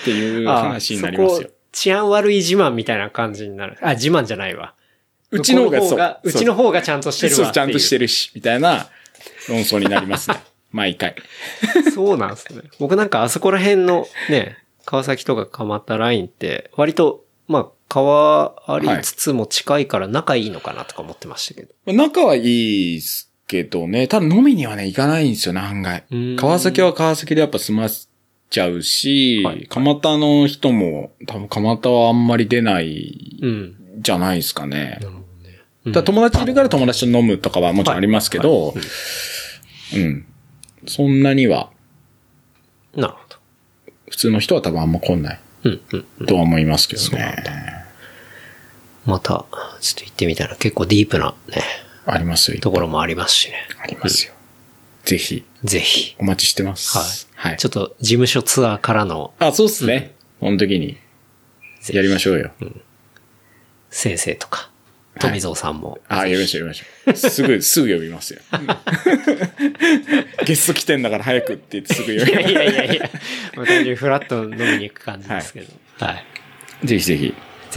[0.01, 1.49] っていう話になりますよ。
[1.71, 3.77] 治安悪い自慢みたいな感じになる。
[3.81, 4.73] あ、自慢じゃないわ。
[5.31, 8.03] うちの方がそううちの方がちゃんとしてるそう、わちゃんとしてる。
[8.03, 8.87] るし、みたいな
[9.49, 10.37] 論争になりますね。
[10.71, 11.15] 毎回。
[11.93, 12.63] そうなんですね。
[12.79, 21.73] 僕なんかあそこら辺のね、川崎とか蒲田ラインって、割と、まあ、川ありつつも近いから仲いいのかなとか思ってましたけど。
[21.85, 26.35] まあ仲はいいですけどね、ただ飲みにはね、行かないんですよね、案外うん。
[26.35, 28.09] 川崎は川崎でやっぱ済まし
[28.49, 33.75] ちゃうし、はい蒲田の人も、多分蒲田はあんまり出ないうん。
[33.99, 34.99] じゃないですかね。
[35.85, 38.81] うんだ友達いるから友達と飲むとかはもちろんありますけど、はいは
[39.97, 40.25] うん。
[40.87, 41.69] そんなには、
[42.95, 43.37] なるほど。
[44.09, 45.81] 普通の人は多分あんま来ないうん、
[46.19, 46.25] うん。
[46.25, 47.84] とは思いますけどそうなんね。
[49.05, 49.45] また、
[49.81, 51.63] ちょっと行ってみたら結構ディープなね、
[52.05, 52.59] ありますよ。
[52.59, 53.55] ところもありますしね。
[53.81, 54.33] ありますよ。
[55.03, 56.15] ぜひ、ぜひ。
[56.19, 57.27] お待ちしてます。
[57.35, 57.49] はい。
[57.49, 57.57] はい。
[57.57, 60.15] ちょっと事務所ツアーからのあ、そうっすね。
[60.39, 60.97] この時に、
[61.91, 62.51] やりましょうよ。
[63.91, 64.71] 先生とか、
[65.19, 65.99] 富蔵さんも。
[66.07, 67.15] あ、やりましょう、やりましょう。
[67.31, 68.41] すぐ、 すぐ呼びますよ。
[70.45, 73.09] ゲスト来てんだから早くって言ってすぐ呼いやいびまやいやいや、
[73.55, 75.73] もう単純にフラッと飲みに行く感じですけど。
[75.99, 76.11] は
[76.83, 76.87] い。
[76.87, 77.33] ぜひ、ぜひ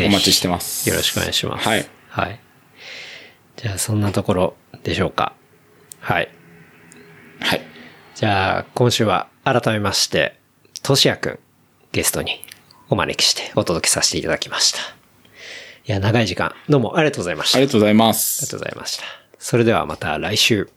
[0.07, 0.89] お待ちしてます。
[0.89, 1.69] よろしくお願いします。
[1.69, 1.87] はい。
[2.09, 2.41] はい。
[3.57, 5.33] じゃあ、そんなところでしょうか。
[6.01, 6.29] はい。
[7.41, 7.63] はい。
[8.15, 10.39] じゃあ、今週は改めまして、
[10.83, 11.39] としやくん、
[11.93, 12.45] ゲストに
[12.89, 14.79] お招きしてお届けさせていただきました。
[14.79, 14.83] い
[15.87, 17.59] や、長い時間、どうもありがとうございました。
[17.59, 18.51] ありがとうございまありすが。
[18.51, 19.05] とうございました。
[19.39, 20.69] それではまた来週。